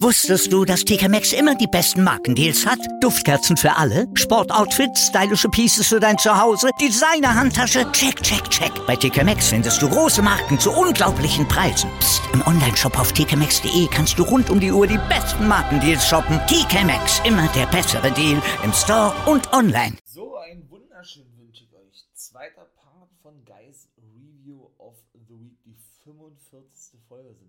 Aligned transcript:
Wusstest 0.00 0.52
du, 0.52 0.64
dass 0.64 0.84
TK 0.84 1.08
Maxx 1.08 1.32
immer 1.32 1.54
die 1.54 1.66
besten 1.66 2.04
Markendeals 2.04 2.66
hat? 2.66 2.78
Duftkerzen 3.00 3.56
für 3.56 3.74
alle, 3.76 4.06
Sportoutfits, 4.14 5.06
stylische 5.08 5.48
Pieces 5.48 5.88
für 5.88 5.98
dein 5.98 6.18
Zuhause, 6.18 6.68
Designer-Handtasche, 6.80 7.90
check, 7.92 8.22
check, 8.22 8.48
check. 8.50 8.70
Bei 8.86 8.94
TK 8.94 9.24
Maxx 9.24 9.48
findest 9.48 9.80
du 9.82 9.88
große 9.88 10.22
Marken 10.22 10.58
zu 10.60 10.70
unglaublichen 10.70 11.48
Preisen. 11.48 11.90
Psst. 11.98 12.22
im 12.32 12.46
Onlineshop 12.46 12.98
auf 12.98 13.12
tkmaxx.de 13.12 13.88
kannst 13.90 14.18
du 14.18 14.22
rund 14.24 14.50
um 14.50 14.60
die 14.60 14.70
Uhr 14.70 14.86
die 14.86 15.00
besten 15.08 15.48
Markendeals 15.48 16.06
shoppen. 16.06 16.38
TK 16.46 16.84
Maxx, 16.84 17.20
immer 17.24 17.48
der 17.48 17.66
bessere 17.66 18.12
Deal 18.12 18.40
im 18.62 18.72
Store 18.72 19.12
und 19.26 19.52
online. 19.52 19.96
So, 20.04 20.36
ein 20.36 20.68
wunderschön 20.68 21.26
wünsche 21.38 21.64
ich 21.64 21.72
euch. 21.74 22.04
Zweiter 22.14 22.66
Part 22.76 23.10
von 23.22 23.44
Guys 23.44 23.88
Review 23.98 24.68
of 24.78 24.94
the 25.14 25.34
Week. 25.34 25.56
Die 25.64 25.76
45. 26.04 27.00
Folge 27.08 27.34
sind 27.34 27.45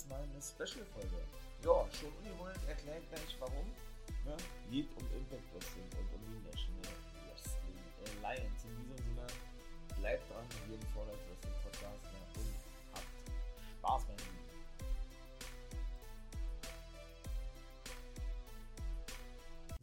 ist 0.00 0.08
mal 0.08 0.22
eine 0.22 0.40
Special-Folge. 0.40 1.20
Ja, 1.62 1.86
schon 1.92 2.10
ungewollt 2.24 2.58
erklärt 2.66 3.06
gleich 3.10 3.36
warum. 3.38 3.66
Ne? 4.24 4.34
Geht 4.70 4.88
um 4.96 5.04
Impact 5.12 5.44
Wrestling 5.52 5.84
und 5.98 6.14
um 6.14 6.24
die 6.24 6.40
National 6.48 6.92
Wrestling 7.28 7.76
Alliance. 8.24 8.66
In 8.66 8.76
diesem 8.78 8.96
Sinne, 8.96 9.26
bleibt 9.98 10.30
dran 10.30 10.46
hier 10.66 10.76
im 10.76 10.86
Vordergrund 10.94 11.28
Wrestling 11.28 11.52
Podcast 11.62 12.04
ne? 12.04 12.18
und 12.40 12.54
habt 12.94 13.04
Spaß, 13.78 14.06
meine 14.08 14.22
Lieben. 14.22 14.40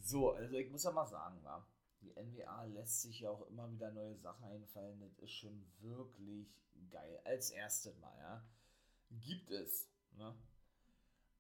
So, 0.02 0.32
also 0.34 0.56
ich 0.56 0.72
muss 0.72 0.84
ja 0.84 0.92
mal 0.92 1.06
sagen, 1.06 1.38
wa? 1.44 1.64
die 2.02 2.12
NWA 2.16 2.64
lässt 2.64 3.04
sich 3.04 3.20
ja 3.20 3.30
auch 3.30 3.46
immer 3.50 3.72
wieder 3.72 3.92
neue 3.92 4.16
Sachen 4.16 4.46
einfallen. 4.46 5.00
Das 5.00 5.20
ist 5.20 5.32
schon 5.34 5.64
wirklich 5.82 6.48
geil. 6.90 7.22
Als 7.24 7.52
erstes 7.52 7.96
Mal, 8.00 8.18
ja 8.18 8.44
gibt 9.10 9.52
es 9.52 9.88
ne, 10.18 10.36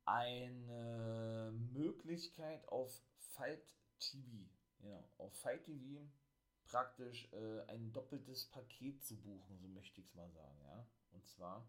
eine 0.05 1.53
Möglichkeit 1.73 2.67
auf 2.69 3.03
Fight 3.17 3.63
TV, 3.99 4.49
genau, 4.79 5.09
auf 5.17 5.33
Fight 5.39 5.65
TV 5.65 6.07
praktisch 6.65 7.31
äh, 7.33 7.61
ein 7.67 7.91
doppeltes 7.91 8.45
Paket 8.45 9.03
zu 9.03 9.17
buchen, 9.21 9.57
so 9.59 9.67
möchte 9.67 10.01
ich 10.01 10.07
es 10.07 10.15
mal 10.15 10.29
sagen, 10.31 10.59
ja. 10.63 10.87
Und 11.11 11.25
zwar 11.27 11.67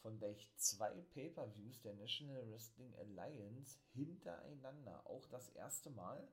von 0.00 0.18
gleich 0.18 0.50
zwei 0.56 1.02
Pay-per-Views 1.02 1.82
der 1.82 1.94
National 1.94 2.50
Wrestling 2.50 2.94
Alliance 2.96 3.78
hintereinander. 3.92 5.06
Auch 5.06 5.26
das 5.26 5.50
erste 5.50 5.90
Mal 5.90 6.26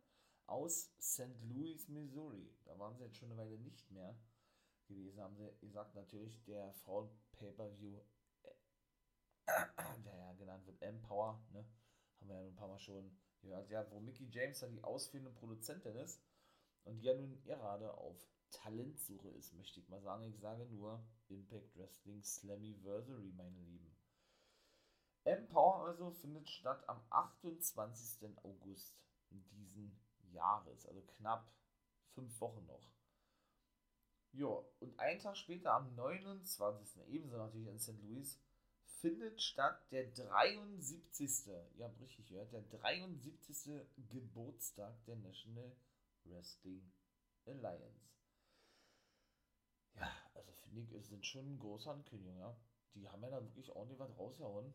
aus 0.46 0.94
St. 1.02 1.44
Louis, 1.44 1.88
Missouri. 1.90 2.56
Da 2.66 2.80
waren 2.80 2.96
sie 2.96 3.04
jetzt 3.04 3.18
schon 3.18 3.32
eine 3.32 3.40
Weile 3.42 3.60
nicht 3.60 3.92
mehr 3.92 4.18
gewesen, 4.88 5.22
haben 5.22 5.36
sie 5.36 5.52
gesagt, 5.60 5.96
natürlich 5.96 6.42
der 6.46 6.72
Frauen-Pay-per-View 6.86 8.00
der 10.06 10.16
ja 10.16 10.34
genannt 10.34 10.66
wird 10.66 10.82
Empower, 10.82 11.42
ne? 11.52 11.66
Haben 12.20 12.30
wir 12.30 12.42
ja 12.42 12.48
ein 12.48 12.56
paar 12.56 12.68
Mal 12.68 12.80
schon 12.80 13.18
gehört. 13.42 13.70
Ja, 13.70 13.90
wo 13.92 14.00
Mickey 14.00 14.28
James 14.30 14.60
dann 14.60 14.72
die 14.72 14.84
ausführende 14.84 15.32
Produzentin 15.32 15.96
ist 15.96 16.22
und 16.84 17.00
die 17.00 17.06
ja 17.06 17.14
nun 17.14 17.42
gerade 17.44 17.94
auf 17.94 18.18
Talentsuche 18.52 19.30
ist, 19.30 19.54
möchte 19.54 19.80
ich 19.80 19.90
mal 19.90 20.02
sagen. 20.02 20.24
Ich 20.24 20.40
sage 20.40 20.66
nur 20.66 21.06
Impact 21.28 21.76
Wrestling 21.78 22.24
Slammiversary, 22.24 23.32
meine 23.34 23.60
Lieben. 23.60 23.96
Empower 25.24 25.88
also 25.88 26.12
findet 26.12 26.50
statt 26.50 26.88
am 26.88 27.02
28. 27.10 28.38
August 28.44 28.98
diesen 29.30 30.00
Jahres, 30.32 30.86
also 30.86 31.02
knapp 31.02 31.52
fünf 32.14 32.40
Wochen 32.40 32.66
noch. 32.66 32.90
Ja, 34.32 34.64
und 34.80 34.98
einen 35.00 35.20
Tag 35.20 35.36
später, 35.36 35.74
am 35.74 35.96
29. 35.96 37.08
ebenso 37.08 37.38
natürlich 37.38 37.68
in 37.68 37.80
St. 37.80 38.02
Louis, 38.04 38.40
findet 39.08 39.42
statt 39.42 39.80
der 39.92 40.06
73. 40.08 41.48
Ihr 41.78 41.94
richtig 42.02 42.28
gehört, 42.28 42.52
der 42.52 42.62
73. 42.64 43.88
Geburtstag 44.10 44.94
der 45.06 45.16
National 45.16 45.72
Wrestling 46.26 46.92
Alliance. 47.46 48.10
Ja, 49.96 50.12
also 50.36 50.52
finde 50.52 50.82
ich, 50.82 50.92
es 50.92 51.08
sind 51.08 51.26
schon 51.26 51.58
große 51.58 51.90
Ankündigungen, 51.90 52.40
ja. 52.40 52.56
Die 52.96 53.08
haben 53.08 53.24
ja 53.24 53.30
da 53.30 53.42
wirklich 53.42 53.72
ordentlich 53.72 54.00
was 54.00 54.18
rausgehauen. 54.18 54.74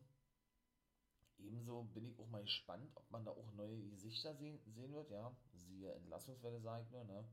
Ebenso 1.37 1.83
bin 1.83 2.05
ich 2.05 2.17
auch 2.19 2.29
mal 2.29 2.43
gespannt, 2.43 2.89
ob 2.95 3.09
man 3.11 3.25
da 3.25 3.31
auch 3.31 3.51
neue 3.53 3.81
Gesichter 3.89 4.35
sehen, 4.35 4.59
sehen 4.65 4.93
wird, 4.93 5.11
ja. 5.11 5.35
Siehe 5.53 5.93
Entlassungswelle, 5.93 6.59
sage 6.59 6.83
ich 6.83 6.91
nur, 6.91 7.03
ne. 7.03 7.23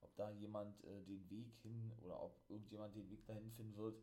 Ob 0.00 0.14
da 0.16 0.30
jemand 0.30 0.84
äh, 0.84 1.02
den 1.04 1.30
Weg 1.30 1.54
hin 1.62 1.90
oder 2.02 2.22
ob 2.22 2.38
irgendjemand 2.48 2.94
den 2.94 3.08
Weg 3.08 3.24
dahin 3.26 3.50
finden 3.52 3.76
wird 3.76 3.96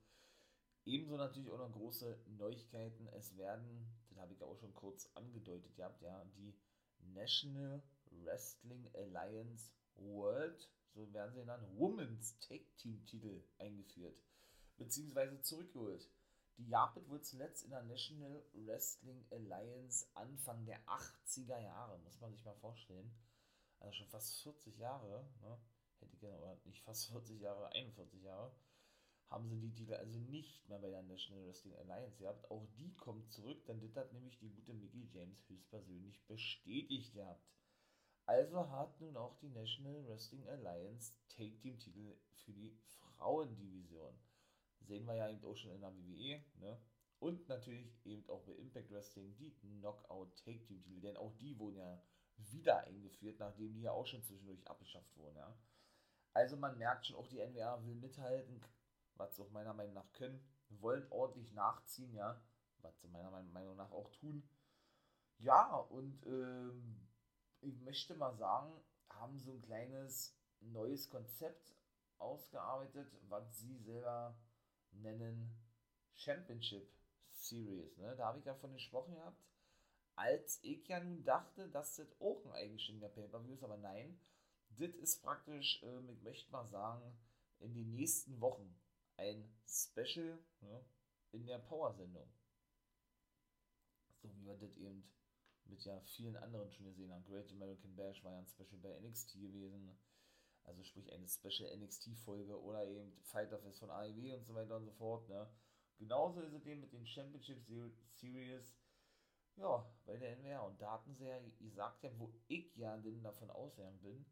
Ebenso 0.85 1.15
natürlich 1.15 1.49
auch 1.51 1.59
noch 1.59 1.71
große 1.71 2.19
Neuigkeiten. 2.37 3.07
Es 3.09 3.37
werden, 3.37 3.87
das 4.09 4.17
habe 4.19 4.33
ich 4.33 4.43
auch 4.43 4.57
schon 4.57 4.73
kurz 4.73 5.09
angedeutet 5.13 5.75
gehabt, 5.75 6.01
ja, 6.01 6.25
die 6.35 6.55
National 7.13 7.83
Wrestling 8.09 8.89
Alliance 8.95 9.71
World, 9.95 10.69
so 10.93 11.13
werden 11.13 11.33
sie 11.33 11.45
dann 11.45 11.77
Women's 11.77 12.37
Tag 12.39 12.61
Team 12.77 13.05
Titel 13.05 13.43
eingeführt, 13.59 14.17
beziehungsweise 14.77 15.41
zurückgeholt. 15.41 16.09
Die 16.57 16.67
Japet 16.67 17.07
wurde 17.07 17.21
zuletzt 17.21 17.63
in 17.63 17.71
der 17.71 17.83
National 17.83 18.43
Wrestling 18.53 19.25
Alliance 19.31 20.07
Anfang 20.13 20.65
der 20.65 20.79
80er 20.85 21.59
Jahre, 21.59 21.99
muss 21.99 22.19
man 22.19 22.31
sich 22.31 22.43
mal 22.43 22.55
vorstellen. 22.55 23.11
Also 23.79 23.93
schon 23.93 24.09
fast 24.09 24.41
40 24.43 24.77
Jahre, 24.77 25.27
ne? 25.41 25.59
hätte 25.99 26.13
ich 26.13 26.19
gerne, 26.19 26.37
oder 26.37 26.59
nicht 26.65 26.83
fast 26.83 27.07
40 27.09 27.39
Jahre, 27.39 27.71
41 27.71 28.21
Jahre 28.21 28.51
haben 29.31 29.47
sie 29.47 29.59
die 29.59 29.73
Titel 29.73 29.93
also 29.93 30.19
nicht 30.19 30.67
mehr 30.67 30.77
bei 30.79 30.89
der 30.89 31.03
National 31.03 31.47
Wrestling 31.47 31.73
Alliance 31.77 32.17
gehabt. 32.17 32.51
Auch 32.51 32.67
die 32.77 32.93
kommt 32.95 33.31
zurück, 33.31 33.65
denn 33.65 33.79
das 33.79 33.95
hat 33.95 34.11
nämlich 34.11 34.37
die 34.39 34.49
gute 34.49 34.73
Mickey 34.73 35.07
James 35.09 35.47
höchstpersönlich 35.47 36.21
bestätigt 36.27 37.13
gehabt. 37.13 37.47
Also 38.25 38.69
hat 38.69 38.99
nun 38.99 39.15
auch 39.15 39.37
die 39.37 39.49
National 39.49 40.05
Wrestling 40.07 40.47
Alliance 40.49 41.13
Take 41.29 41.57
Team 41.59 41.79
Titel 41.79 42.17
für 42.43 42.51
die 42.51 42.69
Frauendivision. 42.69 44.13
Sehen 44.81 45.05
wir 45.05 45.15
ja 45.15 45.29
eben 45.29 45.45
auch 45.45 45.55
schon 45.55 45.71
in 45.71 45.81
der 45.81 45.95
WWE, 45.95 46.43
ne? 46.59 46.81
Und 47.19 47.47
natürlich 47.47 48.05
eben 48.05 48.27
auch 48.29 48.43
bei 48.43 48.53
Impact 48.53 48.91
Wrestling 48.91 49.37
die 49.37 49.51
Knockout 49.61 50.35
Take 50.43 50.65
Team 50.65 50.83
Titel, 50.83 50.99
denn 50.99 51.17
auch 51.17 51.33
die 51.37 51.57
wurden 51.57 51.77
ja 51.77 52.03
wieder 52.37 52.83
eingeführt, 52.85 53.39
nachdem 53.39 53.73
die 53.75 53.83
ja 53.83 53.91
auch 53.91 54.07
schon 54.07 54.23
zwischendurch 54.23 54.67
abgeschafft 54.67 55.15
wurden, 55.15 55.37
ja. 55.37 55.55
Also 56.33 56.57
man 56.57 56.77
merkt 56.77 57.05
schon, 57.05 57.15
auch 57.15 57.27
die 57.27 57.39
NWA 57.39 57.83
will 57.85 57.95
mithalten, 57.95 58.61
was 59.21 59.35
sie 59.35 59.43
auch 59.43 59.51
meiner 59.51 59.73
Meinung 59.73 59.93
nach 59.93 60.11
können, 60.13 60.43
wollen 60.69 61.05
ordentlich 61.11 61.51
nachziehen, 61.53 62.13
ja, 62.13 62.41
was 62.81 62.99
sie 63.01 63.07
meiner 63.07 63.29
Meinung 63.29 63.75
nach 63.75 63.91
auch 63.91 64.09
tun. 64.11 64.43
Ja, 65.37 65.75
und 65.75 66.25
ähm, 66.25 67.07
ich 67.61 67.79
möchte 67.81 68.15
mal 68.15 68.33
sagen, 68.35 68.73
haben 69.09 69.37
so 69.39 69.53
ein 69.53 69.61
kleines 69.61 70.35
neues 70.59 71.09
Konzept 71.09 71.75
ausgearbeitet, 72.17 73.15
was 73.29 73.59
sie 73.59 73.77
selber 73.79 74.35
nennen 74.91 75.55
Championship 76.13 76.91
Series. 77.31 77.97
Ne? 77.97 78.15
Da 78.17 78.27
habe 78.27 78.39
ich 78.39 78.45
ja 78.45 78.55
von 78.55 78.73
gesprochen 78.73 79.15
gehabt, 79.15 79.41
als 80.15 80.59
ich 80.63 80.87
ja 80.87 80.99
nun 80.99 81.23
dachte, 81.23 81.69
dass 81.69 81.95
das 81.95 82.19
auch 82.19 82.45
ein 82.45 82.51
eigenständiger 82.51 83.09
Pay-Per-View 83.09 83.53
ist, 83.53 83.63
aber 83.63 83.77
nein, 83.77 84.19
das 84.69 84.93
ist 84.95 85.21
praktisch, 85.21 85.81
ähm, 85.83 86.09
ich 86.09 86.21
möchte 86.21 86.51
mal 86.51 86.65
sagen, 86.65 87.17
in 87.59 87.73
den 87.73 87.93
nächsten 87.93 88.39
Wochen 88.41 88.75
ein 89.17 89.49
Special 89.67 90.39
ne, 90.61 90.85
in 91.31 91.45
der 91.45 91.59
Power-Sendung. 91.59 92.27
So 94.21 94.35
wie 94.35 94.45
wir 94.45 94.57
das 94.57 94.77
eben 94.77 95.03
mit 95.65 95.83
ja 95.83 95.99
vielen 96.01 96.35
anderen 96.35 96.71
schon 96.71 96.85
gesehen 96.85 97.11
haben. 97.11 97.23
Great 97.25 97.49
American 97.51 97.95
Bash 97.95 98.23
war 98.23 98.33
ja 98.33 98.39
ein 98.39 98.47
Special 98.47 98.79
bei 98.81 98.99
NXT 98.99 99.33
gewesen. 99.33 99.97
Also 100.63 100.83
sprich 100.83 101.11
eine 101.11 101.27
Special 101.27 101.75
NXT-Folge 101.77 102.61
oder 102.61 102.85
eben 102.85 103.11
Fighter 103.23 103.57
Fest 103.59 103.79
von 103.79 103.89
AEW 103.89 104.35
und 104.35 104.45
so 104.45 104.53
weiter 104.53 104.77
und 104.77 104.85
so 104.85 104.91
fort. 104.91 105.27
Ne? 105.27 105.49
Genauso 105.97 106.41
ist 106.41 106.53
es 106.53 106.65
eben 106.65 106.81
mit 106.81 106.93
den 106.93 107.05
Championship 107.05 107.65
Series. 108.09 108.75
Ja, 109.55 109.85
bei 110.05 110.17
der 110.17 110.37
NWR. 110.37 110.65
Und 110.65 110.81
da 110.81 110.93
hatten 110.93 111.15
sie 111.15 111.25
ja 111.25 111.39
ja, 111.59 112.19
wo 112.19 112.33
ich 112.47 112.75
ja 112.75 112.97
denn 112.97 113.23
davon 113.23 113.49
ausgegangen 113.49 114.01
bin, 114.01 114.25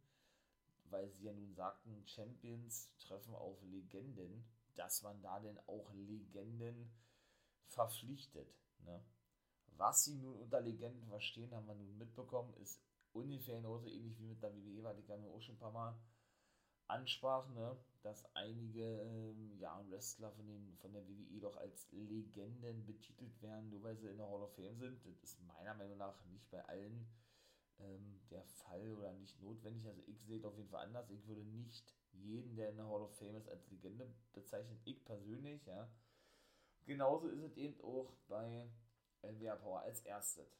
weil 0.85 1.09
sie 1.11 1.25
ja 1.25 1.33
nun 1.33 1.53
sagten, 1.53 2.05
Champions 2.05 2.91
treffen 2.97 3.33
auf 3.35 3.61
Legenden 3.63 4.45
dass 4.79 5.01
man 5.01 5.21
da 5.21 5.39
denn 5.41 5.59
auch 5.67 5.91
Legenden 5.93 6.89
verpflichtet. 7.67 8.47
Ne? 8.85 9.03
Was 9.75 10.05
sie 10.05 10.15
nun 10.15 10.37
unter 10.37 10.61
Legenden 10.61 11.05
verstehen, 11.07 11.53
haben 11.53 11.67
wir 11.67 11.75
nun 11.75 11.97
mitbekommen, 11.97 12.53
ist 12.55 12.81
ungefähr 13.11 13.57
genauso 13.57 13.87
ähnlich 13.87 14.17
wie 14.19 14.27
mit 14.27 14.41
der 14.41 14.55
WWE, 14.55 14.83
weil 14.83 14.99
ich 14.99 15.07
ja 15.07 15.15
auch 15.15 15.41
schon 15.41 15.55
ein 15.55 15.59
paar 15.59 15.71
Mal 15.71 15.99
ansprach, 16.87 17.49
ne? 17.49 17.77
dass 18.03 18.23
einige 18.35 19.01
ähm, 19.01 19.57
ja, 19.59 19.83
Wrestler 19.89 20.31
von, 20.31 20.47
den, 20.47 20.77
von 20.77 20.93
der 20.93 21.05
WWE 21.05 21.41
doch 21.41 21.57
als 21.57 21.91
Legenden 21.91 22.85
betitelt 22.85 23.41
werden, 23.41 23.69
nur 23.69 23.83
weil 23.83 23.97
sie 23.97 24.07
in 24.07 24.17
der 24.17 24.29
Hall 24.29 24.43
of 24.43 24.55
Fame 24.55 24.77
sind. 24.77 25.05
Das 25.05 25.21
ist 25.23 25.41
meiner 25.41 25.73
Meinung 25.73 25.97
nach 25.97 26.23
nicht 26.27 26.49
bei 26.49 26.63
allen 26.65 27.05
ähm, 27.79 28.21
der 28.31 28.45
Fall 28.45 28.93
oder 28.93 29.11
nicht 29.11 29.41
notwendig. 29.41 29.85
Also 29.87 30.01
ich 30.07 30.21
sehe 30.23 30.37
es 30.37 30.45
auf 30.45 30.55
jeden 30.55 30.69
Fall 30.69 30.85
anders. 30.85 31.09
Ich 31.09 31.27
würde 31.27 31.43
nicht 31.43 31.93
jeden, 32.23 32.55
der 32.55 32.69
in 32.69 32.77
der 32.77 32.87
Hall 32.87 33.01
of 33.01 33.15
Fame 33.17 33.35
ist, 33.35 33.49
als 33.49 33.69
Legende 33.69 34.13
bezeichnen. 34.33 34.79
Ich 34.85 35.03
persönlich, 35.05 35.65
ja. 35.65 35.89
genauso 36.85 37.27
ist 37.27 37.41
es 37.41 37.57
eben 37.57 37.79
auch 37.81 38.13
bei 38.27 38.69
NWA 39.21 39.55
Power 39.55 39.81
als 39.81 40.01
erstes. 40.01 40.59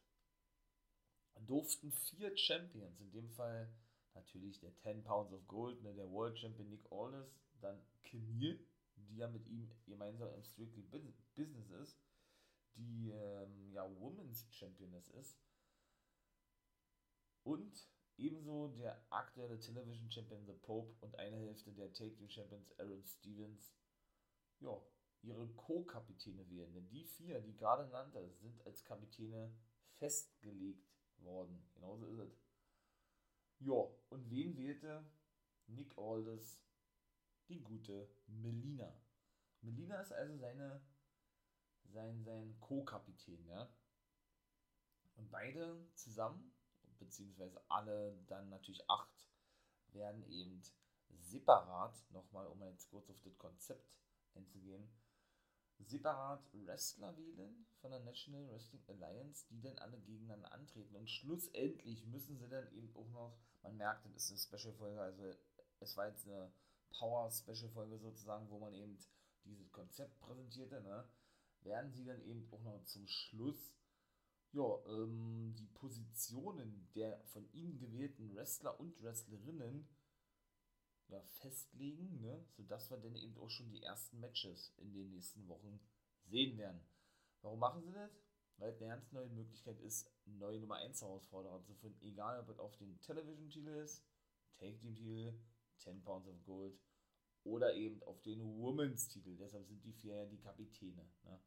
Durften 1.46 1.92
vier 1.92 2.36
Champions, 2.36 3.00
in 3.00 3.12
dem 3.12 3.30
Fall 3.30 3.72
natürlich 4.14 4.60
der 4.60 4.76
10 4.76 5.04
Pounds 5.04 5.32
of 5.32 5.48
Gold, 5.48 5.82
ne, 5.84 5.94
der 5.94 6.10
World 6.12 6.38
Champion 6.38 6.70
Nick 6.70 6.92
Aldis, 6.92 7.34
dann 7.62 7.82
Camille, 8.04 8.60
die 8.96 9.18
ja 9.18 9.28
mit 9.28 9.48
ihm 9.48 9.72
gemeinsam 9.86 10.34
im 10.34 10.44
Strictly 10.44 10.84
Business 11.36 11.70
ist, 11.70 11.98
die 12.76 13.10
ähm, 13.10 13.72
ja 13.72 13.90
Women's 14.00 14.48
Championess 14.52 15.08
ist 15.10 15.40
und 17.44 17.90
ebenso 18.19 18.68
der 18.69 19.01
aktuelle 19.10 19.60
Television 19.60 20.12
Champion 20.12 20.45
The 20.45 20.54
Pope 20.54 20.94
und 21.01 21.16
eine 21.18 21.38
Hälfte 21.38 21.71
der 21.71 21.92
Take 21.94 22.13
Team 22.16 22.30
Champions 22.30 22.71
Aaron 22.80 23.04
Stevens 23.04 23.74
ja, 24.60 24.80
ihre 25.21 25.48
Co-Kapitäne 25.50 26.50
wählen. 26.50 26.74
Denn 26.74 26.89
die 26.89 27.06
vier, 27.06 27.42
die 27.42 27.56
gerade 27.56 27.88
nannte, 27.89 28.30
sind 28.36 28.66
als 28.66 28.83
Kapitäne 28.83 29.54
festgelegt 29.98 30.89
worden. 31.18 31.69
Genauso 31.74 32.07
ist 32.07 32.19
es. 32.19 32.38
Ja, 33.60 33.88
und 34.10 34.30
wen 34.30 34.56
wählte 34.57 35.06
Nick 35.68 35.98
Aldis? 35.98 36.62
Die 37.48 37.62
gute 37.62 38.10
Melina. 38.27 39.01
Melina 39.62 40.00
ist 40.01 40.13
also 40.13 40.38
seine, 40.38 40.81
sein, 41.83 42.24
sein 42.24 42.57
Co-Kapitän, 42.60 43.45
ja. 43.48 43.74
Und 45.15 45.30
beide 45.31 45.86
zusammen, 45.95 46.54
beziehungsweise 47.00 47.62
alle 47.69 48.18
dann 48.28 48.50
natürlich 48.50 48.88
acht, 48.90 49.28
werden 49.92 50.24
eben 50.30 50.62
separat, 51.10 51.96
nochmal 52.12 52.48
um 52.48 52.62
jetzt 52.63 52.90
kurz 52.90 53.10
auf 53.10 53.19
das 53.24 53.38
Konzept 53.38 53.90
einzugehen, 54.36 54.90
separat 55.80 56.44
Wrestler 56.54 57.16
wählen 57.18 57.66
von 57.80 57.92
der 57.92 58.01
National 58.01 58.48
Wrestling 58.50 58.84
Alliance, 58.88 59.46
die 59.50 59.62
dann 59.62 59.78
alle 59.78 60.00
gegeneinander 60.00 60.51
antreten. 60.51 60.96
Und 60.96 61.10
schlussendlich 61.10 62.06
müssen 62.06 62.38
sie 62.38 62.50
dann 62.50 62.72
eben 62.74 62.94
auch 62.96 63.10
noch, 63.10 63.40
man 63.62 63.78
merkt, 63.78 64.06
das 64.06 64.30
ist 64.30 64.51
eine 64.51 64.60
Special-Folge, 64.60 65.01
also 65.01 65.34
es 65.80 65.96
war 65.96 66.07
jetzt 66.07 66.28
eine 66.28 66.51
Power-Special-Folge 66.92 67.98
sozusagen, 67.98 68.50
wo 68.50 68.60
man 68.60 68.74
eben 68.74 68.98
dieses 69.46 69.72
Konzept 69.72 70.19
präsentierte, 70.19 70.81
ne? 70.81 71.07
werden 71.62 71.92
sie 71.92 72.06
dann 72.06 72.22
eben 72.22 72.48
auch 72.51 72.62
noch 72.62 72.84
zum 72.84 73.07
Schluss 73.07 73.74
ja, 74.51 74.80
ähm, 74.88 75.54
die 75.57 75.68
Positionen 75.68 76.90
der 76.96 77.22
von 77.25 77.51
ihnen 77.54 77.78
gewählten 77.78 78.34
Wrestler 78.36 78.80
und 78.80 79.01
Wrestlerinnen 79.04 79.88
ja, 81.10 81.22
festlegen, 81.22 82.19
ne? 82.22 82.46
sodass 82.50 82.90
wir 82.90 82.98
dann 82.98 83.16
eben 83.16 83.38
auch 83.38 83.50
schon 83.50 83.69
die 83.69 83.84
ersten 83.84 84.19
Matches 84.19 84.74
in 84.78 84.94
den 84.94 85.10
nächsten 85.10 85.48
Wochen 85.48 85.80
sehen 86.25 86.57
werden. 86.57 86.81
Warum 87.42 87.60
machen 87.60 87.84
sie 87.84 87.92
das? 87.92 88.12
Weil 88.57 88.75
eine 88.75 88.88
ganz 88.88 89.12
neue 89.12 89.30
Möglichkeit 89.30 89.80
ist, 89.80 90.12
neue 90.25 90.60
Nummer 90.60 90.75
1 90.75 91.01
Herausforderer 91.01 91.63
zu 91.63 91.74
finden, 91.75 92.01
egal 92.01 92.40
ob 92.40 92.50
es 92.50 92.60
auf 92.60 92.75
den 92.78 93.00
Television-Titel 93.01 93.69
ist, 93.69 94.04
Take-Team-Titel, 94.57 95.34
10 95.78 96.01
Pounds 96.04 96.28
of 96.28 96.44
Gold 96.44 96.78
oder 97.44 97.74
eben 97.74 98.04
auf 98.04 98.22
den 98.22 98.42
Women's-Titel. 98.42 99.38
Deshalb 99.38 99.66
sind 99.66 99.84
die 99.86 99.94
vier 99.94 100.16
ja 100.16 100.25
die 100.25 100.40
Kapitäne. 100.40 101.10
Ne? 101.24 101.40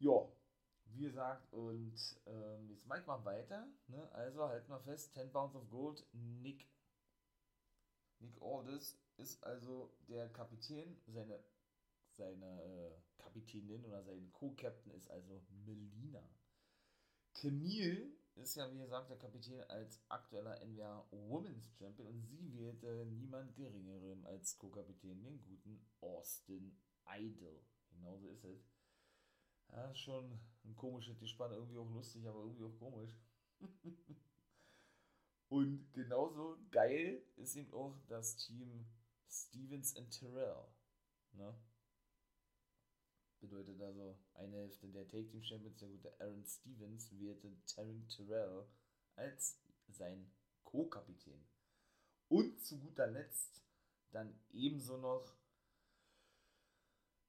Ja, 0.00 0.28
wie 0.92 1.02
gesagt, 1.02 1.52
und 1.52 2.20
ähm, 2.26 2.70
jetzt 2.70 2.86
Mike 2.86 3.06
mal 3.06 3.24
weiter. 3.24 3.66
Ne? 3.86 4.10
Also 4.12 4.48
halten 4.48 4.70
wir 4.70 4.80
fest: 4.80 5.12
10 5.14 5.30
Pounds 5.30 5.54
of 5.54 5.68
Gold, 5.70 6.04
Nick 6.12 6.66
Nick 8.20 8.40
Aldis 8.42 8.98
ist 9.16 9.42
also 9.44 9.94
der 10.08 10.28
Kapitän, 10.30 11.00
seine, 11.06 11.42
seine 12.10 12.62
äh, 12.62 13.22
Kapitänin 13.22 13.84
oder 13.84 14.02
sein 14.02 14.32
Co-Captain 14.32 14.92
ist 14.92 15.10
also 15.10 15.44
Melina. 15.64 16.22
Camille 17.34 18.10
ist 18.34 18.56
ja, 18.56 18.72
wie 18.72 18.78
gesagt, 18.78 19.10
der 19.10 19.18
Kapitän 19.18 19.60
als 19.68 20.00
aktueller 20.08 20.58
NWA 20.64 21.06
Women's 21.10 21.68
Champion 21.78 22.08
und 22.08 22.22
sie 22.22 22.56
wählte 22.56 23.06
niemand 23.06 23.54
geringeren 23.54 24.24
als 24.26 24.56
Co-Kapitän, 24.58 25.22
den 25.22 25.40
guten 25.42 25.80
Austin 26.00 26.76
Idol. 27.06 27.60
Genauso 27.90 28.30
ist 28.30 28.44
es. 28.44 28.68
Ja, 29.70 29.94
schon 29.94 30.40
ein 30.68 30.76
komisches 30.76 31.18
Gespann, 31.18 31.52
irgendwie 31.52 31.78
auch 31.78 31.90
lustig, 31.90 32.26
aber 32.26 32.40
irgendwie 32.40 32.64
auch 32.64 32.78
komisch. 32.78 33.16
Und 35.48 35.90
genauso 35.92 36.58
geil 36.70 37.22
ist 37.36 37.56
eben 37.56 37.72
auch 37.72 37.98
das 38.06 38.36
Team 38.36 38.86
Stevens 39.28 39.96
and 39.96 40.10
Terrell. 40.10 40.68
Ne? 41.32 41.54
Bedeutet 43.40 43.80
also, 43.80 44.18
eine 44.34 44.56
Hälfte 44.56 44.88
der 44.88 45.08
Take 45.08 45.28
Team 45.28 45.42
Champions, 45.42 45.78
der 45.78 45.88
gute 45.88 46.20
Aaron 46.20 46.44
Stevens, 46.44 47.10
wählte 47.18 47.56
Taryn 47.66 48.06
Terrell 48.08 48.66
als 49.14 49.58
sein 49.88 50.30
Co-Kapitän. 50.64 51.46
Und 52.28 52.60
zu 52.60 52.78
guter 52.78 53.06
Letzt 53.06 53.62
dann 54.10 54.38
ebenso 54.50 54.98
noch, 54.98 55.34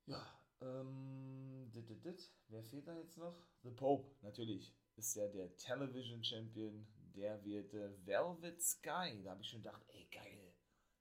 ja, 0.08 0.39
ähm, 0.62 1.70
dit, 1.74 1.90
dit, 1.90 2.04
dit. 2.04 2.32
wer 2.48 2.64
fehlt 2.64 2.88
da 2.88 2.98
jetzt 2.98 3.18
noch? 3.18 3.36
The 3.64 3.72
Pope, 3.72 4.10
natürlich, 4.22 4.76
ist 4.96 5.16
ja 5.16 5.28
der 5.28 5.56
Television 5.56 6.24
Champion 6.24 6.88
der 7.20 7.44
wird 7.44 7.74
äh, 7.74 8.06
Velvet 8.06 8.62
Sky. 8.62 9.22
Da 9.24 9.32
habe 9.32 9.42
ich 9.42 9.50
schon 9.50 9.62
gedacht, 9.62 9.84
ey, 9.90 10.08
geil. 10.12 10.54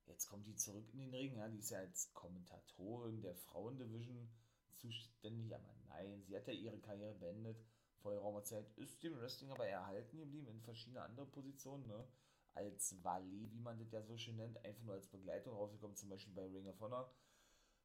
Jetzt 0.05 0.27
kommt 0.27 0.47
die 0.47 0.55
zurück 0.55 0.87
in 0.93 0.99
den 0.99 1.13
Ring. 1.13 1.37
Ja? 1.37 1.47
Die 1.47 1.59
ist 1.59 1.69
ja 1.69 1.79
als 1.79 2.11
Kommentatorin 2.13 3.21
der 3.21 3.35
Frauendivision 3.35 4.29
zuständig. 4.75 5.53
Aber 5.53 5.73
nein, 5.87 6.23
sie 6.25 6.35
hat 6.35 6.47
ja 6.47 6.53
ihre 6.53 6.79
Karriere 6.79 7.13
beendet 7.15 7.57
vor 7.97 8.13
geraumer 8.13 8.43
Zeit. 8.43 8.65
Ist 8.77 9.03
dem 9.03 9.19
Wrestling 9.19 9.51
aber 9.51 9.67
erhalten 9.67 10.17
geblieben 10.17 10.47
in 10.47 10.61
verschiedene 10.61 11.01
andere 11.01 11.27
Positionen. 11.27 11.87
Ne? 11.87 12.07
Als 12.55 13.01
Valet, 13.03 13.51
wie 13.53 13.59
man 13.59 13.77
das 13.79 13.91
ja 13.91 14.01
so 14.01 14.17
schön 14.17 14.37
nennt. 14.37 14.63
Einfach 14.65 14.83
nur 14.83 14.95
als 14.95 15.07
Begleitung 15.07 15.53
rausgekommen. 15.53 15.95
Zum 15.95 16.09
Beispiel 16.09 16.33
bei 16.33 16.47
Ring 16.47 16.67
of 16.67 16.79
Honor 16.79 17.13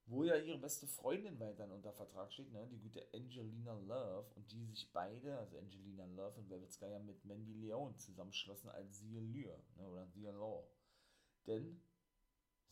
wo 0.07 0.23
ja 0.25 0.37
ihre 0.37 0.59
beste 0.59 0.87
Freundin 0.87 1.41
weiterhin 1.41 1.73
unter 1.73 1.93
Vertrag 1.93 2.33
steht, 2.33 2.53
ne? 2.53 2.67
die 2.71 2.79
gute 2.79 3.07
Angelina 3.15 3.73
Love, 3.73 4.27
und 4.35 4.51
die 4.53 4.65
sich 4.67 4.93
beide, 4.93 5.39
also 5.39 5.59
Angelina 5.59 6.05
Love 6.05 6.39
und 6.41 6.51
Velvet 6.51 6.73
Sky, 6.73 6.91
ja 6.91 6.99
mit 6.99 7.25
Mandy 7.25 7.55
Leon 7.55 7.97
zusammenschlossen 7.97 8.71
als 8.71 8.99
The 9.01 9.17
Allure, 9.17 9.63
ne? 9.77 9.89
oder 9.89 10.07
The 10.15 10.27
Law. 10.27 10.67
Denn 11.47 11.81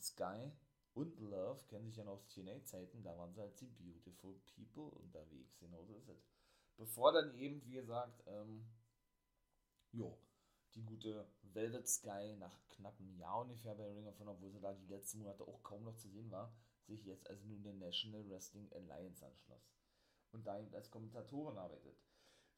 Sky 0.01 0.53
und 0.95 1.19
Love 1.21 1.65
kennen 1.69 1.87
sich 1.87 1.97
ja 1.97 2.05
noch 2.05 2.13
aus 2.13 2.27
TNA-Zeiten, 2.29 3.03
da 3.03 3.17
waren 3.17 3.33
sie 3.33 3.41
als 3.41 3.57
die 3.57 3.67
Beautiful 3.67 4.39
People 4.55 4.91
unterwegs, 5.01 5.59
genauso 5.59 5.95
ist 5.95 6.09
es. 6.09 6.23
Bevor 6.77 7.13
dann 7.13 7.35
eben, 7.35 7.65
wie 7.65 7.75
gesagt, 7.75 8.23
ähm, 8.27 8.67
jo, 9.93 10.19
die 10.75 10.85
gute 10.85 11.27
Velvet 11.55 11.89
Sky 11.89 12.35
nach 12.39 12.59
knapp 12.69 12.99
einem 12.99 13.17
Jahr 13.17 13.41
ungefähr 13.41 13.75
bei 13.75 13.91
Ring 13.93 14.07
of 14.07 14.19
Honor, 14.19 14.35
obwohl 14.35 14.51
sie 14.51 14.61
da 14.61 14.73
die 14.75 14.87
letzten 14.87 15.21
Monate 15.21 15.47
auch 15.47 15.63
kaum 15.63 15.85
noch 15.85 15.97
zu 15.97 16.09
sehen 16.09 16.31
war, 16.31 16.53
sich 16.87 17.05
jetzt 17.05 17.29
also 17.29 17.47
nun 17.47 17.63
der 17.63 17.75
National 17.75 18.29
Wrestling 18.29 18.71
Alliance 18.73 19.25
anschloss 19.25 19.73
und 20.33 20.47
da 20.47 20.59
eben 20.59 20.75
als 20.75 20.91
Kommentatorin 20.91 21.59
arbeitet. 21.59 21.97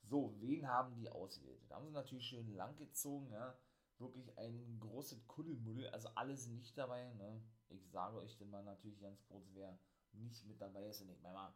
So, 0.02 0.34
wen 0.40 0.68
haben 0.68 0.94
die 0.96 1.08
ausgewählt? 1.08 1.62
Da 1.68 1.76
haben 1.76 1.86
sie 1.86 1.92
natürlich 1.92 2.26
schön 2.26 2.54
lang 2.54 2.76
gezogen, 2.76 3.30
ja. 3.30 3.58
Wirklich 3.98 4.36
ein 4.38 4.78
großes 4.80 5.26
Kuddelmuddel, 5.28 5.88
also 5.88 6.08
alle 6.16 6.36
sind 6.36 6.56
nicht 6.56 6.76
dabei, 6.76 7.12
ne? 7.14 7.42
Ich 7.68 7.88
sage 7.90 8.18
euch 8.18 8.36
denn 8.36 8.50
mal 8.50 8.64
natürlich 8.64 9.00
ganz 9.00 9.24
kurz, 9.24 9.46
wer 9.54 9.78
nicht 10.12 10.44
mit 10.46 10.60
dabei 10.60 10.88
ist. 10.88 11.00
Und 11.00 11.10
ich 11.10 11.20
meine 11.20 11.34
mal, 11.34 11.54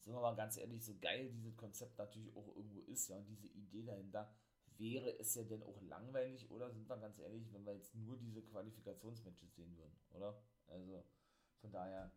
sind 0.00 0.14
wir 0.14 0.20
mal 0.20 0.34
ganz 0.34 0.56
ehrlich, 0.56 0.84
so 0.84 0.96
geil 0.98 1.30
dieses 1.30 1.56
Konzept 1.56 1.98
natürlich 1.98 2.34
auch 2.34 2.48
irgendwo 2.56 2.80
ist, 2.82 3.08
ja, 3.08 3.16
und 3.16 3.26
diese 3.26 3.48
Idee 3.48 3.82
dahinter, 3.82 4.34
wäre 4.76 5.18
es 5.18 5.34
ja 5.34 5.44
denn 5.44 5.62
auch 5.62 5.80
langweilig, 5.82 6.50
oder 6.50 6.70
sind 6.70 6.88
wir 6.88 6.96
ganz 6.96 7.18
ehrlich, 7.18 7.52
wenn 7.52 7.64
wir 7.64 7.74
jetzt 7.74 7.94
nur 7.94 8.16
diese 8.18 8.42
Qualifikationsmatches 8.42 9.54
sehen 9.54 9.76
würden, 9.76 9.96
oder? 10.10 10.42
Also, 10.66 11.04
von 11.64 11.72
daher, 11.72 12.12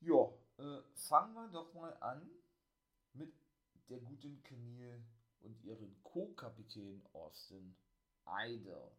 ja, 0.00 0.30
äh, 0.58 0.82
fangen 0.92 1.32
wir 1.32 1.48
doch 1.48 1.72
mal 1.72 1.96
an 2.02 2.30
mit 3.14 3.32
der 3.88 3.98
guten 4.00 4.42
Camille 4.42 5.02
und 5.40 5.58
ihren 5.64 6.02
Co-Kapitän 6.02 7.02
Austin 7.14 7.74
Idol. 8.26 8.92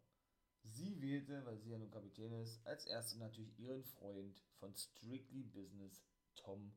Sie 0.64 1.00
wählte, 1.00 1.46
weil 1.46 1.56
sie 1.60 1.70
ja 1.70 1.78
nun 1.78 1.92
Kapitän 1.92 2.32
ist, 2.32 2.66
als 2.66 2.84
erste 2.86 3.16
natürlich 3.18 3.56
ihren 3.60 3.84
Freund 3.84 4.42
von 4.58 4.74
Strictly 4.74 5.44
Business, 5.44 6.02
Tom 6.34 6.72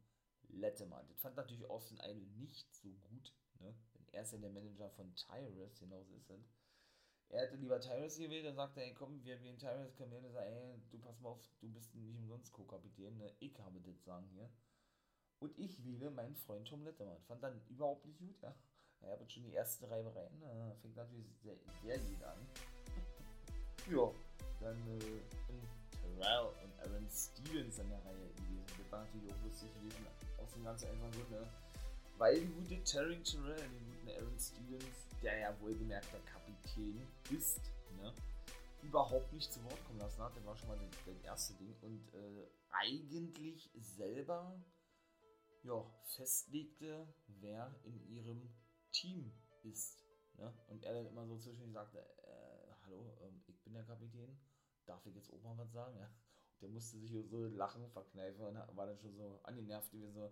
Lettemann. 0.50 1.08
Das 1.08 1.22
fand 1.22 1.36
natürlich 1.38 1.66
Austin 1.66 1.98
Idol 1.98 2.28
nicht 2.38 2.72
so 2.76 2.90
gut, 3.10 3.34
ne? 3.60 3.76
denn 3.96 4.08
er 4.12 4.22
ist 4.22 4.34
ja 4.34 4.38
der 4.38 4.52
Manager 4.52 4.92
von 4.92 5.16
Tyrus, 5.16 5.80
genauso 5.80 6.14
ist 6.14 6.30
es. 6.30 6.48
Er 7.30 7.42
hätte 7.42 7.56
lieber 7.56 7.80
Tyrus 7.80 8.18
gewählt, 8.18 8.46
dann 8.46 8.56
sagt 8.56 8.78
er, 8.78 8.84
ey 8.84 8.94
komm, 8.94 9.24
wir 9.24 9.42
wählen 9.42 9.58
Tyrus, 9.58 10.00
her, 10.00 10.08
und 10.08 10.32
sagt, 10.32 10.48
ey, 10.48 10.80
du 10.92 11.00
pass 11.00 11.20
mal 11.20 11.30
auf, 11.30 11.42
du 11.60 11.70
bist 11.70 11.94
nicht 11.96 12.16
umsonst 12.18 12.54
Co-Kapitän, 12.54 13.18
ne? 13.18 13.32
ich 13.40 13.58
habe 13.60 13.80
das 13.82 14.04
sagen 14.04 14.28
hier. 14.34 14.50
Und 15.40 15.58
ich 15.58 15.84
wähle 15.84 16.12
meinen 16.12 16.36
Freund 16.36 16.68
Tom 16.68 16.84
Lettermann. 16.84 17.22
Fand 17.24 17.44
dann 17.44 17.62
überhaupt 17.68 18.06
nicht 18.06 18.18
gut, 18.20 18.42
ja. 18.42 18.56
Er 19.02 19.20
hat 19.20 19.32
schon 19.32 19.44
die 19.44 19.54
erste 19.54 19.90
Reibereien, 19.90 20.40
ne? 20.40 20.76
fängt 20.82 20.96
natürlich 20.96 21.28
sehr, 21.42 21.56
sehr 21.84 22.00
gut 22.00 22.24
an. 22.24 22.38
ja, 23.92 24.12
dann 24.62 24.78
äh, 24.88 25.22
Terrell 26.02 26.48
und 26.64 26.80
Aaron 26.80 27.08
Stevens 27.10 27.80
an 27.80 27.90
der 27.90 28.06
Reihe 28.06 28.30
gewesen. 28.36 28.66
Das 28.78 28.92
war 28.92 29.04
natürlich 29.04 29.32
auch 29.32 29.44
lustig 29.44 29.74
gewesen, 29.76 30.08
aus 30.42 30.52
dem 30.54 30.64
ganzen 30.64 30.88
einfachen 30.90 31.12
Grunde. 31.12 31.48
Weil 32.18 32.40
die 32.40 32.48
gute 32.48 32.84
Terry 32.84 33.22
Terrell, 33.24 33.56
den 33.56 33.86
guten 33.86 34.10
Aaron 34.10 34.40
Stevens, 34.40 35.08
der 35.22 35.38
ja 35.38 35.62
wohlgemerkt 35.62 36.08
der 36.14 36.22
Kapitän 36.22 37.06
ist, 37.30 37.60
ne, 37.98 38.14
überhaupt 38.84 39.34
nicht 39.34 39.52
zu 39.52 39.64
Wort 39.66 39.84
kommen 39.86 40.00
lassen 40.00 40.22
hat. 40.22 40.36
Das 40.36 40.46
war 40.46 40.56
schon 40.56 40.70
mal 40.70 40.80
das, 40.80 41.24
erste 41.24 41.54
Ding. 41.56 41.76
Und 41.82 42.14
äh, 42.14 42.48
eigentlich 42.70 43.70
selber 43.76 44.64
ja, 45.64 45.84
festlegte, 46.16 47.08
wer 47.28 47.76
in 47.84 48.00
ihrem 48.08 48.50
Team 48.92 49.32
ist. 49.64 50.00
Ne? 50.38 50.54
Und 50.68 50.84
er 50.84 50.94
dann 50.94 51.08
immer 51.08 51.26
so 51.26 51.38
zwischendurch 51.38 51.74
sagte, 51.74 52.00
äh, 52.00 52.72
hallo, 52.86 53.18
ähm, 53.22 53.44
ich 53.48 53.62
bin 53.64 53.74
der 53.74 53.84
Kapitän, 53.84 54.38
darf 54.86 55.06
ich 55.06 55.16
jetzt 55.16 55.32
auch 55.34 55.58
was 55.58 55.72
sagen? 55.72 55.98
Ja? 55.98 56.10
Der 56.62 56.70
musste 56.70 57.00
sich 57.00 57.12
so 57.30 57.48
Lachen 57.48 57.90
verkneifen 57.90 58.46
und 58.46 58.78
war 58.78 58.86
dann 58.86 59.00
schon 59.00 59.16
so 59.16 59.40
angenervt 59.44 59.92
wie 59.92 60.08
so, 60.12 60.32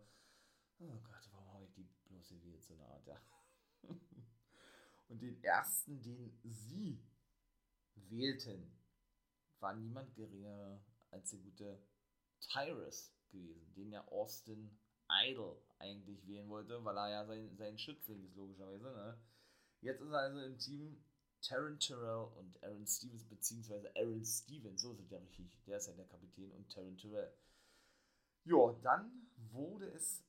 oh 0.80 1.00
Gott, 1.03 1.30
warum 1.32 1.53
habe 1.53 1.65
ich 1.65 1.74
die 1.74 1.88
wie 2.44 2.51
jetzt 2.51 2.68
so 2.68 2.74
eine 2.74 2.86
Art, 2.88 3.06
ja. 3.06 3.22
und 5.10 5.22
den 5.22 5.44
ersten, 5.44 6.01
den 6.01 6.39
sie 6.44 7.00
wählten, 7.96 8.72
war 9.60 9.74
niemand 9.75 10.13
geringer 10.15 10.82
als 11.12 11.30
der 11.32 11.39
gute 11.39 11.80
Tyrus 12.39 13.13
gewesen, 13.32 13.74
den 13.75 13.92
ja 13.92 14.08
Austin 14.08 14.77
Idol 15.10 15.62
eigentlich 15.80 16.25
wählen 16.27 16.50
wollte, 16.50 16.84
weil 16.84 16.98
er 16.98 17.10
ja 17.10 17.25
sein, 17.25 17.56
sein 17.56 17.77
Schützling 17.77 18.24
ist, 18.24 18.36
logischerweise. 18.36 18.84
Ne? 18.84 19.18
Jetzt 19.82 20.01
ist 20.01 20.12
er 20.12 20.20
also 20.20 20.39
im 20.39 20.58
Team 20.58 21.03
Taryn 21.42 21.77
Terrell 21.80 22.32
und 22.38 22.63
Aaron 22.63 22.88
Stevens, 22.88 23.25
beziehungsweise 23.25 23.92
Aaron 23.96 24.24
Stevens, 24.24 24.82
so 24.82 24.94
sind 24.94 25.12
ja 25.12 25.20
richtig, 25.20 25.51
der 25.65 25.77
ist 25.77 25.88
ja 25.88 25.94
der 25.94 26.08
Kapitän 26.08 26.51
und 26.51 26.72
Taryn 26.72 26.98
Terrell. 26.98 27.34
Ja, 28.46 28.74
dann 28.82 29.27
wurde 29.51 29.88
es 29.89 30.24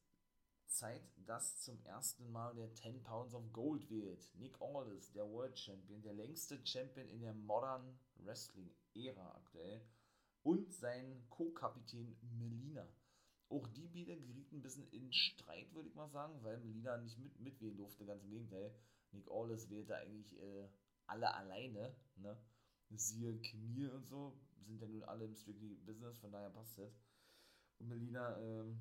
Zeit, 0.66 1.02
dass 1.26 1.60
zum 1.60 1.80
ersten 1.84 2.30
Mal 2.30 2.54
der 2.54 2.72
10 2.72 3.02
Pounds 3.02 3.34
of 3.34 3.52
Gold 3.52 3.88
wählt. 3.90 4.28
Nick 4.34 4.60
Aldis, 4.60 5.12
der 5.12 5.30
World 5.30 5.58
Champion, 5.58 6.02
der 6.02 6.14
längste 6.14 6.64
Champion 6.66 7.08
in 7.08 7.20
der 7.20 7.34
Modern 7.34 7.98
Wrestling-Ära 8.16 9.36
aktuell. 9.36 9.80
Und 10.42 10.72
sein 10.72 11.24
Co-Kapitän 11.30 12.16
Melina. 12.38 12.86
Auch 13.48 13.66
die 13.68 13.86
beiden 13.88 14.26
gerieten 14.26 14.56
ein 14.56 14.62
bisschen 14.62 14.88
in 14.90 15.12
Streit, 15.12 15.72
würde 15.74 15.88
ich 15.88 15.94
mal 15.94 16.08
sagen, 16.08 16.42
weil 16.42 16.58
Melina 16.58 16.96
nicht 16.98 17.18
mit, 17.18 17.38
mitwählen 17.40 17.76
durfte, 17.76 18.04
ganz 18.04 18.22
im 18.24 18.30
Gegenteil. 18.30 18.74
Nick 19.12 19.30
Aldis 19.30 19.70
wählte 19.70 19.96
eigentlich 19.96 20.38
äh, 20.40 20.68
alle 21.06 21.32
alleine, 21.34 21.94
ne? 22.16 22.36
Siehe 22.90 23.40
Knie 23.40 23.88
und 23.88 24.06
so, 24.06 24.38
sind 24.66 24.80
ja 24.80 24.88
nun 24.88 25.02
alle 25.04 25.24
im 25.24 25.34
Strictly 25.34 25.76
Business, 25.84 26.18
von 26.18 26.32
daher 26.32 26.50
passt 26.50 26.78
das. 26.78 27.00
Und 27.78 27.88
Melina, 27.88 28.38
ähm, 28.38 28.80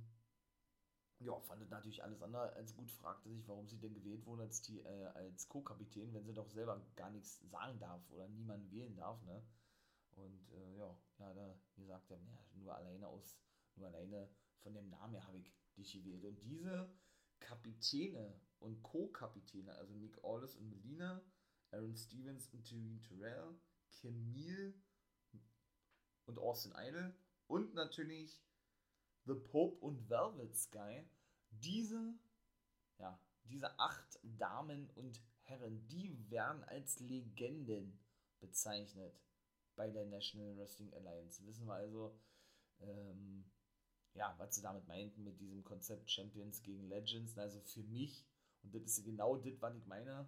ja, 1.24 1.40
fand 1.40 1.70
natürlich 1.70 2.04
alles 2.04 2.22
andere 2.22 2.54
als 2.54 2.76
gut, 2.76 2.92
fragte 2.92 3.30
sich, 3.30 3.48
warum 3.48 3.68
sie 3.68 3.80
denn 3.80 3.94
gewählt 3.94 4.26
wurde 4.26 4.44
als, 4.44 4.68
äh, 4.70 5.06
als 5.14 5.48
Co-Kapitän, 5.48 6.14
wenn 6.14 6.26
sie 6.26 6.34
doch 6.34 6.50
selber 6.50 6.82
gar 6.96 7.10
nichts 7.10 7.40
sagen 7.50 7.80
darf 7.80 8.02
oder 8.12 8.28
niemanden 8.28 8.72
wählen 8.72 8.96
darf, 8.96 9.22
ne? 9.24 9.42
Und 10.16 10.52
äh, 10.52 10.78
ja, 10.78 10.96
ja, 11.20 11.34
da 11.34 11.56
gesagt, 11.76 12.10
ja, 12.10 12.18
nur 12.54 12.76
alleine 12.76 13.08
aus, 13.08 13.40
nur 13.76 13.88
alleine 13.88 14.30
von 14.62 14.74
dem 14.74 14.90
Namen 14.90 15.16
her 15.16 15.26
habe 15.26 15.38
ich 15.38 15.52
dich 15.76 15.94
gewählt. 15.94 16.24
Und 16.26 16.42
diese 16.44 16.90
Kapitäne 17.40 18.40
und 18.60 18.82
Co-Kapitäne, 18.84 19.74
also 19.76 19.96
Nick 19.96 20.24
Aldis 20.24 20.56
und 20.56 20.70
Melina, 20.70 21.22
Aaron 21.72 21.96
Stevens 21.96 22.48
und 22.50 22.64
Tyrion 22.64 23.02
Terrell, 23.02 23.60
Camille 24.02 24.74
und 26.26 26.38
Austin 26.40 26.74
Idol 26.78 27.14
und 27.48 27.74
natürlich 27.74 28.42
The 29.26 29.36
Pope 29.36 29.78
und 29.86 30.10
Velvet 30.10 30.56
Sky, 30.56 31.06
diese, 31.50 32.14
ja, 32.98 33.20
diese 33.46 33.80
acht 33.80 34.20
Damen 34.24 34.90
und 34.96 35.22
Herren, 35.44 35.88
die 35.88 36.30
werden 36.30 36.64
als 36.66 37.00
Legenden 37.00 38.00
bezeichnet 38.40 39.14
bei 39.76 39.90
der 39.90 40.06
National 40.06 40.58
Wrestling 40.58 40.94
Alliance. 40.94 41.46
Wissen 41.46 41.66
wir 41.66 41.74
also, 41.74 42.20
ähm, 42.80 43.46
ja, 44.14 44.36
was 44.38 44.56
sie 44.56 44.62
damit 44.62 44.88
meinten 44.88 45.24
mit 45.24 45.40
diesem 45.40 45.64
Konzept 45.64 46.10
Champions 46.10 46.62
gegen 46.62 46.88
Legends. 46.88 47.38
Also 47.38 47.60
für 47.62 47.84
mich, 47.84 48.26
und 48.64 48.76
das 48.76 48.84
ist 48.84 49.06
genau 49.06 49.38
das, 49.38 49.62
was 49.62 49.76
ich 49.76 49.86
meine, 49.86 50.28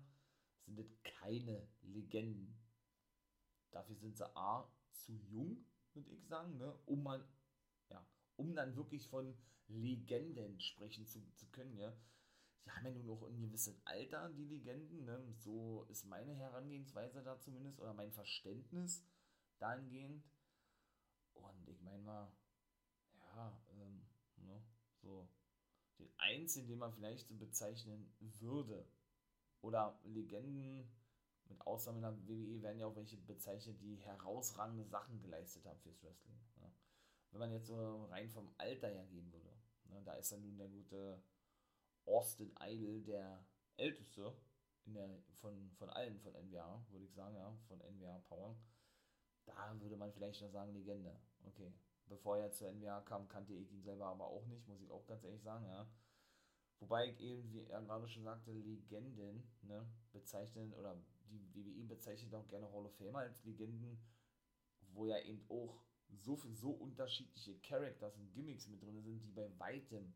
sind 0.65 0.79
das 0.79 0.87
keine 1.03 1.67
Legenden. 1.81 2.57
Dafür 3.71 3.95
sind 3.95 4.17
sie 4.17 4.35
A, 4.35 4.67
zu 4.91 5.13
jung, 5.13 5.65
würde 5.93 6.09
ich 6.11 6.25
sagen, 6.27 6.57
ne, 6.57 6.73
um 6.85 7.03
ja, 7.03 7.23
um 8.37 8.55
dann 8.55 8.75
wirklich 8.75 9.07
von 9.07 9.35
Legenden 9.67 10.59
sprechen 10.59 11.07
zu, 11.07 11.21
zu 11.33 11.47
können, 11.47 11.77
ja. 11.77 11.93
Sie 12.63 12.71
haben 12.71 12.85
ja 12.85 12.91
nur 12.91 13.03
noch 13.03 13.27
ein 13.27 13.39
gewisses 13.39 13.79
Alter, 13.85 14.29
die 14.29 14.45
Legenden, 14.45 15.05
ne? 15.05 15.23
so 15.33 15.85
ist 15.89 16.05
meine 16.05 16.33
Herangehensweise 16.33 17.21
da 17.21 17.39
zumindest, 17.39 17.79
oder 17.79 17.93
mein 17.93 18.11
Verständnis 18.11 19.05
dahingehend. 19.59 20.23
Und 21.33 21.67
ich 21.67 21.81
meine 21.81 22.01
mal, 22.01 22.31
ja, 23.19 23.61
ähm, 23.69 24.01
ne, 24.37 24.63
so 25.01 25.29
den 25.99 26.11
einzigen, 26.17 26.67
den 26.67 26.79
man 26.79 26.93
vielleicht 26.93 27.27
so 27.27 27.35
bezeichnen 27.35 28.11
würde, 28.19 28.87
oder 29.61 29.99
Legenden, 30.03 30.89
mit 31.47 31.61
Ausnahme 31.61 32.01
der 32.01 32.27
WWE 32.27 32.61
werden 32.61 32.79
ja 32.79 32.87
auch 32.87 32.95
welche 32.95 33.17
bezeichnet, 33.17 33.79
die 33.81 33.97
herausragende 33.97 34.85
Sachen 34.85 35.19
geleistet 35.21 35.65
haben 35.65 35.79
fürs 35.79 36.01
Wrestling. 36.03 36.39
Wenn 37.35 37.49
man 37.49 37.51
jetzt 37.51 37.67
so 37.67 38.05
rein 38.05 38.29
vom 38.29 38.49
Alter 38.57 38.87
her 38.87 39.05
gehen 39.07 39.29
würde, 39.29 39.49
ne, 39.89 40.01
da 40.05 40.13
ist 40.13 40.31
dann 40.31 40.41
nun 40.41 40.57
der 40.57 40.69
gute 40.69 41.21
Austin 42.05 42.55
Idol 42.61 43.01
der 43.01 43.45
älteste 43.75 44.33
in 44.85 44.93
der, 44.93 45.09
von, 45.33 45.69
von 45.71 45.89
allen 45.89 46.17
von 46.21 46.31
NWA, 46.31 46.81
würde 46.91 47.03
ich 47.03 47.13
sagen, 47.13 47.35
ja, 47.35 47.53
von 47.67 47.77
NWA 47.79 48.19
Power. 48.19 48.55
Da 49.45 49.75
würde 49.81 49.97
man 49.97 50.13
vielleicht 50.13 50.41
noch 50.41 50.49
sagen 50.49 50.71
Legende. 50.71 51.13
Okay, 51.45 51.73
bevor 52.07 52.37
er 52.37 52.53
zur 52.53 52.71
NWA 52.71 53.01
kam, 53.01 53.27
kannte 53.27 53.53
ich 53.53 53.69
ihn 53.69 53.83
selber 53.83 54.05
aber 54.05 54.27
auch 54.27 54.45
nicht, 54.45 54.65
muss 54.69 54.79
ich 54.79 54.89
auch 54.89 55.05
ganz 55.05 55.25
ehrlich 55.25 55.43
sagen, 55.43 55.65
ja. 55.65 55.85
Wobei 56.79 57.09
ich 57.09 57.19
eben, 57.19 57.51
wie 57.51 57.65
er 57.65 57.81
gerade 57.81 58.07
schon 58.07 58.23
sagte, 58.23 58.53
Legenden 58.53 59.43
ne, 59.61 59.85
bezeichnen, 60.13 60.73
oder 60.75 60.95
die 61.25 61.53
WWE 61.53 61.83
bezeichnet 61.83 62.33
auch 62.33 62.47
gerne 62.47 62.71
Hall 62.71 62.85
of 62.85 62.95
Fame 62.95 63.17
als 63.17 63.43
Legenden, 63.43 63.99
wo 64.93 65.05
ja 65.05 65.19
eben 65.19 65.43
auch 65.49 65.81
so 66.23 66.35
so 66.53 66.71
unterschiedliche 66.71 67.57
Characters 67.59 68.17
und 68.17 68.31
Gimmicks 68.33 68.67
mit 68.67 68.81
drin 68.81 69.01
sind, 69.01 69.23
die 69.23 69.31
bei 69.31 69.49
weitem 69.59 70.13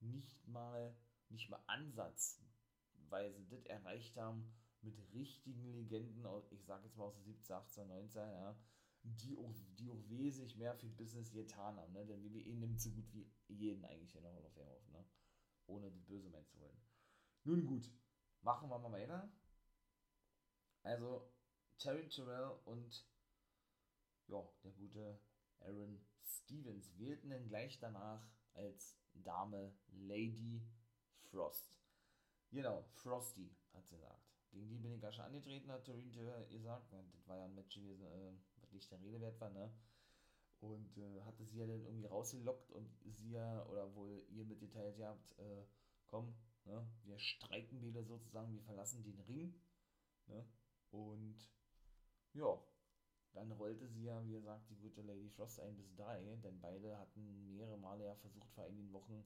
nicht 0.00 0.46
mal, 0.48 0.94
nicht 1.28 1.50
mal 1.50 1.62
ansatzweise 1.66 3.44
das 3.48 3.64
erreicht 3.66 4.16
haben 4.16 4.52
mit 4.82 4.98
richtigen 5.12 5.72
Legenden, 5.72 6.26
ich 6.50 6.64
sag 6.64 6.82
jetzt 6.84 6.96
mal 6.96 7.04
aus 7.04 7.16
den 7.16 7.24
17, 7.24 7.54
18, 7.56 7.88
19, 7.88 8.22
ja, 8.22 8.56
die 9.02 9.36
auch, 9.36 9.54
die 9.78 9.90
auch 9.90 10.08
wesentlich 10.08 10.56
mehr 10.56 10.74
für 10.74 10.88
Business 10.88 11.32
getan 11.32 11.76
haben, 11.76 11.92
ne? 11.92 12.04
Denn 12.06 12.22
WWE 12.22 12.54
nimmt 12.54 12.80
so 12.80 12.90
gut 12.90 13.10
wie 13.12 13.30
jeden 13.48 13.84
eigentlich 13.84 14.14
in 14.14 14.22
der 14.22 14.32
Hall 14.32 14.44
of 14.44 14.52
Fame 14.52 14.68
auf, 14.68 14.88
ne? 14.90 15.04
Ohne 15.66 15.90
die 15.90 16.00
böse 16.00 16.28
meinen 16.28 16.46
zu 16.46 16.58
wollen. 16.60 16.80
Nun 17.44 17.66
gut, 17.66 17.90
machen 18.42 18.68
wir 18.68 18.78
mal 18.78 18.92
weiter. 18.92 19.30
Also, 20.82 21.30
Terry 21.78 22.08
Terrell 22.08 22.58
und 22.64 23.06
ja, 24.28 24.48
der 24.62 24.72
gute 24.72 25.18
Aaron 25.60 26.00
Stevens 26.22 26.96
wählten 26.98 27.30
dann 27.30 27.48
gleich 27.48 27.78
danach 27.78 28.26
als 28.54 28.98
Dame 29.14 29.74
Lady 29.88 30.62
Frost. 31.30 31.74
Genau, 32.50 32.84
Frosty, 32.94 33.54
hat 33.72 33.86
sie 33.86 33.96
gesagt. 33.96 34.30
Gegen 34.50 34.68
die 34.68 34.78
bin 34.78 34.92
ich 34.92 35.00
gar 35.00 35.12
schon 35.12 35.24
angetreten, 35.24 35.70
hat 35.70 35.84
Turin 35.84 36.10
gesagt. 36.10 36.92
Das 36.92 37.28
war 37.28 37.36
ja 37.36 37.44
ein 37.44 37.54
Match 37.54 37.76
gewesen, 37.76 38.06
äh, 38.06 38.32
nicht 38.72 38.90
der 38.90 39.00
Rede 39.00 39.20
wert 39.20 39.40
war, 39.40 39.50
ne? 39.50 39.72
Und 40.60 40.98
äh, 40.98 41.22
hatte 41.22 41.44
sie 41.44 41.58
ja 41.58 41.66
dann 41.66 41.84
irgendwie 41.84 42.06
rausgelockt 42.06 42.70
und 42.72 42.90
sie 43.04 43.30
ja, 43.30 43.64
oder 43.66 43.94
wohl 43.94 44.24
ihr 44.28 44.44
mitgeteilt 44.44 45.00
habt, 45.00 45.38
äh, 45.38 45.64
komm, 46.06 46.34
ne, 46.64 46.86
wir 47.04 47.18
streiken 47.18 47.80
wieder 47.80 48.02
sozusagen, 48.04 48.52
wir 48.52 48.62
verlassen 48.62 49.02
den 49.02 49.20
Ring, 49.20 49.54
ne? 50.26 50.44
Und 50.90 51.38
ja, 52.34 52.60
dann 53.32 53.52
rollte 53.52 53.88
sie 53.88 54.04
ja, 54.04 54.24
wie 54.24 54.32
gesagt, 54.32 54.68
die 54.70 54.76
gute 54.76 55.02
Lady 55.02 55.28
Frost 55.30 55.60
ein 55.60 55.76
bis 55.76 55.94
drei, 55.94 56.20
denn 56.42 56.60
beide 56.60 56.98
hatten 56.98 57.52
mehrere 57.52 57.78
Male 57.78 58.04
ja 58.04 58.14
versucht, 58.16 58.50
vor 58.50 58.64
einigen 58.64 58.92
Wochen 58.92 59.24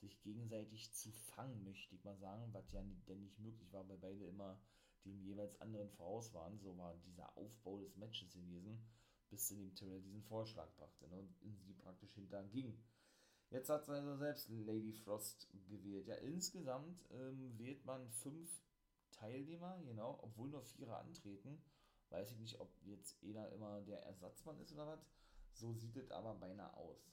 sich 0.00 0.20
gegenseitig 0.22 0.92
zu 0.92 1.12
fangen, 1.12 1.64
möchte 1.64 1.94
ich 1.94 2.04
mal 2.04 2.16
sagen, 2.18 2.52
was 2.52 2.70
ja 2.72 2.82
denn 3.08 3.22
nicht 3.22 3.38
möglich 3.38 3.72
war, 3.72 3.88
weil 3.88 3.98
beide 3.98 4.26
immer 4.26 4.60
dem 5.04 5.20
jeweils 5.20 5.60
anderen 5.60 5.90
voraus 5.90 6.32
waren. 6.34 6.58
So 6.58 6.76
war 6.76 6.96
dieser 6.96 7.36
Aufbau 7.36 7.78
des 7.78 7.96
Matches 7.96 8.32
gewesen, 8.32 8.84
bis 9.28 9.46
zu 9.46 9.56
dem 9.56 9.74
Terrell 9.74 10.02
diesen 10.02 10.22
Vorschlag 10.22 10.72
brachte 10.76 11.08
ne, 11.08 11.28
und 11.42 11.60
sie 11.62 11.74
praktisch 11.74 12.12
hinterging. 12.14 12.76
Jetzt 13.50 13.68
hat 13.68 13.84
sie 13.84 13.92
also 13.92 14.16
selbst 14.16 14.48
Lady 14.48 14.92
Frost 14.92 15.48
gewählt. 15.68 16.06
Ja, 16.06 16.16
insgesamt 16.16 17.04
ähm, 17.12 17.56
wählt 17.58 17.84
man 17.84 18.10
fünf 18.10 18.50
Teilnehmer, 19.12 19.80
genau, 19.84 20.18
obwohl 20.22 20.48
nur 20.48 20.62
Vierer 20.62 20.98
antreten. 20.98 21.62
Weiß 22.14 22.30
ich 22.30 22.38
nicht, 22.38 22.60
ob 22.60 22.70
jetzt 22.84 23.20
einer 23.24 23.48
immer 23.50 23.80
der 23.80 24.00
Ersatzmann 24.04 24.60
ist 24.60 24.72
oder 24.72 24.86
was. 24.86 25.04
So 25.52 25.72
sieht 25.72 25.96
es 25.96 26.12
aber 26.12 26.36
beinahe 26.36 26.72
aus. 26.76 27.12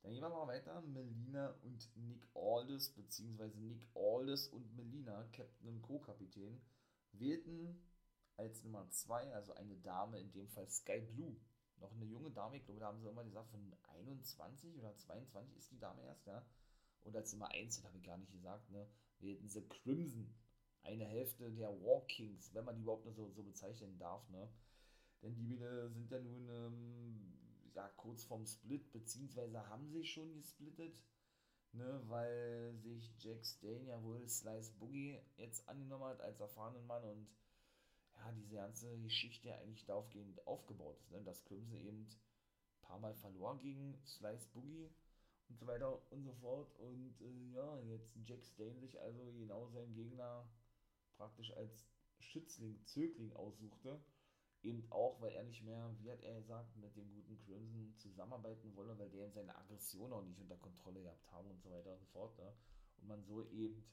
Dann 0.00 0.12
gehen 0.12 0.22
wir 0.22 0.28
mal 0.28 0.46
weiter. 0.46 0.80
Melina 0.82 1.50
und 1.62 1.90
Nick 1.96 2.28
Aldis, 2.32 2.90
beziehungsweise 2.90 3.58
Nick 3.58 3.84
Aldis 3.96 4.46
und 4.46 4.76
Melina, 4.76 5.24
Captain 5.32 5.66
und 5.66 5.82
Co-Kapitän, 5.82 6.60
wählten 7.10 7.84
als 8.36 8.62
Nummer 8.62 8.88
2, 8.88 9.34
also 9.34 9.54
eine 9.54 9.76
Dame, 9.78 10.20
in 10.20 10.30
dem 10.30 10.48
Fall 10.50 10.68
Sky 10.68 11.00
Blue. 11.00 11.36
Noch 11.78 11.92
eine 11.92 12.04
junge 12.04 12.30
Dame, 12.30 12.58
ich 12.58 12.64
glaube, 12.64 12.78
da 12.78 12.86
haben 12.86 13.00
sie 13.00 13.08
immer 13.08 13.24
gesagt, 13.24 13.50
von 13.50 13.76
21 13.88 14.78
oder 14.78 14.96
22 14.96 15.56
ist 15.56 15.72
die 15.72 15.80
Dame 15.80 16.04
erst, 16.04 16.26
ja. 16.26 16.46
Und 17.02 17.16
als 17.16 17.32
Nummer 17.32 17.50
1, 17.50 17.74
das 17.74 17.84
habe 17.84 17.98
ich 17.98 18.04
gar 18.04 18.18
nicht 18.18 18.30
gesagt, 18.30 18.70
ne, 18.70 18.88
wählten 19.18 19.48
sie 19.48 19.66
Crimson. 19.66 20.32
Eine 20.86 21.04
Hälfte 21.04 21.50
der 21.50 21.70
Walkings, 21.82 22.54
wenn 22.54 22.64
man 22.64 22.76
die 22.76 22.82
überhaupt 22.82 23.04
noch 23.06 23.14
so, 23.14 23.28
so 23.30 23.42
bezeichnen 23.42 23.98
darf, 23.98 24.28
ne. 24.28 24.48
Denn 25.22 25.34
die 25.34 25.42
Biene 25.42 25.90
sind 25.90 26.10
ja 26.10 26.20
nun, 26.20 26.48
ähm, 26.48 27.72
ja, 27.74 27.88
kurz 27.96 28.24
vorm 28.24 28.46
Split, 28.46 28.92
beziehungsweise 28.92 29.68
haben 29.68 29.88
sie 29.88 30.04
schon 30.04 30.34
gesplittet, 30.34 31.02
ne, 31.72 32.00
weil 32.06 32.74
sich 32.78 33.12
Jack 33.18 33.44
Stain 33.44 33.86
ja 33.86 34.02
wohl 34.02 34.28
Slice 34.28 34.72
Boogie 34.78 35.18
jetzt 35.36 35.68
angenommen 35.68 36.04
hat 36.04 36.20
als 36.20 36.40
erfahrenen 36.40 36.86
Mann 36.86 37.04
und 37.04 37.28
ja, 38.16 38.32
diese 38.32 38.54
ganze 38.54 38.98
Geschichte 39.00 39.54
eigentlich 39.54 39.84
daraufgehend 39.84 40.46
aufgebaut 40.46 40.98
ist, 41.00 41.10
ne? 41.10 41.22
dass 41.22 41.44
Crimson 41.44 41.80
eben 41.80 42.02
ein 42.02 42.80
paar 42.82 42.98
Mal 42.98 43.14
verloren 43.14 43.58
gegen 43.58 43.98
Slice 44.06 44.48
Boogie 44.52 44.88
und 45.48 45.58
so 45.58 45.66
weiter 45.66 46.00
und 46.10 46.24
so 46.24 46.32
fort. 46.34 46.72
Und 46.78 47.20
äh, 47.20 47.54
ja, 47.54 47.78
jetzt 47.80 48.16
Jack 48.24 48.44
Stain 48.44 48.80
sich 48.80 49.00
also 49.00 49.32
genau 49.32 49.68
seinen 49.68 49.94
Gegner 49.94 50.48
praktisch 51.16 51.52
als 51.56 51.86
Schützling, 52.18 52.84
Zögling 52.84 53.32
aussuchte. 53.32 54.00
Eben 54.62 54.90
auch, 54.90 55.20
weil 55.20 55.32
er 55.32 55.44
nicht 55.44 55.62
mehr, 55.62 55.94
wie 56.00 56.10
hat 56.10 56.22
er 56.22 56.34
gesagt, 56.34 56.76
mit 56.76 56.96
dem 56.96 57.08
guten 57.12 57.38
Crimson 57.38 57.94
zusammenarbeiten 57.98 58.74
wolle, 58.74 58.98
weil 58.98 59.10
der 59.10 59.30
seine 59.30 59.56
Aggression 59.56 60.12
auch 60.12 60.24
nicht 60.24 60.40
unter 60.40 60.56
Kontrolle 60.56 61.02
gehabt 61.02 61.30
haben 61.30 61.50
und 61.50 61.62
so 61.62 61.70
weiter 61.70 61.92
und 61.92 62.00
so 62.00 62.06
fort. 62.06 62.36
Ne? 62.38 62.52
Und 62.98 63.08
man 63.08 63.22
so 63.22 63.42
eben 63.50 63.84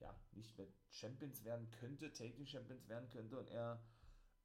ja, 0.00 0.18
nicht 0.32 0.56
mehr 0.56 0.68
Champions 0.88 1.44
werden 1.44 1.70
könnte, 1.70 2.12
Taking 2.12 2.46
Champions 2.46 2.88
werden 2.88 3.08
könnte 3.10 3.38
und 3.38 3.50
er 3.50 3.82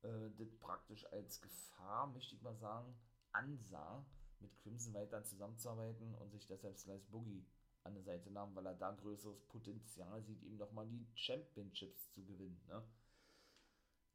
äh, 0.01 0.29
das 0.37 0.53
praktisch 0.59 1.05
als 1.11 1.41
Gefahr, 1.41 2.07
möchte 2.07 2.35
ich 2.35 2.41
mal 2.41 2.55
sagen, 2.55 2.95
ansah, 3.31 4.05
mit 4.39 4.55
Crimson 4.57 4.93
weiter 4.93 5.23
zusammenzuarbeiten 5.23 6.15
und 6.15 6.31
sich 6.31 6.45
deshalb 6.45 6.77
Slice 6.77 7.07
Boogie 7.09 7.45
an 7.83 7.93
der 7.93 8.03
Seite 8.03 8.31
nahm, 8.31 8.55
weil 8.55 8.65
er 8.65 8.75
da 8.75 8.91
größeres 8.91 9.41
Potenzial 9.47 10.21
sieht, 10.23 10.43
ihm 10.43 10.57
nochmal 10.57 10.87
die 10.87 11.07
Championships 11.15 12.11
zu 12.11 12.23
gewinnen. 12.25 12.61
Ne? 12.67 12.83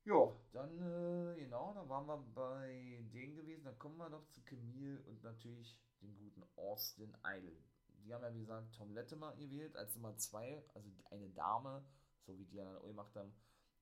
Ja, 0.05 0.37
dann, 0.53 0.79
äh, 0.79 1.41
genau, 1.41 1.73
da 1.75 1.89
waren 1.89 2.07
wir 2.07 2.19
bei 2.35 3.05
denen 3.13 3.37
gewesen. 3.37 3.65
Dann 3.65 3.79
kommen 3.79 3.97
wir 3.97 4.11
noch 4.11 4.29
zu 4.29 4.43
Camille 4.43 5.03
und 5.05 5.23
natürlich 5.23 5.79
den 6.03 6.15
guten 6.17 6.45
Austin 6.57 7.17
Idol 7.25 7.65
die 8.05 8.13
haben 8.13 8.23
ja, 8.23 8.35
wie 8.35 8.41
gesagt, 8.41 8.75
Tom 8.75 8.93
Lettemer 8.93 9.35
gewählt 9.37 9.77
als 9.77 9.95
Nummer 9.95 10.17
2, 10.17 10.63
also 10.75 10.89
eine 11.11 11.31
Dame, 11.31 11.85
so 12.27 12.39
wie 12.39 12.45
die 12.45 12.57
ja 12.57 12.65
dann 12.65 12.83
gemacht 12.87 13.15
haben, 13.17 13.33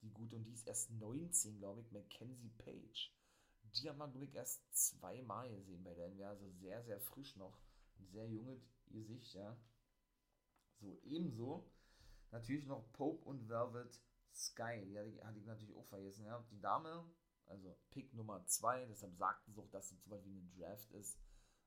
die 0.00 0.10
gute, 0.10 0.36
und 0.36 0.44
die 0.44 0.52
ist 0.52 0.66
erst 0.66 0.90
19, 0.92 1.58
glaube 1.58 1.80
ich, 1.80 1.90
Mackenzie 1.92 2.50
Page. 2.58 3.12
Die 3.74 3.88
haben 3.88 3.98
wir, 3.98 4.08
glaube 4.08 4.26
ich, 4.26 4.34
erst 4.34 4.62
zweimal 4.74 5.48
gesehen 5.50 5.82
bei 5.82 5.94
der 5.94 6.08
NWA, 6.08 6.28
also 6.30 6.48
sehr, 6.50 6.82
sehr 6.84 7.00
frisch 7.00 7.36
noch. 7.36 7.58
Ein 7.98 8.06
sehr 8.08 8.28
junges 8.28 8.60
Gesicht, 8.86 9.34
ja. 9.34 9.56
So, 10.82 11.00
ebenso 11.04 11.70
natürlich 12.32 12.66
noch 12.66 12.92
Pope 12.92 13.24
und 13.24 13.48
Velvet 13.48 14.02
Sky, 14.34 14.84
die 14.84 14.98
hatte 14.98 15.08
ich, 15.08 15.22
hatte 15.22 15.38
ich 15.38 15.46
natürlich 15.46 15.76
auch 15.76 15.86
vergessen, 15.86 16.24
ja. 16.24 16.44
Die 16.50 16.60
Dame, 16.60 17.08
also 17.46 17.78
Pick 17.90 18.12
Nummer 18.14 18.44
2, 18.44 18.86
deshalb 18.86 19.14
sagten 19.16 19.52
sie 19.52 19.60
auch, 19.60 19.70
dass 19.70 19.90
sie 19.90 19.98
zum 20.00 20.10
Beispiel 20.10 20.32
eine 20.32 20.50
Draft 20.50 20.90
ist, 20.92 21.20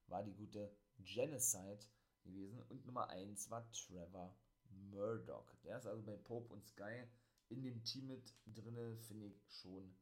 war 0.08 0.22
die 0.22 0.34
gute 0.34 0.76
Genocide 1.00 1.80
gewesen. 2.24 2.62
Und 2.64 2.86
Nummer 2.86 3.10
1 3.10 3.50
war 3.50 3.72
Trevor 3.72 4.36
Murdoch. 4.70 5.56
Der 5.64 5.78
ist 5.78 5.88
also 5.88 6.04
bei 6.04 6.18
Pope 6.18 6.54
und 6.54 6.66
Sky 6.66 7.08
in 7.48 7.64
dem 7.64 7.84
Team 7.84 8.08
mit 8.08 8.36
drinne, 8.48 8.98
finde 8.98 9.28
ich 9.28 9.42
schon 9.48 9.96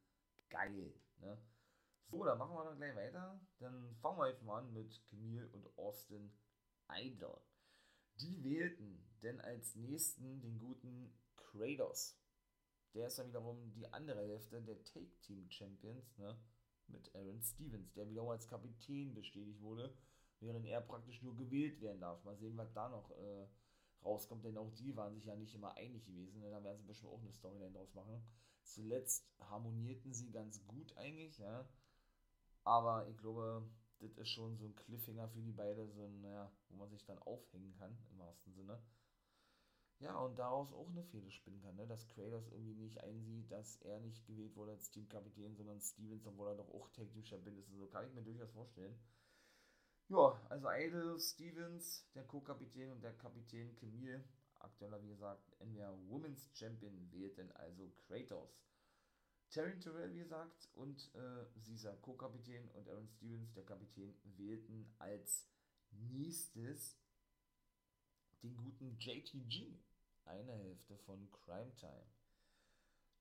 geil. 0.49 0.93
Ne? 1.17 1.37
So, 2.07 2.23
dann 2.23 2.37
machen 2.37 2.55
wir 2.55 2.63
dann 2.63 2.77
gleich 2.77 2.95
weiter. 2.95 3.39
Dann 3.59 3.95
fangen 3.97 4.17
wir 4.17 4.29
jetzt 4.29 4.43
mal 4.43 4.59
an 4.59 4.73
mit 4.73 5.05
Camille 5.09 5.47
und 5.49 5.77
Austin 5.77 6.33
Idol. 6.89 7.39
Die 8.19 8.43
wählten 8.43 9.03
denn 9.21 9.41
als 9.41 9.75
nächsten 9.75 10.41
den 10.41 10.59
guten 10.59 11.13
Kratos. 11.35 12.17
Der 12.93 13.07
ist 13.07 13.17
dann 13.17 13.29
wiederum 13.29 13.71
die 13.73 13.91
andere 13.91 14.21
Hälfte 14.21 14.61
der 14.61 14.83
Take 14.83 15.19
Team 15.21 15.49
Champions, 15.49 16.17
ne? 16.17 16.37
Mit 16.87 17.15
Aaron 17.15 17.41
Stevens, 17.41 17.93
der 17.93 18.09
wiederum 18.09 18.29
als 18.29 18.47
Kapitän 18.47 19.13
bestätigt 19.13 19.61
wurde 19.61 19.95
während 20.43 20.65
er 20.65 20.81
praktisch 20.81 21.21
nur 21.21 21.35
gewählt 21.35 21.81
werden 21.81 22.01
darf. 22.01 22.23
Mal 22.23 22.37
sehen, 22.37 22.57
was 22.57 22.71
da 22.73 22.89
noch 22.89 23.09
äh, 23.11 23.47
rauskommt, 24.03 24.45
denn 24.45 24.57
auch 24.57 24.71
die 24.71 24.95
waren 24.95 25.13
sich 25.15 25.25
ja 25.25 25.35
nicht 25.35 25.55
immer 25.55 25.75
einig 25.75 26.05
gewesen. 26.05 26.41
Ne? 26.41 26.51
Da 26.51 26.63
werden 26.63 26.77
sie 26.77 26.85
bestimmt 26.85 27.13
auch 27.13 27.21
eine 27.21 27.31
Storyline 27.31 27.71
draus 27.71 27.93
machen. 27.93 28.21
Zuletzt 28.63 29.27
harmonierten 29.39 30.13
sie 30.13 30.31
ganz 30.31 30.65
gut 30.67 30.95
eigentlich, 30.97 31.37
ja. 31.37 31.67
Aber 32.63 33.07
ich 33.09 33.17
glaube, 33.17 33.69
das 34.03 34.17
ist 34.17 34.29
schon 34.29 34.57
so 34.57 34.65
ein 34.65 34.75
Cliffhanger 34.75 35.29
für 35.29 35.41
die 35.41 35.51
beiden, 35.51 35.91
so 35.93 36.05
ein, 36.05 36.23
ja, 36.23 36.51
wo 36.69 36.75
man 36.75 36.89
sich 36.89 37.05
dann 37.05 37.19
aufhängen 37.19 37.73
kann, 37.73 37.97
im 38.11 38.19
wahrsten 38.19 38.53
Sinne. 38.53 38.81
Ja, 39.99 40.19
und 40.19 40.37
daraus 40.37 40.73
auch 40.73 40.89
eine 40.89 41.03
Fehde 41.03 41.31
spinnen 41.31 41.61
kann, 41.61 41.77
ne? 41.77 41.87
dass 41.87 42.09
Kratos 42.09 42.51
irgendwie 42.51 42.75
nicht 42.75 43.01
einsieht, 43.01 43.49
dass 43.49 43.77
er 43.83 44.01
nicht 44.01 44.25
gewählt 44.25 44.55
wurde 44.57 44.73
als 44.73 44.91
Teamkapitän, 44.91 45.55
sondern 45.55 45.79
Stevens, 45.79 46.27
obwohl 46.27 46.49
er 46.49 46.55
doch 46.55 46.69
auch 46.73 46.89
Tag 46.89 47.09
Team 47.11 47.23
Champion 47.23 47.57
ist. 47.57 47.69
So 47.69 47.87
kann 47.87 48.05
ich 48.05 48.13
mir 48.13 48.21
durchaus 48.21 48.51
vorstellen. 48.51 48.99
Ja, 50.09 50.37
also 50.49 50.69
Idle, 50.69 51.17
Stevens, 51.19 52.05
der 52.13 52.25
Co-Kapitän 52.25 52.91
und 52.91 53.01
der 53.01 53.13
Kapitän 53.13 53.73
Camille, 53.75 54.25
aktueller 54.59 55.01
wie 55.01 55.07
gesagt 55.07 55.49
NWA 55.61 55.93
Women's 56.09 56.49
Champion, 56.53 57.09
wählten 57.11 57.51
also 57.53 57.89
Kratos. 57.95 58.59
Terry 59.53 59.77
Terrell, 59.79 60.11
wie 60.15 60.19
gesagt, 60.19 60.67
und 60.73 61.11
äh, 61.13 61.45
Caesar, 61.63 61.95
Co-Kapitän, 61.97 62.67
und 62.69 62.89
Aaron 62.89 63.07
Stevens, 63.07 63.53
der 63.53 63.63
Kapitän, 63.63 64.15
wählten 64.35 64.91
als 64.97 65.47
nächstes 65.91 66.97
den 68.41 68.57
guten 68.57 68.97
JTG, 68.97 69.77
eine 70.25 70.53
Hälfte 70.53 70.97
von 70.97 71.29
Crime 71.31 71.71
Time. 71.75 72.07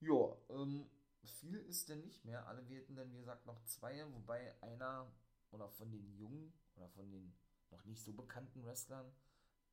Ja, 0.00 0.34
ähm, 0.48 0.86
viel 1.22 1.58
ist 1.58 1.90
denn 1.90 2.00
nicht 2.00 2.24
mehr. 2.24 2.46
Alle 2.46 2.66
wählten 2.66 2.96
dann, 2.96 3.12
wie 3.12 3.18
gesagt, 3.18 3.44
noch 3.44 3.62
zwei, 3.64 4.02
wobei 4.14 4.54
einer 4.62 5.12
oder 5.50 5.68
von 5.68 5.90
den 5.90 6.16
Jungen 6.16 6.50
oder 6.76 6.88
von 6.88 7.10
den 7.10 7.34
noch 7.70 7.84
nicht 7.84 8.02
so 8.02 8.14
bekannten 8.14 8.64
Wrestlern, 8.64 9.12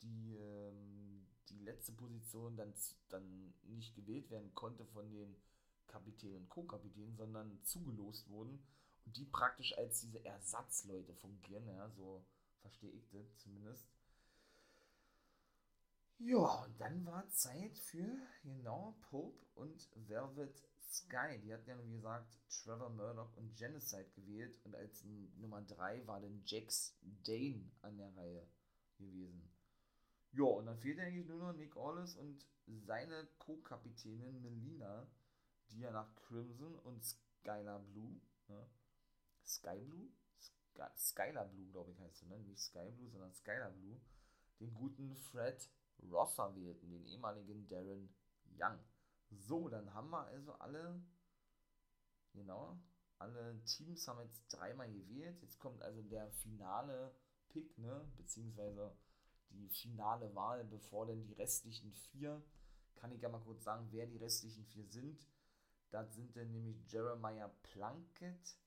die 0.02 0.36
ähm, 0.36 1.26
die 1.48 1.60
letzte 1.60 1.94
Position 1.94 2.58
dann, 2.58 2.74
dann 3.08 3.54
nicht 3.64 3.96
gewählt 3.96 4.30
werden 4.30 4.54
konnte 4.54 4.86
von 4.86 5.10
den 5.10 5.36
Kapitän 5.90 6.36
und 6.36 6.50
Co-Kapitänen, 6.50 7.18
sondern 7.18 7.62
zugelost 7.64 8.30
wurden 8.30 8.64
und 9.06 9.18
die 9.18 9.26
praktisch 9.26 9.78
als 9.78 10.00
diese 10.02 10.24
Ersatzleute 10.24 11.14
fungieren, 11.16 11.68
ja, 11.68 11.90
so 11.90 12.26
verstehe 12.62 12.92
ich 12.92 13.10
das 13.10 13.38
zumindest. 13.38 13.88
Ja, 16.20 16.64
und 16.66 16.80
dann 16.80 17.06
war 17.06 17.30
Zeit 17.30 17.78
für 17.78 18.06
genau 18.44 18.98
Pope 19.10 19.46
und 19.56 19.90
Velvet 20.08 20.62
Sky. 20.82 21.40
Die 21.42 21.54
hatten 21.54 21.70
ja, 21.70 21.82
wie 21.82 21.92
gesagt, 21.92 22.38
Trevor 22.50 22.90
Murdoch 22.90 23.36
und 23.38 23.56
Genocide 23.56 24.10
gewählt 24.16 24.60
und 24.66 24.76
als 24.76 25.04
Nummer 25.38 25.62
3 25.62 26.06
war 26.08 26.20
dann 26.20 26.42
Jax 26.46 26.98
Dane 27.24 27.72
an 27.82 27.98
der 27.98 28.16
Reihe 28.18 28.46
gewesen. 28.98 29.50
Ja, 30.34 30.44
und 30.44 30.66
dann 30.66 30.78
fehlt 30.80 31.00
eigentlich 31.00 31.26
nur 31.26 31.40
noch 31.40 31.54
Nick 31.54 31.76
Aldis 31.78 32.16
und 32.16 32.46
seine 32.68 33.28
Co-Kapitänin 33.38 34.42
Melina, 34.42 35.08
die 35.72 35.80
ja 35.80 35.92
nach 35.92 36.16
Crimson 36.16 36.76
und 36.80 37.04
Skylar 37.04 37.80
Blue, 37.80 38.20
ne? 38.48 38.70
Sky 39.46 39.80
Blue? 39.80 40.10
Sky, 40.40 40.84
Skylar 40.96 41.46
Blue, 41.46 41.70
glaube 41.72 41.92
ich, 41.92 42.00
heißt 42.00 42.18
sie, 42.18 42.28
ne? 42.28 42.40
Nicht 42.40 42.62
Sky 42.62 42.92
Blue, 42.92 43.10
sondern 43.10 43.34
Skylar 43.34 43.72
Blue, 43.72 44.00
den 44.60 44.74
guten 44.74 45.16
Fred 45.16 45.70
Rosser 46.12 46.56
wählten, 46.56 46.90
den 46.90 47.06
ehemaligen 47.06 47.68
Darren 47.68 48.14
Young. 48.58 48.80
So, 49.32 49.70
dann 49.70 49.94
haben 49.94 50.10
wir 50.10 50.26
also 50.26 50.54
alle, 50.54 51.02
genau, 52.34 52.80
alle 53.18 53.64
Teams 53.66 54.08
haben 54.08 54.22
jetzt 54.22 54.48
dreimal 54.48 54.92
gewählt. 54.92 55.42
Jetzt 55.42 55.60
kommt 55.60 55.82
also 55.82 56.02
der 56.02 56.32
finale 56.32 57.14
Pick, 57.50 57.78
ne, 57.78 58.10
beziehungsweise 58.18 58.96
die 59.50 59.70
finale 59.70 60.34
Wahl, 60.36 60.64
bevor 60.64 61.06
denn 61.06 61.24
die 61.24 61.34
restlichen 61.34 61.92
vier, 61.94 62.42
kann 62.96 63.12
ich 63.12 63.22
ja 63.22 63.30
mal 63.30 63.42
kurz 63.42 63.64
sagen, 63.64 63.88
wer 63.92 64.06
die 64.06 64.18
restlichen 64.18 64.66
vier 64.66 64.86
sind. 64.88 65.26
Das 65.92 66.14
sind 66.16 66.36
dann 66.36 66.52
nämlich 66.52 66.78
Jeremiah 66.92 67.50
Plunkett, 67.64 68.58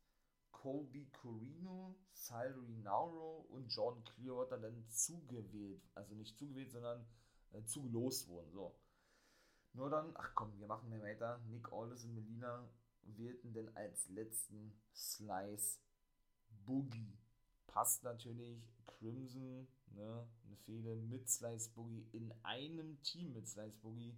Colby 0.50 1.08
Corino, 1.10 1.96
Salary 2.12 2.76
Nauro 2.82 3.46
und 3.50 3.68
Jordan 3.72 4.04
Clearwater 4.04 4.58
dann 4.58 4.84
zugewählt. 4.88 5.82
Also 5.94 6.14
nicht 6.14 6.36
zugewählt, 6.36 6.70
sondern 6.70 7.06
äh, 7.52 7.64
zugelost 7.64 8.28
wurden. 8.28 8.50
So. 8.52 8.74
Nur 9.74 9.90
dann, 9.90 10.12
ach 10.16 10.34
komm, 10.34 10.58
wir 10.58 10.66
machen 10.66 10.90
mal 10.90 11.02
weiter. 11.02 11.40
Nick 11.48 11.72
Aldis 11.72 12.04
und 12.04 12.14
Melina 12.14 12.68
wählten 13.02 13.52
denn 13.52 13.74
als 13.76 14.08
letzten 14.08 14.80
Slice 14.94 15.80
Boogie. 16.64 17.18
passt 17.66 18.04
natürlich 18.04 18.62
Crimson, 18.86 19.66
ne, 19.86 20.28
eine 20.44 20.56
Fehde 20.58 20.94
mit 20.94 21.28
Slice 21.28 21.70
Boogie 21.70 22.06
in 22.12 22.32
einem 22.42 23.00
Team 23.02 23.32
mit 23.32 23.48
Slice 23.48 23.78
Boogie. 23.78 24.16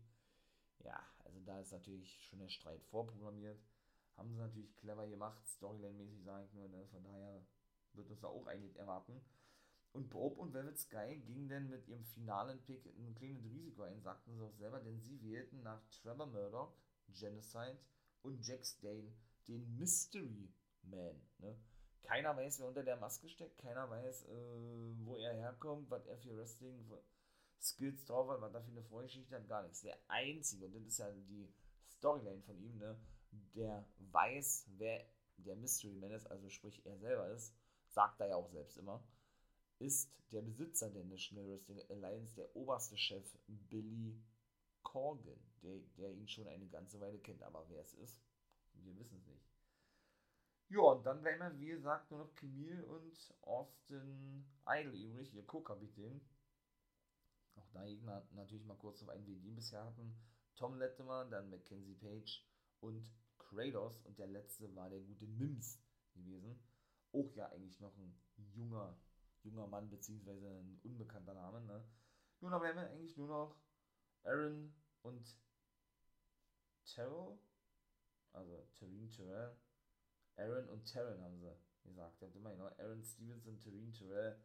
Ja, 0.84 1.02
also 1.24 1.40
da 1.40 1.58
ist 1.60 1.72
natürlich 1.72 2.22
schon 2.28 2.38
der 2.38 2.48
Streit 2.48 2.82
vorprogrammiert. 2.84 3.60
Haben 4.16 4.30
sie 4.30 4.38
natürlich 4.38 4.76
clever 4.76 5.08
gemacht, 5.08 5.44
Storyline-mäßig 5.46 6.22
sage 6.22 6.44
ich 6.44 6.52
nur, 6.52 6.68
ne? 6.68 6.86
von 6.86 7.02
daher 7.02 7.44
wird 7.94 8.10
uns 8.10 8.20
da 8.20 8.28
auch 8.28 8.46
einiges 8.46 8.76
erwarten. 8.76 9.20
Und 9.92 10.10
Bob 10.10 10.38
und 10.38 10.52
Velvet 10.52 10.78
Sky 10.78 11.20
gingen 11.24 11.48
dann 11.48 11.68
mit 11.68 11.86
ihrem 11.86 12.04
finalen 12.04 12.60
Pick 12.64 12.86
ein 12.86 13.14
kleines 13.14 13.44
Risiko 13.44 13.82
ein, 13.82 14.00
sagten 14.02 14.34
sie 14.34 14.42
auch 14.42 14.54
selber, 14.54 14.80
denn 14.80 15.00
sie 15.00 15.22
wählten 15.22 15.62
nach 15.62 15.82
Trevor 15.88 16.26
Murdoch, 16.26 16.76
Genocide 17.08 17.78
und 18.22 18.44
Jack 18.44 18.66
Stane 18.66 19.12
den 19.46 19.76
Mystery 19.76 20.52
Man. 20.82 21.20
Ne? 21.38 21.56
Keiner 22.02 22.36
weiß, 22.36 22.60
wer 22.60 22.68
unter 22.68 22.82
der 22.82 22.96
Maske 22.96 23.28
steckt, 23.28 23.58
keiner 23.58 23.88
weiß, 23.88 24.24
äh, 24.24 24.94
wo 25.04 25.16
er 25.16 25.32
herkommt, 25.32 25.90
was 25.90 26.06
er 26.06 26.18
für 26.18 26.36
Wrestling 26.36 26.86
Skills 27.60 28.04
drauf 28.04 28.28
hat, 28.28 28.40
was 28.40 28.54
er 28.54 28.62
für 28.62 28.70
eine 28.70 28.82
Vorgeschichte 28.84 29.34
hat, 29.36 29.48
gar 29.48 29.62
nichts. 29.62 29.82
Der 29.82 29.98
Einzige, 30.08 30.66
und 30.66 30.74
das 30.74 30.84
ist 30.84 30.98
ja 30.98 31.10
die 31.10 31.52
Storyline 31.88 32.42
von 32.42 32.58
ihm, 32.58 32.76
ne, 32.78 32.98
der 33.54 33.86
weiß, 33.98 34.66
wer 34.76 35.04
der 35.38 35.56
Mystery 35.56 35.94
Man 35.94 36.12
ist, 36.12 36.26
also 36.26 36.48
sprich 36.48 36.84
er 36.86 36.98
selber 36.98 37.28
ist, 37.30 37.54
sagt 37.88 38.20
er 38.20 38.28
ja 38.28 38.36
auch 38.36 38.48
selbst 38.50 38.76
immer, 38.76 39.02
ist 39.78 40.12
der 40.30 40.42
Besitzer 40.42 40.90
der 40.90 41.04
National 41.04 41.48
Wrestling 41.48 41.80
Alliance, 41.88 42.34
der 42.34 42.54
oberste 42.56 42.96
Chef 42.96 43.36
Billy 43.46 44.20
Corgan, 44.82 45.38
der, 45.62 45.78
der 45.96 46.12
ihn 46.12 46.28
schon 46.28 46.46
eine 46.46 46.68
ganze 46.68 47.00
Weile 47.00 47.18
kennt, 47.18 47.42
aber 47.42 47.68
wer 47.68 47.82
es 47.82 47.94
ist, 47.94 48.20
wir 48.74 48.96
wissen 48.98 49.18
es 49.18 49.26
nicht. 49.26 49.54
Ja, 50.68 50.80
und 50.80 51.04
dann 51.04 51.20
bleiben 51.22 51.40
wir, 51.40 51.60
wie 51.60 51.68
gesagt, 51.68 52.10
nur 52.10 52.20
noch 52.20 52.34
Camille 52.34 52.84
und 52.86 53.34
Austin 53.42 54.44
Idol 54.66 54.94
übrig, 54.94 55.34
ihr 55.34 55.46
Co-Kapitän. 55.46 56.20
Auch 57.56 57.68
da 57.70 57.84
natürlich 58.32 58.64
mal 58.64 58.76
kurz 58.76 59.02
auf 59.02 59.08
einen, 59.08 59.26
wie 59.26 59.38
die 59.38 59.50
bisher 59.50 59.84
hatten. 59.84 60.16
Tom 60.56 60.76
Lettemer, 60.76 61.24
dann 61.26 61.50
Mackenzie 61.50 61.94
Page 61.94 62.46
und 62.80 63.10
Kratos. 63.38 64.00
Und 64.02 64.18
der 64.18 64.26
letzte 64.26 64.74
war 64.74 64.90
der 64.90 65.00
gute 65.00 65.26
Mims 65.26 65.80
gewesen. 66.12 66.58
Auch 67.12 67.34
ja 67.34 67.48
eigentlich 67.50 67.80
noch 67.80 67.96
ein 67.96 68.16
junger, 68.54 68.98
junger 69.42 69.66
Mann, 69.66 69.90
beziehungsweise 69.90 70.48
ein 70.48 70.80
unbekannter 70.82 71.34
Name. 71.34 71.60
Ne? 71.60 71.84
Nun, 72.40 72.50
bleiben 72.60 72.78
wir 72.78 72.88
eigentlich 72.90 73.16
nur 73.16 73.28
noch 73.28 73.56
Aaron 74.24 74.74
und 75.02 75.36
Terrell. 76.84 77.38
Also 78.32 78.66
Terrell 78.78 79.08
Terrell 79.10 79.56
Aaron 80.36 80.68
und 80.68 80.84
Terran 80.86 81.20
haben 81.22 81.38
sie 81.38 81.46
gesagt. 81.84 82.20
Ihr 82.20 82.26
habt 82.26 82.36
immer 82.36 82.50
genau, 82.50 82.66
Aaron 82.78 83.04
Stevens 83.04 83.46
und 83.46 83.62
Tareen 83.62 83.92
Terrell 83.92 84.36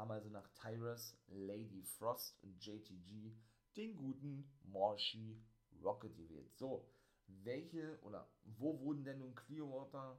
haben 0.00 0.12
also 0.12 0.30
nach 0.30 0.48
Tyrus, 0.54 1.14
Lady 1.28 1.82
Frost 1.82 2.42
und 2.42 2.58
JTG 2.64 3.36
den 3.76 3.94
guten 3.94 4.50
Marshy 4.62 5.38
Rocket 5.82 6.16
gewählt. 6.16 6.56
So, 6.56 6.88
welche 7.26 7.98
oder 8.02 8.26
wo 8.44 8.80
wurden 8.80 9.04
denn 9.04 9.18
nun 9.18 9.34
Clearwater, 9.34 10.18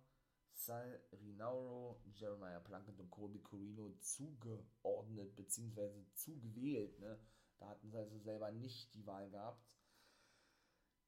Sal 0.54 1.02
Rinauro, 1.12 2.00
Jeremiah 2.13 2.60
Plunkett 2.60 3.00
und 3.00 3.10
Colby 3.10 3.39
Corino 3.39 3.91
zugeordnet 4.00 5.36
bzw. 5.36 6.06
zugewählt? 6.13 7.00
Ne? 7.00 7.20
Da 7.58 7.70
hatten 7.70 7.89
sie 7.89 7.98
also 7.98 8.20
selber 8.20 8.52
nicht 8.52 8.94
die 8.94 9.06
Wahl 9.08 9.32
gehabt. 9.32 9.65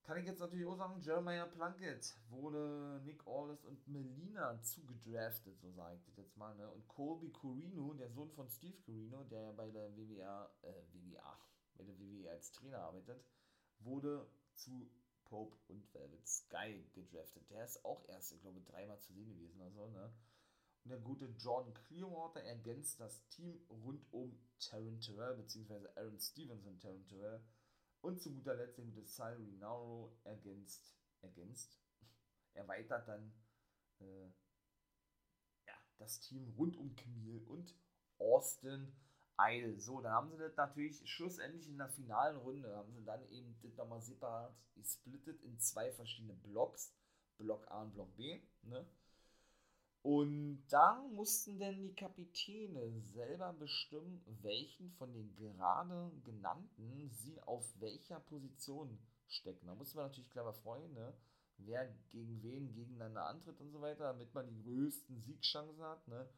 Kann 0.03 0.17
ich 0.17 0.25
jetzt 0.25 0.39
natürlich 0.39 0.65
auch 0.65 0.75
sagen, 0.75 0.99
Jeremiah 0.99 1.45
Plunkett 1.45 2.13
wurde 2.29 3.01
Nick 3.05 3.25
Aldis 3.25 3.63
und 3.63 3.87
Melina 3.87 4.61
zugedraftet, 4.61 5.57
so 5.61 5.71
sage 5.71 5.95
ich 5.95 6.03
das 6.03 6.17
jetzt 6.17 6.35
mal. 6.35 6.53
Ne? 6.55 6.69
Und 6.69 6.85
Colby 6.89 7.31
Corino, 7.31 7.93
der 7.93 8.09
Sohn 8.09 8.29
von 8.31 8.49
Steve 8.49 8.75
Corino, 8.85 9.23
der 9.23 9.41
ja 9.41 9.51
bei 9.53 9.71
der 9.71 9.95
WWA, 9.95 10.51
äh, 10.63 10.73
WWA, 10.91 11.39
bei 11.75 11.85
der 11.85 11.97
WWE 11.97 12.29
als 12.31 12.51
Trainer 12.51 12.79
arbeitet, 12.79 13.23
wurde 13.79 14.27
zu 14.55 14.91
Pope 15.23 15.55
und 15.69 15.93
Velvet 15.93 16.27
Sky 16.27 16.85
gedraftet. 16.93 17.49
Der 17.49 17.63
ist 17.63 17.85
auch 17.85 18.03
erst, 18.09 18.33
ich 18.33 18.41
glaube, 18.41 18.59
dreimal 18.59 18.99
zu 18.99 19.13
sehen 19.13 19.29
gewesen 19.29 19.61
oder 19.61 19.71
so, 19.71 19.87
ne? 19.87 20.13
Und 20.83 20.89
der 20.89 20.99
gute 20.99 21.27
Jordan 21.37 21.73
Clearwater 21.73 22.41
ergänzt 22.41 22.99
das 22.99 23.25
Team 23.29 23.65
rund 23.69 24.05
um 24.11 24.37
Taryn 24.59 24.99
Terrell, 24.99 25.35
beziehungsweise 25.35 25.95
Aaron 25.95 26.19
Stevens 26.19 26.65
und 26.65 26.81
Taryn 26.81 27.07
Terrell 27.07 27.41
und 28.03 28.21
zu 28.21 28.33
guter 28.33 28.55
Letzt 28.55 28.77
der 28.77 28.85
gute 28.85 29.05
Sal 29.05 29.35
Rinauro 29.35 30.15
ergänzt, 30.23 30.93
ergänzt, 31.21 31.79
erweitert 32.53 33.07
dann 33.07 33.33
äh, 33.99 34.25
ja, 35.65 35.73
das 35.97 36.19
Team 36.19 36.53
rund 36.57 36.77
um 36.77 36.95
Camille 36.95 37.39
und 37.45 37.75
Austin 38.19 38.93
Idol. 39.39 39.79
So, 39.79 40.01
da 40.01 40.11
haben 40.11 40.29
sie 40.29 40.37
das 40.37 40.55
natürlich 40.57 41.01
schlussendlich 41.09 41.67
in 41.67 41.77
der 41.77 41.89
finalen 41.89 42.37
Runde, 42.37 42.75
haben 42.75 42.93
sie 42.93 43.03
dann 43.03 43.25
eben 43.29 43.57
das 43.61 43.75
nochmal 43.77 44.01
separat 44.01 44.53
gesplittet 44.75 45.41
in 45.41 45.57
zwei 45.59 45.91
verschiedene 45.91 46.33
Blocks, 46.33 46.93
Block 47.37 47.65
A 47.71 47.83
und 47.83 47.93
Block 47.93 48.15
B, 48.15 48.41
ne? 48.63 48.85
Und 50.03 50.65
da 50.67 51.01
mussten 51.13 51.57
denn 51.59 51.79
die 51.79 51.95
Kapitäne 51.95 52.99
selber 53.13 53.53
bestimmen, 53.53 54.21
welchen 54.41 54.91
von 54.91 55.13
den 55.13 55.33
gerade 55.33 56.11
genannten 56.25 57.09
sie 57.09 57.41
auf 57.43 57.65
welcher 57.79 58.19
Position 58.19 58.99
stecken. 59.27 59.65
Da 59.65 59.75
musste 59.75 59.95
man 59.95 60.07
natürlich 60.07 60.29
clever 60.29 60.53
freuen, 60.53 60.93
ne? 60.93 61.13
wer 61.57 61.87
gegen 62.09 62.41
wen 62.43 62.73
gegeneinander 62.73 63.27
antritt 63.27 63.61
und 63.61 63.71
so 63.71 63.79
weiter, 63.79 64.11
damit 64.11 64.33
man 64.33 64.47
die 64.47 64.61
größten 64.63 65.21
Siegchancen 65.21 65.81
hat. 65.81 66.05
Ne? 66.09 66.29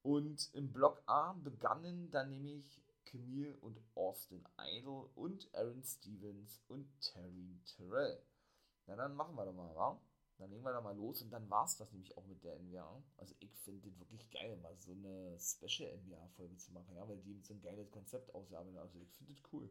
Und 0.00 0.48
im 0.54 0.72
Block 0.72 1.02
A 1.04 1.34
begannen 1.34 2.10
dann 2.10 2.30
nämlich 2.30 2.80
Camille 3.04 3.56
und 3.58 3.78
Austin 3.94 4.42
Idol 4.58 5.10
und 5.14 5.52
Aaron 5.54 5.82
Stevens 5.82 6.62
und 6.68 6.88
Terry 7.00 7.60
Terrell. 7.76 8.22
Na 8.86 8.96
dann 8.96 9.14
machen 9.14 9.34
wir 9.34 9.44
doch 9.44 9.52
mal, 9.52 9.74
wa? 9.74 10.00
Dann 10.38 10.50
legen 10.50 10.62
wir 10.62 10.72
da 10.72 10.80
mal 10.80 10.96
los 10.96 11.20
und 11.22 11.30
dann 11.30 11.50
war 11.50 11.64
es 11.64 11.76
das 11.76 11.92
nämlich 11.92 12.16
auch 12.16 12.24
mit 12.26 12.44
der 12.44 12.58
NBA. 12.60 13.02
Also 13.16 13.34
ich 13.40 13.58
finde 13.58 13.82
den 13.82 13.98
wirklich 13.98 14.30
geil, 14.30 14.56
mal 14.58 14.76
so 14.78 14.92
eine 14.92 15.36
Special 15.40 15.92
NBA-Folge 15.98 16.56
zu 16.56 16.72
machen, 16.72 16.94
ja, 16.94 17.08
weil 17.08 17.18
die 17.18 17.40
so 17.42 17.54
ein 17.54 17.60
geiles 17.60 17.90
Konzept 17.90 18.32
ausarbeiten. 18.34 18.78
Also 18.78 19.00
ich 19.00 19.12
finde 19.14 19.34
das 19.34 19.42
cool. 19.52 19.68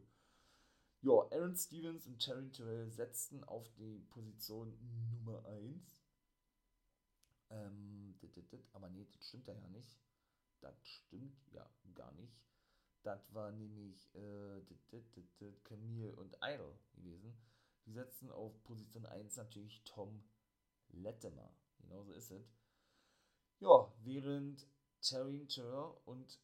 Ja, 1.00 1.12
Aaron 1.30 1.56
Stevens 1.56 2.06
und 2.06 2.18
Terry 2.18 2.50
Terrell 2.50 2.90
setzten 2.90 3.44
auf 3.44 3.72
die 3.76 4.00
Position 4.10 4.76
Nummer 5.10 5.42
1. 5.46 5.96
Ähm, 7.50 8.18
dit, 8.20 8.36
dit, 8.36 8.52
dit, 8.52 8.68
aber 8.74 8.90
nee, 8.90 9.06
das 9.10 9.26
stimmt 9.26 9.46
ja 9.46 9.54
nicht. 9.68 9.98
Das 10.60 10.74
stimmt 10.84 11.40
ja 11.52 11.70
gar 11.94 12.12
nicht. 12.12 12.36
Das 13.04 13.32
war 13.32 13.52
nämlich 13.52 14.14
äh, 14.16 14.60
Camille 15.64 16.14
und 16.16 16.36
Idol 16.42 16.78
gewesen. 16.92 17.38
Die 17.86 17.92
setzten 17.92 18.30
auf 18.30 18.62
Position 18.64 19.06
1 19.06 19.36
natürlich 19.36 19.82
Tom 19.84 20.22
Latimer. 20.92 21.52
Genauso 21.78 22.12
ist 22.12 22.30
es. 22.30 22.46
Ja, 23.60 23.92
während 24.02 24.66
Terry 25.00 25.46
Terrell 25.46 25.96
und 26.04 26.38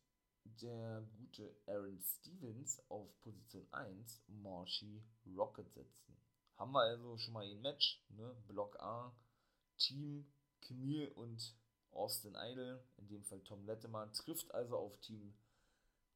der 0.45 1.03
gute 1.17 1.57
Aaron 1.67 2.01
Stevens 2.03 2.83
auf 2.89 3.09
Position 3.23 3.67
1 3.73 4.23
Marshy 4.29 5.03
Rocket 5.35 5.73
setzen. 5.73 6.17
Haben 6.57 6.73
wir 6.73 6.83
also 6.83 7.17
schon 7.19 7.35
mal 7.35 7.45
ein 7.45 7.61
Match, 7.63 8.05
ne? 8.11 8.37
Block 8.47 8.79
A, 8.81 9.15
Team 9.79 10.27
Camille 10.61 11.13
und 11.15 11.57
Austin 11.91 12.35
Idol, 12.37 12.83
in 12.97 13.09
dem 13.09 13.25
Fall 13.25 13.41
Tom 13.41 13.65
Latimer, 13.65 14.11
trifft 14.13 14.53
also 14.53 14.77
auf 14.77 14.99
Team 15.01 15.35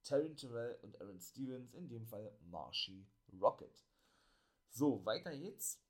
Terry 0.02 0.34
Terrell 0.34 0.78
und 0.82 1.00
Aaron 1.00 1.20
Stevens, 1.20 1.74
in 1.74 1.88
dem 1.88 2.06
Fall 2.06 2.36
Marshy 2.50 3.06
Rocket. 3.40 3.84
So, 4.70 5.04
weiter 5.04 5.36
geht's. 5.36 5.80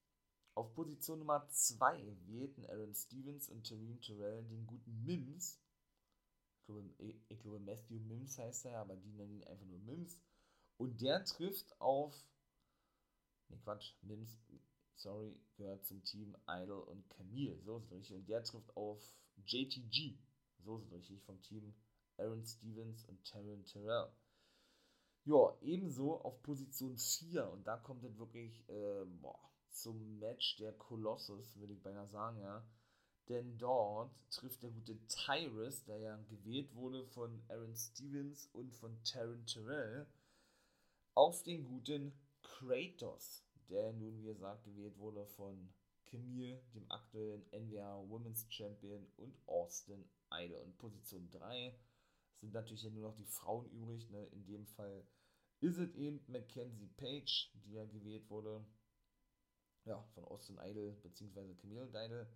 Auf 0.58 0.74
Position 0.74 1.20
Nummer 1.20 1.48
2 1.48 2.16
wählten 2.26 2.66
Aaron 2.66 2.92
Stevens 2.92 3.48
und 3.48 3.64
Tareen 3.64 4.00
Terrell 4.00 4.42
den 4.42 4.66
guten 4.66 5.04
Mims. 5.04 5.56
Ich 6.58 6.64
glaube, 6.66 6.90
ich 7.28 7.38
glaube, 7.38 7.60
Matthew 7.60 8.00
Mims 8.00 8.38
heißt 8.38 8.64
er, 8.64 8.80
aber 8.80 8.96
die 8.96 9.12
nennen 9.12 9.36
ihn 9.36 9.44
einfach 9.44 9.66
nur 9.66 9.78
Mims. 9.78 10.20
Und 10.76 11.00
der 11.00 11.24
trifft 11.24 11.80
auf. 11.80 12.12
Ne, 13.50 13.56
Quatsch, 13.58 13.92
Mims, 14.02 14.36
sorry, 14.96 15.40
gehört 15.54 15.86
zum 15.86 16.02
Team 16.02 16.36
Idol 16.48 16.82
und 16.88 17.08
Camille. 17.08 17.62
So 17.62 17.76
ist 17.76 17.84
es 17.84 17.92
richtig. 17.92 18.16
Und 18.16 18.28
der 18.28 18.42
trifft 18.42 18.76
auf 18.76 19.14
JTG. 19.46 20.18
So 20.64 20.78
ist 20.78 20.86
es 20.86 20.92
richtig. 20.92 21.22
Vom 21.22 21.40
Team 21.40 21.72
Aaron 22.16 22.44
Stevens 22.44 23.04
und 23.04 23.24
Taryn 23.24 23.64
Terrell. 23.64 24.10
Ja, 25.22 25.56
ebenso 25.60 26.20
auf 26.20 26.42
Position 26.42 26.98
4. 26.98 27.48
Und 27.48 27.64
da 27.64 27.76
kommt 27.76 28.02
dann 28.02 28.18
wirklich, 28.18 28.68
äh, 28.68 29.04
boah 29.04 29.47
zum 29.70 30.18
Match 30.18 30.56
der 30.56 30.72
Kolossus, 30.72 31.56
würde 31.56 31.74
ich 31.74 31.82
beinahe 31.82 32.08
sagen, 32.08 32.40
ja. 32.40 32.66
Denn 33.28 33.58
dort 33.58 34.10
trifft 34.30 34.62
der 34.62 34.70
gute 34.70 34.98
Tyrus, 35.06 35.84
der 35.84 35.98
ja 35.98 36.16
gewählt 36.28 36.74
wurde 36.74 37.04
von 37.04 37.42
Aaron 37.48 37.74
Stevens 37.74 38.46
und 38.52 38.72
von 38.74 39.02
Taryn 39.04 39.44
Terrell, 39.44 40.06
auf 41.14 41.42
den 41.42 41.64
guten 41.64 42.12
Kratos, 42.42 43.44
der 43.68 43.92
nun, 43.92 44.16
wie 44.18 44.24
gesagt, 44.24 44.64
gewählt 44.64 44.96
wurde 44.98 45.26
von 45.26 45.72
Camille, 46.06 46.62
dem 46.74 46.90
aktuellen 46.90 47.44
NWA 47.52 48.08
Women's 48.08 48.46
Champion, 48.48 49.06
und 49.16 49.36
Austin 49.46 50.08
Idol. 50.32 50.62
Und 50.62 50.78
Position 50.78 51.28
3 51.30 51.74
sind 52.40 52.54
natürlich 52.54 52.84
ja 52.84 52.90
nur 52.90 53.10
noch 53.10 53.16
die 53.16 53.26
Frauen 53.26 53.68
übrig. 53.70 54.08
Ne? 54.10 54.24
In 54.26 54.46
dem 54.46 54.66
Fall 54.66 55.06
ist 55.60 55.78
es 55.78 55.94
eben 55.94 56.20
Mackenzie 56.28 56.88
Page, 56.96 57.50
die 57.54 57.72
ja 57.72 57.84
gewählt 57.84 58.30
wurde. 58.30 58.64
Ja, 59.88 60.02
von 60.12 60.26
Austin 60.26 60.58
Idol 60.58 60.92
bzw. 61.02 61.54
Camille 61.54 61.88
Idol. 61.88 62.28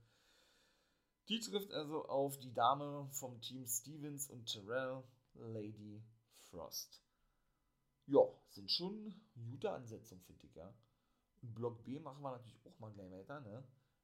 Die 1.28 1.38
trifft 1.38 1.70
also 1.74 2.08
auf 2.08 2.38
die 2.38 2.54
Dame 2.54 3.10
vom 3.12 3.42
Team 3.42 3.66
Stevens 3.66 4.30
und 4.30 4.50
Terrell, 4.50 5.04
Lady 5.34 6.02
Frost. 6.44 7.02
Ja, 8.06 8.22
sind 8.48 8.70
schon 8.70 9.14
gute 9.50 9.70
Ansetzungen, 9.70 10.22
finde 10.22 10.46
ich, 10.46 10.54
ja. 10.54 10.74
Und 11.42 11.52
Block 11.52 11.84
B 11.84 12.00
machen 12.00 12.22
wir 12.22 12.30
natürlich 12.30 12.64
auch 12.64 12.78
mal 12.78 12.90
gleich 12.90 13.10
weiter, 13.10 13.40
ne? 13.40 13.62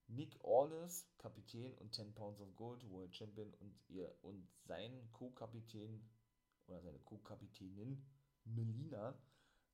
Nick 0.09 0.39
Aldis, 0.45 1.09
Kapitän 1.17 1.75
und 1.79 1.95
10 1.95 2.13
Pounds 2.15 2.43
of 2.43 2.55
Gold, 2.55 2.87
World 2.91 3.17
Champion 3.17 3.55
und 3.55 3.81
ihr 3.89 4.15
und 4.21 4.47
sein 4.67 5.11
Co-Kapitän 5.13 6.07
oder 6.67 6.83
seine 6.83 6.99
Co-Kapitänin 6.99 8.05
Melina 8.45 9.19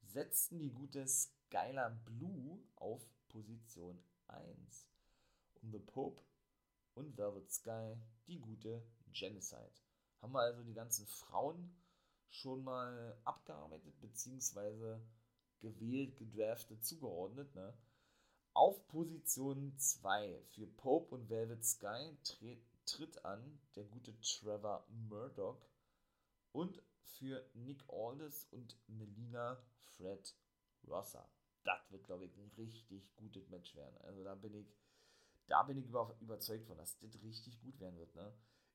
setzten 0.02 0.60
die 0.60 0.70
gute 0.70 1.08
Skylar 1.08 1.90
Blue 1.90 2.62
auf 2.76 3.04
Position 3.34 4.00
1. 4.28 4.88
Und 5.62 5.72
The 5.72 5.80
Pope 5.80 6.22
und 6.94 7.18
Velvet 7.18 7.50
Sky 7.50 7.96
die 8.28 8.38
gute 8.38 8.80
Genocide. 9.12 9.72
Haben 10.22 10.32
wir 10.32 10.40
also 10.40 10.62
die 10.62 10.72
ganzen 10.72 11.04
Frauen 11.06 11.74
schon 12.28 12.62
mal 12.62 13.18
abgearbeitet, 13.24 14.00
beziehungsweise 14.00 15.04
gewählt, 15.58 16.16
gedraftet, 16.16 16.84
zugeordnet. 16.84 17.52
Ne? 17.56 17.76
Auf 18.52 18.86
Position 18.86 19.76
2 19.76 20.40
für 20.50 20.68
Pope 20.68 21.16
und 21.16 21.28
Velvet 21.28 21.64
Sky 21.64 22.16
tritt, 22.22 22.62
tritt 22.86 23.24
an 23.24 23.58
der 23.74 23.84
gute 23.84 24.16
Trevor 24.20 24.86
Murdoch 25.08 25.68
und 26.52 26.80
für 27.02 27.44
Nick 27.54 27.82
Aldis 27.88 28.46
und 28.52 28.78
Melina 28.86 29.60
Fred 29.96 30.36
Rosser. 30.86 31.28
Das 31.64 31.90
wird, 31.90 32.04
glaube 32.04 32.26
ich, 32.26 32.36
ein 32.36 32.50
richtig 32.56 33.14
gutes 33.16 33.48
Match 33.48 33.74
werden. 33.74 33.96
Also 34.02 34.22
da 34.22 34.34
bin 34.34 34.54
ich, 34.54 34.76
da 35.46 35.62
bin 35.62 35.78
ich 35.78 35.86
über, 35.86 36.16
überzeugt 36.20 36.66
von, 36.66 36.76
dass 36.76 36.98
das 36.98 37.22
richtig 37.22 37.58
gut 37.60 37.80
werden 37.80 37.98
wird. 37.98 38.14
Ne? 38.14 38.32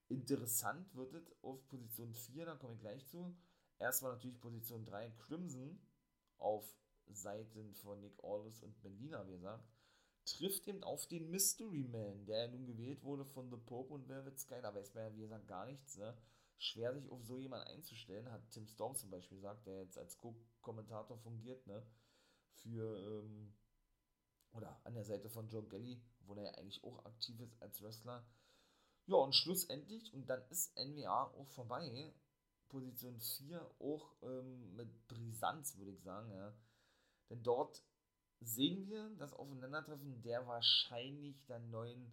Interessant 0.08 0.93
wird 0.95 1.13
es 1.13 1.32
auf 1.43 1.67
Position 1.67 2.13
4, 2.13 2.45
da 2.45 2.56
komme 2.56 2.73
ich 2.73 2.80
gleich 2.80 3.06
zu. 3.08 3.38
Erstmal 3.78 4.13
natürlich 4.13 4.39
Position 4.39 4.86
3 4.86 5.12
Crimson 5.12 5.80
auf 6.38 6.75
Seiten 7.08 7.73
von 7.75 8.02
Nick 8.02 8.23
Aldis 8.23 8.62
und 8.62 8.84
Melina, 8.84 9.25
wie 9.28 9.34
gesagt. 9.34 9.67
Trifft 10.25 10.67
eben 10.67 10.84
auf 10.84 11.08
den 11.08 11.30
Mystery 11.30 11.84
Man, 11.84 12.25
der 12.25 12.49
nun 12.49 12.65
gewählt 12.65 13.04
wurde 13.04 13.25
von 13.25 13.49
The 13.49 13.58
Pope 13.58 13.93
und 13.93 14.08
Velvet 14.08 14.39
Sky. 14.39 14.62
Da 14.62 14.73
weiß 14.73 14.93
man 14.93 15.04
ja, 15.06 15.15
wie 15.15 15.21
gesagt, 15.21 15.47
gar 15.47 15.65
nichts. 15.65 15.97
Ne? 15.97 16.15
Schwer 16.58 16.93
sich 16.93 17.10
auf 17.10 17.23
so 17.23 17.39
jemanden 17.39 17.67
einzustellen, 17.67 18.30
hat 18.32 18.52
Tim 18.52 18.67
Storm 18.67 18.95
zum 18.95 19.10
Beispiel 19.10 19.38
gesagt, 19.38 19.65
der 19.65 19.84
jetzt 19.84 19.97
als 19.97 20.17
Co-Kommentator 20.17 21.17
fungiert, 21.17 21.65
ne? 21.67 21.86
Für, 22.62 22.98
ähm, 22.98 23.54
oder 24.52 24.80
an 24.84 24.93
der 24.93 25.06
Seite 25.06 25.30
von 25.30 25.48
Joe 25.48 25.67
Gelly, 25.67 26.02
wo 26.22 26.36
er 26.36 26.43
ja 26.43 26.52
eigentlich 26.52 26.84
auch 26.84 27.06
aktiv 27.06 27.39
ist 27.39 27.62
als 27.62 27.82
Wrestler. 27.82 28.26
Ja, 29.06 29.15
und 29.15 29.34
schlussendlich, 29.34 30.13
und 30.13 30.28
dann 30.28 30.41
ist 30.50 30.76
NWA 30.78 31.32
auch 31.36 31.50
vorbei, 31.50 32.13
Position 32.69 33.19
4 33.19 33.76
auch 33.80 34.15
ähm, 34.22 34.76
mit 34.76 35.08
Brisanz, 35.08 35.78
würde 35.78 35.91
ich 35.91 36.02
sagen, 36.04 36.32
ja. 36.32 36.54
Denn 37.30 37.43
dort 37.43 37.84
sehen 38.39 38.88
wir 38.88 39.10
das 39.17 39.34
Aufeinandertreffen 39.34 40.22
der 40.22 40.48
wahrscheinlich 40.48 41.43
der 41.45 41.60
neuen, 41.60 42.12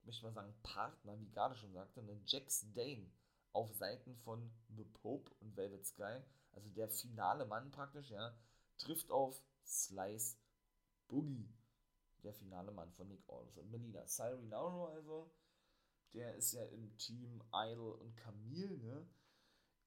ich 0.00 0.06
möchte 0.06 0.24
mal 0.24 0.32
sagen, 0.32 0.54
Partner, 0.62 1.18
wie 1.18 1.30
gerade 1.30 1.56
schon 1.56 1.72
sagte, 1.72 2.02
ne, 2.02 2.20
Jax 2.26 2.72
Dane 2.72 3.10
auf 3.52 3.72
Seiten 3.72 4.16
von 4.16 4.50
The 4.76 4.84
Pope 4.84 5.30
und 5.40 5.56
Velvet 5.56 5.86
Sky, 5.86 6.20
also 6.52 6.68
der 6.70 6.88
finale 6.88 7.46
Mann 7.46 7.70
praktisch, 7.70 8.10
ja, 8.10 8.36
trifft 8.78 9.10
auf 9.10 9.42
Slice 9.66 10.36
Boogie, 11.08 11.48
der 12.22 12.32
finale 12.34 12.72
Mann 12.72 12.92
von 12.92 13.08
Nick 13.08 13.22
Aldis 13.28 13.56
und 13.58 13.70
Melina. 13.70 14.06
Cyril 14.06 14.42
Nauro 14.48 14.86
also, 14.86 15.30
der 16.12 16.34
ist 16.34 16.52
ja 16.52 16.64
im 16.64 16.96
Team 16.98 17.42
Idol 17.52 17.92
und 17.92 18.16
Camille, 18.16 18.78
ne? 18.78 19.06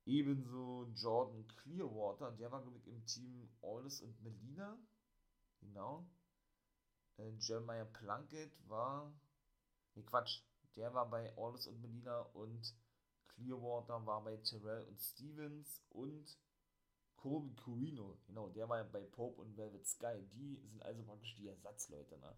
Ebenso 0.05 0.87
Jordan 0.95 1.47
Clearwater, 1.47 2.31
der 2.31 2.51
war, 2.51 2.61
glaube 2.61 2.77
ich, 2.77 2.87
im 2.87 3.05
Team 3.05 3.49
Aldis 3.61 4.01
und 4.01 4.21
Melina. 4.21 4.77
Genau. 5.59 6.09
Äh, 7.17 7.31
Jeremiah 7.39 7.85
Plunkett 7.85 8.51
war. 8.67 9.13
Ne, 9.95 10.03
Quatsch. 10.03 10.41
Der 10.75 10.93
war 10.93 11.09
bei 11.09 11.35
Aldis 11.37 11.67
und 11.67 11.81
Melina 11.81 12.21
und 12.33 12.73
Clearwater 13.27 14.05
war 14.05 14.23
bei 14.23 14.37
Terrell 14.37 14.85
und 14.85 14.99
Stevens 14.99 15.83
und 15.89 16.37
Colby 17.21 17.53
Corino. 17.55 18.17
Genau, 18.27 18.47
der 18.49 18.69
war 18.69 18.82
bei 18.86 19.03
Pope 19.03 19.41
und 19.41 19.58
Velvet 19.58 19.86
Sky. 19.86 20.23
Die 20.32 20.58
sind 20.63 20.82
also 20.84 21.03
praktisch 21.03 21.36
die 21.36 21.47
Ersatzleute. 21.47 22.17
Ne? 22.17 22.34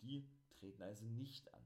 Die 0.00 0.28
treten 0.56 0.82
also 0.82 1.04
nicht 1.04 1.52
an. 1.54 1.62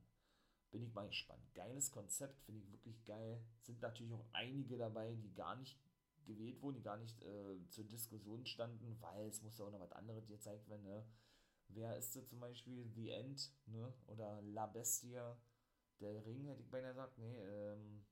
Bin 0.70 0.82
ich 0.82 0.92
mal 0.92 1.06
gespannt. 1.06 1.42
Geiles 1.54 1.90
Konzept, 1.90 2.40
finde 2.42 2.60
ich 2.60 2.70
wirklich 2.70 3.04
geil. 3.04 3.42
Sind 3.62 3.80
natürlich 3.80 4.12
auch 4.12 4.26
einige 4.32 4.76
dabei, 4.76 5.14
die 5.14 5.32
gar 5.32 5.56
nicht 5.56 5.78
gewählt 6.26 6.60
wurden, 6.60 6.76
die 6.76 6.82
gar 6.82 6.98
nicht 6.98 7.22
äh, 7.22 7.68
zur 7.70 7.84
Diskussion 7.84 8.44
standen, 8.44 8.96
weil 9.00 9.28
es 9.28 9.42
muss 9.42 9.58
ja 9.58 9.64
auch 9.64 9.72
noch 9.72 9.80
was 9.80 9.92
anderes 9.92 10.28
gezeigt 10.28 10.68
werden. 10.68 10.84
Ne? 10.84 11.04
Wer 11.68 11.96
ist 11.96 12.14
da 12.14 12.24
zum 12.24 12.40
Beispiel 12.40 12.86
The 12.94 13.10
End 13.10 13.50
ne? 13.66 13.92
oder 14.06 14.42
La 14.42 14.66
Bestia? 14.66 15.38
Der 16.00 16.24
Ring, 16.26 16.44
hätte 16.44 16.62
ich 16.62 16.70
beinahe 16.70 16.92
gesagt. 16.92 17.16
Nee, 17.16 17.38
ähm, 17.38 18.04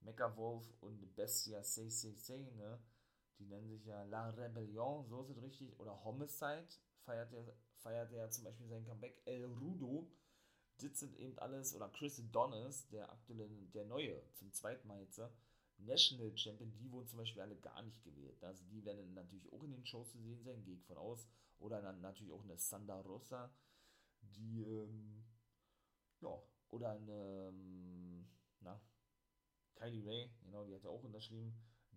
Mecha 0.00 0.36
Wolf 0.36 0.70
und 0.80 1.14
Bestia 1.14 1.62
Say 1.62 1.88
Say 1.88 2.14
Say, 2.14 2.50
ne? 2.52 2.78
Die 3.42 3.48
nennen 3.48 3.68
sich 3.68 3.84
ja 3.84 4.04
La 4.04 4.30
Rebellion, 4.30 5.04
so 5.08 5.22
ist 5.22 5.30
es 5.30 5.42
richtig. 5.42 5.78
Oder 5.80 6.04
Homicide 6.04 6.68
feiert 7.04 7.32
er, 7.32 7.44
feiert 7.78 8.12
er 8.12 8.30
zum 8.30 8.44
Beispiel 8.44 8.68
sein 8.68 8.84
Comeback. 8.84 9.20
El 9.24 9.44
Rudo 9.44 10.08
das 10.78 10.98
sind 10.98 11.16
eben 11.16 11.38
alles, 11.38 11.74
oder 11.74 11.88
Chris 11.90 12.18
Adonis, 12.18 12.88
der 12.88 13.10
aktuelle, 13.10 13.48
der 13.48 13.84
neue, 13.84 14.20
zum 14.34 14.52
zweiten 14.52 14.88
Mal 14.88 15.00
jetzt, 15.00 15.20
National 15.78 16.36
Champion, 16.36 16.72
die 16.72 16.90
wurden 16.90 17.08
zum 17.08 17.18
Beispiel 17.18 17.42
alle 17.42 17.56
gar 17.56 17.82
nicht 17.82 18.02
gewählt. 18.04 18.42
Also 18.44 18.64
die 18.66 18.84
werden 18.84 19.14
natürlich 19.14 19.52
auch 19.52 19.62
in 19.64 19.72
den 19.72 19.84
Shows 19.84 20.12
zu 20.12 20.18
sehen 20.18 20.42
sein, 20.42 20.62
gehe 20.64 20.76
ich 20.76 20.84
von 20.84 20.96
aus. 20.96 21.26
Oder 21.58 21.80
dann 21.82 22.00
natürlich 22.00 22.32
auch 22.32 22.44
eine 22.44 22.56
Sanda 22.56 23.00
Rosa, 23.00 23.52
die, 24.20 24.62
ähm, 24.62 25.24
ja, 26.20 26.40
oder 26.70 26.90
eine, 26.90 27.48
ähm, 27.48 28.26
na, 28.60 28.80
Kylie 29.74 30.04
Ray, 30.04 30.30
genau, 30.42 30.64
die 30.64 30.74
hat 30.74 30.84
ja 30.84 30.90
auch 30.90 31.02
unterschrieben, 31.02 31.52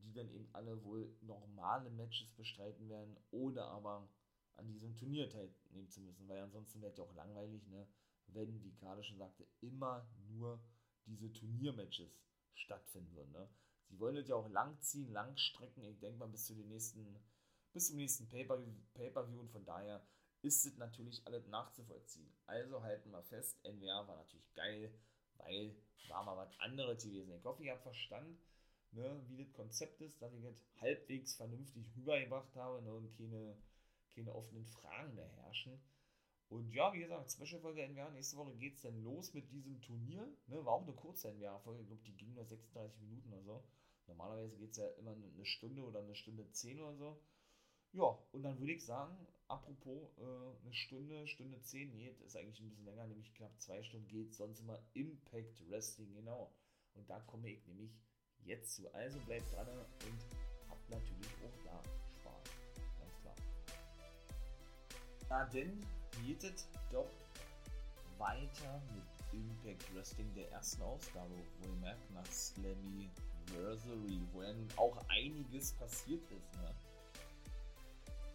die 0.06 0.14
dann 0.14 0.30
eben 0.30 0.48
alle 0.54 0.84
wohl 0.84 1.14
normale 1.22 1.90
Matches 1.90 2.32
bestreiten 2.34 2.90
werden, 2.90 3.18
ohne 3.32 3.64
aber 3.64 4.08
an 4.56 4.68
diesem 4.68 4.96
Turnier 4.96 5.30
teilnehmen 5.30 5.90
zu 5.90 6.02
müssen, 6.02 6.28
weil 6.28 6.42
ansonsten 6.42 6.82
wäre 6.82 6.92
es 6.92 6.98
ja 6.98 7.04
auch 7.04 7.16
langweilig, 7.16 7.68
ne? 7.68 7.88
wenn, 8.28 8.64
wie 8.64 8.74
gerade 8.74 9.04
schon 9.04 9.18
sagte, 9.18 9.46
immer 9.62 10.08
nur 10.30 10.60
diese 11.06 11.32
Turniermatches 11.32 12.10
stattfinden 12.54 13.14
würden. 13.16 13.32
Ne? 13.32 13.50
Sie 13.90 14.00
wollen 14.00 14.16
das 14.16 14.28
ja 14.28 14.36
auch 14.36 14.50
lang 14.50 14.80
ziehen, 14.82 15.12
lang 15.12 15.36
strecken, 15.38 15.84
ich 15.84 16.00
denke 16.00 16.20
mal 16.20 16.30
bis 16.30 16.46
zu 16.46 16.56
den 16.56 16.70
nächsten, 16.70 17.20
bis 17.74 17.88
zum 17.88 17.98
nächsten 17.98 18.28
Pay-Per-View 18.30 19.40
und 19.40 19.52
von 19.52 19.66
daher 19.66 20.06
ist 20.42 20.66
es 20.66 20.78
natürlich 20.78 21.26
alles 21.28 21.48
nachzuvollziehen. 21.48 22.32
Also 22.46 22.82
halten 22.82 23.12
wir 23.12 23.24
fest, 23.24 23.60
NWA 23.66 24.08
war 24.08 24.18
natürlich 24.18 24.54
geil, 24.54 24.94
weil 25.38 25.76
war 26.10 26.24
mal 26.24 26.38
was 26.38 26.60
anderes 26.60 27.04
gewesen. 27.04 27.36
Ich 27.36 27.44
hoffe, 27.46 27.64
ihr 27.64 27.74
habt 27.74 27.84
verstanden, 27.84 28.38
ne, 28.96 29.22
wie 29.28 29.38
das 29.38 29.52
Konzept 29.54 30.02
ist, 30.02 30.22
dass 30.22 30.34
ich 30.34 30.44
das 30.44 30.56
halbwegs 30.82 31.36
vernünftig 31.36 31.86
rübergebracht 31.96 32.56
habe 32.56 32.82
ne, 32.82 32.94
und 32.94 33.16
keine, 33.18 33.56
keine 34.14 34.34
offenen 34.34 34.66
Fragen 34.66 35.16
mehr 35.16 35.30
herrschen. 35.44 35.80
Und 36.50 36.72
ja, 36.72 36.94
wie 36.94 37.00
gesagt, 37.00 37.32
Special-Folge 37.32 37.88
NWA. 37.88 38.10
Nächste 38.12 38.38
Woche 38.38 38.56
geht 38.56 38.76
es 38.76 38.82
dann 38.82 39.04
los 39.04 39.34
mit 39.34 39.52
diesem 39.52 39.82
Turnier. 39.82 40.28
Ne, 40.48 40.64
war 40.64 40.74
auch 40.74 40.84
eine 40.84 40.94
kurze 40.94 41.34
NWA-Folge. 41.34 41.82
Ich 41.82 41.88
glaube, 41.88 42.04
die 42.04 42.16
ging 42.16 42.34
nur 42.34 42.46
36 42.46 43.02
Minuten 43.02 43.34
oder 43.34 43.44
so. 43.44 43.64
Normalerweise 44.08 44.56
geht 44.58 44.72
es 44.72 44.78
ja 44.78 44.88
immer 45.00 45.12
eine 45.12 45.46
Stunde 45.46 45.84
oder 45.84 46.00
eine 46.00 46.16
Stunde 46.16 46.50
10 46.52 46.80
oder 46.80 46.96
so. 46.96 47.20
Ja, 47.94 48.20
und 48.34 48.44
dann 48.44 48.60
würde 48.60 48.74
ich 48.74 48.86
sagen, 48.86 49.16
apropos 49.48 50.10
äh, 50.18 50.66
eine 50.66 50.74
Stunde, 50.74 51.28
Stunde 51.28 51.62
10, 51.62 51.96
nee, 51.96 52.10
das 52.10 52.28
ist 52.28 52.36
eigentlich 52.36 52.60
ein 52.60 52.70
bisschen 52.70 52.86
länger, 52.86 53.08
nämlich 53.08 53.34
knapp 53.34 53.60
zwei 53.60 53.82
Stunden 53.84 54.08
geht 54.08 54.34
sonst 54.34 54.60
immer 54.60 54.80
Impact 54.94 55.70
Wrestling, 55.70 56.14
genau. 56.14 56.52
Und 56.94 57.10
da 57.10 57.20
komme 57.22 57.50
ich 57.50 57.66
nämlich 57.68 57.98
jetzt 58.44 58.76
zu. 58.76 58.94
Also 58.94 59.20
bleibt 59.22 59.52
dran 59.54 59.68
und 59.68 60.70
habt 60.70 60.90
natürlich 60.90 61.28
auch 61.44 61.64
da 61.64 61.82
Spaß. 62.20 62.44
Ganz 63.00 63.22
klar. 63.22 63.36
Na 65.30 65.46
denn, 65.46 65.86
geht 66.24 66.44
es 66.44 66.68
doch 66.92 67.10
weiter 68.18 68.82
mit 68.94 69.04
Impact 69.34 69.94
Wrestling 69.96 70.34
der 70.34 70.52
ersten 70.52 70.82
Ausgabe, 70.82 71.34
wo 71.60 71.68
ihr 71.68 71.76
merkt, 71.76 72.12
nach 72.12 72.26
Slammiversary, 72.26 74.22
wo 74.32 74.42
ja 74.42 74.54
nun 74.54 74.70
auch 74.78 74.98
einiges 75.10 75.74
passiert 75.74 76.24
ist. 76.32 76.56
Ne? 76.62 76.76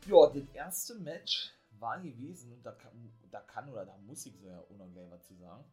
Ja, 0.06 0.26
das 0.28 0.48
erste 0.54 0.94
Match 0.96 1.52
war 1.78 2.00
gewesen, 2.00 2.52
und 2.52 2.64
da 2.64 2.72
kann, 2.72 3.12
da 3.30 3.40
kann 3.40 3.68
oder 3.70 3.86
da 3.86 3.96
muss 3.98 4.26
ich 4.26 4.36
so 4.38 4.46
ja 4.46 4.62
gleich 4.92 5.10
was 5.10 5.26
zu 5.26 5.34
sagen. 5.36 5.64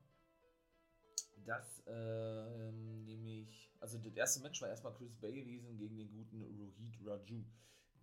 Dass 1.45 1.79
äh, 1.87 2.71
nämlich, 2.71 3.71
also 3.79 3.97
das 3.97 4.15
erste 4.15 4.41
Match 4.41 4.61
war 4.61 4.69
erstmal 4.69 4.93
Chris 4.93 5.15
Bay 5.15 5.33
gewesen 5.33 5.77
gegen 5.77 5.97
den 5.97 6.11
guten 6.11 6.41
Rohit 6.41 6.97
Raju. 7.05 7.43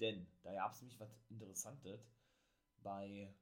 Denn 0.01 0.27
da 0.43 0.53
gab 0.53 0.73
es 0.73 0.81
nämlich 0.81 0.99
was 0.99 1.15
Interessantes 1.29 2.01
bei 2.83 3.33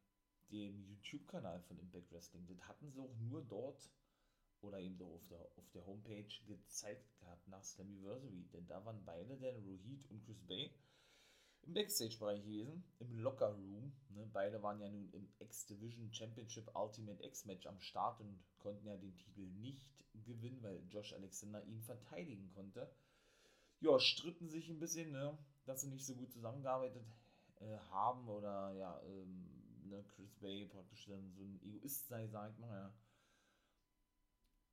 dem 0.51 0.85
YouTube-Kanal 0.85 1.61
von 1.63 1.79
Impact 1.79 2.13
Wrestling. 2.13 2.47
Das 2.47 2.69
hatten 2.69 2.91
sie 2.91 3.01
auch 3.01 3.15
nur 3.21 3.43
dort 3.43 3.91
oder 4.61 4.79
eben 4.79 4.99
doch 4.99 5.13
auf 5.15 5.27
der, 5.29 5.41
auf 5.57 5.71
der 5.73 5.87
Homepage 5.87 6.29
gezeigt 6.47 7.19
gehabt 7.19 7.49
nach 7.49 7.65
Slammiversary. 7.65 8.45
Denn 8.53 8.67
da 8.67 8.85
waren 8.85 9.05
beide, 9.05 9.37
der 9.37 9.55
Rohit 9.55 10.09
und 10.11 10.25
Chris 10.25 10.41
Bay, 10.47 10.73
im 11.63 11.75
Backstage-Bereich 11.75 12.43
gewesen, 12.43 12.85
im 12.99 13.19
Locker-Room. 13.19 13.93
Ne? 14.11 14.29
Beide 14.33 14.63
waren 14.63 14.81
ja 14.81 14.89
nun 14.89 15.09
im 15.13 15.29
X-Division 15.39 16.13
Championship 16.13 16.71
Ultimate 16.75 17.23
X-Match 17.25 17.67
am 17.67 17.81
Start 17.81 18.21
und 18.21 18.39
konnten 18.59 18.87
ja 18.87 18.97
den 18.97 19.17
Titel 19.17 19.47
nicht 19.47 20.05
gewinnen, 20.25 20.63
weil 20.63 20.83
Josh 20.91 21.13
Alexander 21.13 21.65
ihn 21.65 21.83
verteidigen 21.83 22.51
konnte. 22.55 22.91
Ja, 23.81 23.99
stritten 23.99 24.49
sich 24.49 24.69
ein 24.69 24.79
bisschen, 24.79 25.13
ne? 25.13 25.37
dass 25.65 25.81
sie 25.81 25.89
nicht 25.89 26.07
so 26.07 26.15
gut 26.15 26.33
zusammengearbeitet 26.33 27.07
äh, 27.61 27.77
haben 27.91 28.29
oder 28.29 28.73
ja, 28.73 29.01
ähm, 29.05 29.89
ne? 29.89 30.05
Chris 30.15 30.35
Bay 30.37 30.67
praktisch 30.67 31.07
dann 31.07 31.33
so 31.33 31.43
ein 31.45 31.61
Egoist 31.63 32.09
sei, 32.09 32.27
sag 32.29 32.51
ich 32.53 32.59
mal. 32.59 32.75
Ja. 32.75 32.95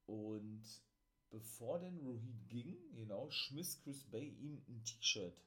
Und 0.08 0.64
bevor 1.30 1.80
denn 1.80 1.98
Rohit 2.00 2.50
ging, 2.50 2.78
genau, 2.96 3.30
schmiss 3.30 3.80
Chris 3.82 4.04
Bay 4.06 4.30
ihm 4.30 4.64
ein 4.68 4.84
T-Shirt 4.84 5.40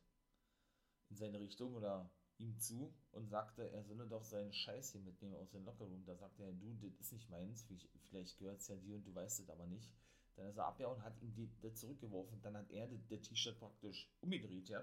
in 1.12 1.16
seine 1.16 1.38
Richtung 1.38 1.74
oder 1.74 2.10
ihm 2.38 2.58
zu 2.58 2.92
und 3.12 3.28
sagte, 3.28 3.70
er 3.70 3.84
solle 3.84 4.06
doch 4.06 4.24
seinen 4.24 4.52
Scheiß 4.52 4.92
hier 4.92 5.02
mitnehmen 5.02 5.36
aus 5.36 5.50
dem 5.50 5.64
Lockerroom. 5.64 6.04
Da 6.06 6.16
sagte 6.16 6.42
er, 6.42 6.52
du, 6.52 6.74
das 6.80 7.00
ist 7.00 7.12
nicht 7.12 7.30
meins, 7.30 7.66
vielleicht 8.08 8.38
gehört 8.38 8.60
es 8.60 8.68
ja 8.68 8.76
dir 8.76 8.96
und 8.96 9.06
du 9.06 9.14
weißt 9.14 9.40
es 9.40 9.50
aber 9.50 9.66
nicht. 9.66 9.92
Dann 10.36 10.46
ist 10.46 10.56
er 10.56 10.66
abgehauen 10.66 10.96
und 10.96 11.04
hat 11.04 11.20
ihm 11.20 11.34
die, 11.34 11.46
die 11.46 11.74
zurückgeworfen. 11.74 12.40
Dann 12.40 12.56
hat 12.56 12.70
er 12.70 12.88
das 12.88 13.20
T-Shirt 13.20 13.58
praktisch 13.58 14.10
umgedreht, 14.22 14.68
ja. 14.70 14.82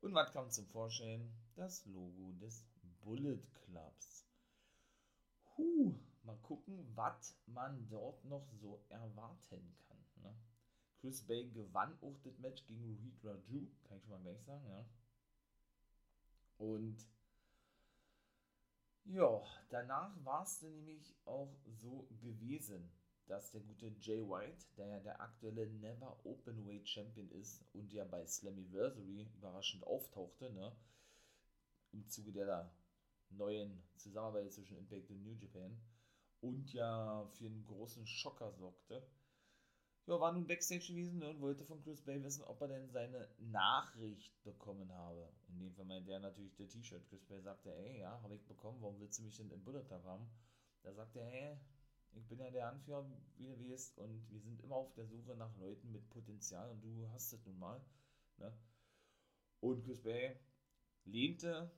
Und 0.00 0.14
was 0.14 0.32
kam 0.32 0.50
zum 0.50 0.66
Vorschein? 0.68 1.28
Das 1.56 1.84
Logo 1.86 2.32
des 2.40 2.64
Bullet 3.02 3.40
Clubs. 3.64 4.24
Huh, 5.56 5.94
mal 6.22 6.38
gucken, 6.42 6.86
was 6.94 7.36
man 7.46 7.88
dort 7.88 8.24
noch 8.24 8.46
so 8.60 8.80
erwarten 8.88 9.74
kann. 9.88 10.04
Ne? 10.22 10.34
Chris 11.00 11.20
Bay 11.26 11.48
gewann 11.50 11.98
auch 12.00 12.16
das 12.22 12.38
Match 12.38 12.64
gegen 12.66 12.84
Rohit 12.84 13.24
Raju, 13.24 13.66
kann 13.84 13.98
ich 13.98 14.04
schon 14.04 14.12
mal 14.12 14.22
gleich 14.22 14.42
sagen, 14.44 14.66
ja. 14.68 14.84
Und 16.58 16.96
ja, 19.04 19.42
danach 19.70 20.12
war 20.24 20.44
es 20.44 20.62
nämlich 20.62 21.14
auch 21.24 21.54
so 21.66 22.08
gewesen, 22.22 22.90
dass 23.26 23.50
der 23.50 23.60
gute 23.62 23.88
Jay 24.00 24.20
White, 24.22 24.66
der 24.76 24.86
ja 24.86 25.00
der 25.00 25.20
aktuelle 25.20 25.66
Never 25.66 26.18
Openweight 26.24 26.88
Champion 26.88 27.30
ist 27.30 27.64
und 27.72 27.92
ja 27.92 28.04
bei 28.04 28.26
Slammiversary 28.26 29.30
überraschend 29.34 29.84
auftauchte, 29.84 30.50
ne, 30.52 30.74
im 31.92 32.06
Zuge 32.08 32.32
der 32.32 32.70
neuen 33.30 33.82
Zusammenarbeit 33.96 34.52
zwischen 34.52 34.76
Impact 34.76 35.10
und 35.10 35.22
New 35.22 35.34
Japan 35.34 35.78
und 36.40 36.72
ja 36.72 37.26
für 37.32 37.46
einen 37.46 37.64
großen 37.64 38.06
Schocker 38.06 38.52
sorgte, 38.52 39.06
ja, 40.06 40.20
war 40.20 40.32
nun 40.32 40.46
Backstage 40.46 40.88
gewesen 40.88 41.18
ne, 41.18 41.30
und 41.30 41.40
wollte 41.40 41.64
von 41.64 41.80
Chris 41.82 42.02
Bay 42.02 42.22
wissen, 42.22 42.44
ob 42.44 42.60
er 42.60 42.68
denn 42.68 42.90
seine 42.90 43.28
Nachricht 43.38 44.42
bekommen 44.42 44.92
habe. 44.92 45.32
In 45.48 45.58
dem 45.58 45.72
Fall 45.74 45.86
meinte 45.86 46.12
er 46.12 46.20
natürlich 46.20 46.54
der 46.56 46.68
T-Shirt. 46.68 47.06
Chris 47.08 47.24
Bay 47.24 47.40
sagte, 47.40 47.74
ey, 47.74 48.00
ja, 48.00 48.20
habe 48.22 48.34
ich 48.34 48.44
bekommen, 48.46 48.82
warum 48.82 49.00
willst 49.00 49.18
du 49.18 49.22
mich 49.22 49.36
denn 49.36 49.50
im 49.50 49.64
Bullet 49.64 49.84
Club 49.84 50.04
haben? 50.04 50.28
Da 50.82 50.92
sagte 50.92 51.20
er, 51.20 51.26
hey, 51.26 51.58
ich 52.12 52.28
bin 52.28 52.38
ja 52.38 52.50
der 52.50 52.68
Anführer, 52.68 53.04
wie 53.36 53.46
du 53.46 53.58
weißt, 53.58 53.98
und 53.98 54.30
wir 54.30 54.40
sind 54.40 54.60
immer 54.62 54.76
auf 54.76 54.92
der 54.94 55.06
Suche 55.06 55.34
nach 55.36 55.56
Leuten 55.56 55.90
mit 55.90 56.08
Potenzial 56.10 56.70
und 56.70 56.82
du 56.82 57.08
hast 57.10 57.32
es 57.32 57.44
nun 57.46 57.58
mal. 57.58 57.80
Ne? 58.36 58.52
Und 59.60 59.82
Chris 59.84 60.02
Bay 60.02 60.36
lehnte 61.04 61.70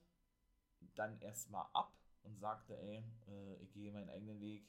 dann 0.95 1.21
erstmal 1.21 1.67
ab 1.73 1.97
und 2.23 2.39
sagte, 2.39 2.77
ey, 2.77 3.05
äh, 3.29 3.63
ich 3.63 3.73
gehe 3.73 3.93
meinen 3.93 4.11
eigenen 4.11 4.41
Weg, 4.41 4.69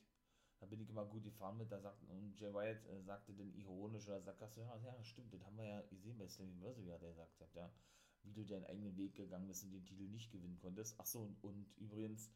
da 0.60 0.66
bin 0.66 0.82
ich 0.82 0.90
immer 0.90 1.06
gut 1.06 1.24
gefahren 1.24 1.58
mit, 1.58 1.72
da 1.72 1.80
sagt, 1.80 2.04
und 2.04 2.40
Jay 2.40 2.54
Wyatt 2.54 2.86
äh, 2.88 3.02
sagte 3.02 3.34
dann 3.34 3.54
ironisch 3.54 4.08
oder 4.08 4.22
sarkastisch, 4.22 4.64
ja, 4.64 4.78
ja, 4.78 5.04
stimmt, 5.04 5.34
das 5.34 5.46
haben 5.46 5.58
wir 5.58 5.66
ja 5.66 5.82
gesehen 5.84 6.18
bei 6.18 6.28
Slammiversary, 6.28 6.88
hat 6.88 7.04
er 7.04 7.10
gesagt, 7.10 7.56
ja, 7.56 7.72
wie 8.24 8.34
du 8.34 8.44
deinen 8.44 8.66
eigenen 8.66 8.98
Weg 8.98 9.16
gegangen 9.16 9.48
bist 9.48 9.64
und 9.64 9.72
den 9.72 9.86
Titel 9.86 10.08
nicht 10.10 10.32
gewinnen 10.32 10.58
konntest. 10.58 11.00
Achso, 11.00 11.24
und, 11.24 11.44
und 11.44 11.72
übrigens 11.78 12.32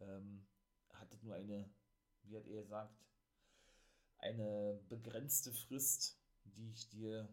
ähm, 0.00 0.46
hattet 0.92 1.22
nur 1.22 1.34
eine, 1.34 1.70
wie 2.24 2.36
hat 2.36 2.46
er 2.46 2.62
gesagt, 2.62 3.04
eine 4.18 4.80
begrenzte 4.88 5.52
Frist, 5.52 6.18
die 6.44 6.70
ich 6.70 6.88
dir 6.88 7.28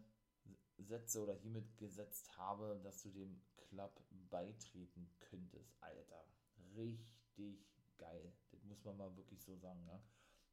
setze 0.78 1.22
oder 1.22 1.34
hiermit 1.34 1.76
gesetzt 1.76 2.36
habe, 2.36 2.80
dass 2.82 3.02
du 3.02 3.10
dem 3.10 3.40
Club 3.56 4.02
beitreten 4.30 5.10
könntest. 5.20 5.76
Alter, 5.80 6.24
richtig 6.76 7.64
geil. 7.98 8.32
Muss 8.62 8.84
man 8.84 8.96
mal 8.96 9.16
wirklich 9.16 9.42
so 9.42 9.56
sagen. 9.56 9.84
Ja. 9.86 10.00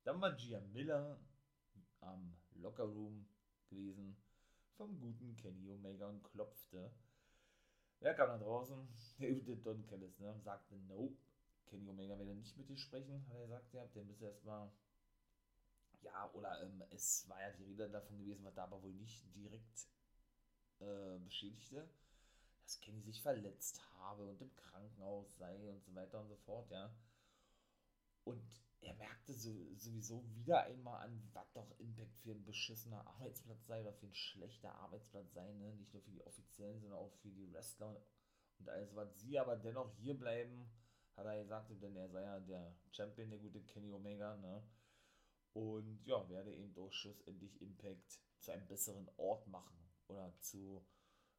Dann 0.04 0.22
war 0.22 0.36
Gia 0.36 0.60
Miller 0.62 1.20
am 2.02 2.36
Lockerroom 2.56 3.28
gewesen 3.70 4.18
vom 4.78 5.00
guten 5.00 5.36
Kenny 5.36 5.70
Omega 5.70 6.08
und 6.08 6.24
klopfte. 6.24 6.92
Wer 8.00 8.14
kam 8.14 8.30
da 8.30 8.38
draußen? 8.38 8.88
Der 9.20 9.34
gute 9.34 9.58
Don 9.58 9.86
Kellis, 9.86 10.20
ne? 10.20 10.40
Sagte 10.40 10.76
Nope. 10.88 11.18
Kenny 11.66 11.90
Omega 11.90 12.18
werde 12.18 12.36
nicht 12.36 12.56
mit 12.58 12.70
dir 12.70 12.78
sprechen, 12.78 13.28
hat 13.28 13.36
er 13.36 13.42
gesagt, 13.42 13.74
ja, 13.74 13.86
der 13.88 14.04
müsste 14.04 14.26
erstmal. 14.26 14.72
Ja, 16.02 16.32
oder 16.34 16.62
ähm, 16.64 16.84
es 16.92 17.28
war 17.28 17.42
ja 17.42 17.52
die 17.52 17.64
Rede 17.64 17.90
davon 17.90 18.20
gewesen, 18.20 18.46
was 18.46 18.54
da 18.54 18.64
aber 18.64 18.82
wohl 18.82 18.94
nicht 18.94 19.36
direkt 19.36 19.88
äh, 20.80 21.18
beschädigte, 21.20 21.90
dass 22.64 22.80
Kenny 22.80 23.02
sich 23.02 23.22
verletzt 23.22 23.82
habe 23.98 24.26
und 24.30 24.42
im 24.42 24.56
Krankenhaus 24.56 25.36
sei 25.38 25.70
und 25.70 25.84
so 25.84 25.94
weiter 25.96 26.22
und 26.22 26.30
so 26.30 26.38
fort, 26.38 26.70
ja. 26.72 26.94
Und 28.28 28.62
er 28.82 28.94
merkte 28.96 29.34
so, 29.34 29.54
sowieso 29.76 30.22
wieder 30.36 30.64
einmal 30.64 31.06
an, 31.06 31.30
was 31.32 31.50
doch 31.54 31.72
Impact 31.80 32.18
für 32.18 32.32
ein 32.32 32.44
beschissener 32.44 33.08
Arbeitsplatz 33.08 33.66
sei 33.66 33.80
oder 33.80 33.94
für 33.94 34.08
ein 34.08 34.14
schlechter 34.14 34.76
Arbeitsplatz 34.76 35.34
sei, 35.34 35.50
ne? 35.54 35.74
nicht 35.76 35.94
nur 35.94 36.02
für 36.02 36.12
die 36.12 36.26
Offiziellen, 36.26 36.82
sondern 36.82 37.00
auch 37.00 37.14
für 37.22 37.32
die 37.32 37.52
Wrestler 37.54 37.96
und 38.60 38.70
alles, 38.70 38.94
was 38.96 39.18
sie 39.20 39.40
aber 39.40 39.56
dennoch 39.56 39.94
hier 39.94 40.18
bleiben, 40.18 40.70
hat 41.16 41.26
er 41.26 41.42
gesagt, 41.42 41.72
denn 41.82 41.96
er 41.96 42.10
sei 42.10 42.24
ja 42.24 42.40
der 42.42 42.76
Champion, 42.92 43.30
der 43.30 43.40
gute 43.40 43.62
Kenny 43.64 43.94
Omega, 43.94 44.36
ne? 44.38 44.62
Und 45.54 46.06
ja, 46.06 46.28
werde 46.30 46.54
eben 46.54 46.74
durch 46.74 46.94
schlussendlich 46.94 47.62
Impact 47.62 48.20
zu 48.40 48.52
einem 48.52 48.68
besseren 48.68 49.10
Ort 49.18 49.48
machen 49.48 49.78
oder 50.08 50.38
zu, 50.40 50.86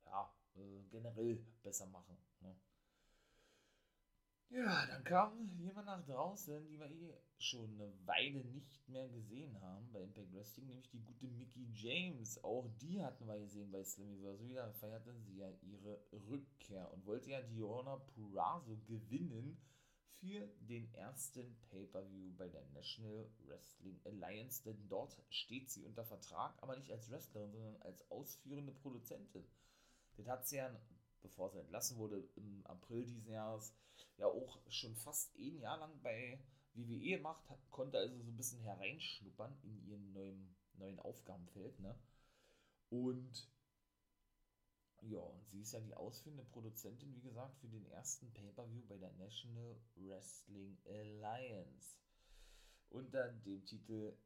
ja, 0.06 0.34
äh, 0.54 0.82
generell 0.90 1.36
besser 1.62 1.86
machen. 1.86 2.16
Ne? 2.40 2.56
Ja, 4.50 4.86
dann 4.86 5.04
kam 5.04 5.58
jemand 5.58 5.86
nach 5.86 6.02
draußen, 6.06 6.66
die 6.66 6.78
wir 6.78 6.90
eh 6.90 7.14
schon 7.36 7.70
eine 7.74 7.92
Weile 8.06 8.42
nicht 8.46 8.88
mehr 8.88 9.06
gesehen 9.10 9.60
haben 9.60 9.92
bei 9.92 10.02
Impact 10.02 10.32
Wrestling, 10.32 10.68
nämlich 10.68 10.88
die 10.88 11.02
gute 11.02 11.26
Mickey 11.26 11.68
James. 11.74 12.42
Auch 12.42 12.66
die 12.80 13.02
hatten 13.02 13.26
wir 13.26 13.38
gesehen 13.38 13.70
bei 13.70 13.84
Slammiversary. 13.84 14.54
Da 14.54 14.72
feierte 14.72 15.14
sie 15.14 15.36
ja 15.36 15.50
ihre 15.60 16.00
Rückkehr 16.30 16.90
und 16.94 17.04
wollte 17.04 17.30
ja 17.30 17.42
Diona 17.42 17.96
Purazo 17.96 18.78
gewinnen 18.86 19.60
für 20.18 20.48
den 20.60 20.92
ersten 20.94 21.54
Pay-Per-View 21.68 22.32
bei 22.38 22.48
der 22.48 22.64
National 22.72 23.30
Wrestling 23.44 24.00
Alliance, 24.04 24.62
denn 24.64 24.88
dort 24.88 25.22
steht 25.28 25.70
sie 25.70 25.84
unter 25.84 26.04
Vertrag, 26.04 26.56
aber 26.62 26.74
nicht 26.74 26.90
als 26.90 27.10
Wrestlerin, 27.10 27.52
sondern 27.52 27.82
als 27.82 28.10
ausführende 28.10 28.72
Produzentin. 28.72 29.46
Das 30.16 30.26
hat 30.26 30.48
sie 30.48 30.56
ja, 30.56 30.74
bevor 31.20 31.50
sie 31.50 31.60
entlassen 31.60 31.98
wurde, 31.98 32.26
im 32.34 32.66
April 32.66 33.04
diesen 33.04 33.30
Jahres 33.30 33.74
ja 34.18 34.26
auch 34.26 34.58
schon 34.68 34.94
fast 34.96 35.34
ein 35.36 35.58
Jahr 35.58 35.78
lang 35.78 36.00
bei 36.02 36.40
WWE 36.74 37.18
macht, 37.20 37.44
konnte 37.70 37.98
also 37.98 38.16
so 38.18 38.30
ein 38.30 38.36
bisschen 38.36 38.60
hereinschnuppern 38.62 39.58
in 39.62 39.84
ihren 39.86 40.12
neuen, 40.12 40.56
neuen 40.74 40.98
Aufgabenfeld. 40.98 41.78
Ne? 41.80 41.98
Und 42.90 43.48
ja, 45.02 45.20
und 45.20 45.48
sie 45.48 45.60
ist 45.60 45.72
ja 45.72 45.80
die 45.80 45.94
ausführende 45.94 46.44
Produzentin, 46.44 47.14
wie 47.14 47.20
gesagt, 47.20 47.56
für 47.58 47.68
den 47.68 47.86
ersten 47.86 48.32
Pay-Per-View 48.32 48.82
bei 48.88 48.96
der 48.96 49.12
National 49.12 49.76
Wrestling 49.94 50.76
Alliance. 50.86 51.96
Unter 52.90 53.28
dem 53.28 53.64
Titel 53.64 54.16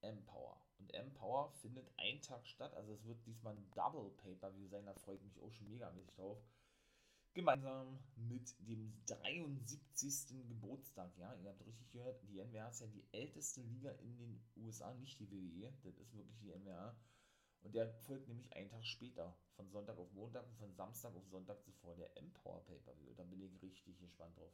Empower. 0.00 0.60
Und 0.78 0.92
Empower 0.94 1.52
findet 1.60 1.88
einen 1.98 2.22
Tag 2.22 2.46
statt, 2.46 2.74
also 2.74 2.92
es 2.92 3.04
wird 3.04 3.24
diesmal 3.26 3.56
ein 3.56 3.70
Double 3.72 4.10
Pay-Per-View 4.18 4.68
sein, 4.68 4.86
da 4.86 4.94
freue 4.94 5.16
ich 5.16 5.22
mich 5.22 5.40
auch 5.40 5.52
schon 5.52 5.68
mega 5.68 5.90
mäßig 5.92 6.14
drauf 6.14 6.38
gemeinsam 7.34 7.98
mit 8.16 8.54
dem 8.66 8.92
73. 9.06 10.48
Geburtstag. 10.48 11.16
Ja, 11.16 11.34
ihr 11.34 11.50
habt 11.50 11.64
richtig 11.64 11.90
gehört, 11.90 12.22
die 12.22 12.42
NWA 12.42 12.68
ist 12.68 12.80
ja 12.80 12.86
die 12.86 13.06
älteste 13.12 13.60
Liga 13.62 13.90
in 13.92 14.16
den 14.16 14.40
USA, 14.56 14.92
nicht 14.94 15.18
die 15.20 15.30
WWE. 15.30 15.72
Das 15.82 15.98
ist 15.98 16.14
wirklich 16.14 16.38
die 16.38 16.52
NWA. 16.52 16.96
Und 17.62 17.74
der 17.74 17.88
folgt 17.88 18.28
nämlich 18.28 18.52
einen 18.54 18.70
Tag 18.70 18.84
später, 18.84 19.36
von 19.56 19.68
Sonntag 19.70 19.98
auf 19.98 20.12
Montag 20.12 20.46
und 20.46 20.56
von 20.56 20.72
Samstag 20.74 21.14
auf 21.14 21.26
Sonntag 21.28 21.62
zuvor, 21.62 21.96
der 21.96 22.16
Empower 22.16 22.64
Pay-Per-View. 22.64 23.14
Da 23.14 23.24
bin 23.24 23.42
ich 23.42 23.62
richtig 23.62 23.98
gespannt 23.98 24.36
drauf. 24.36 24.52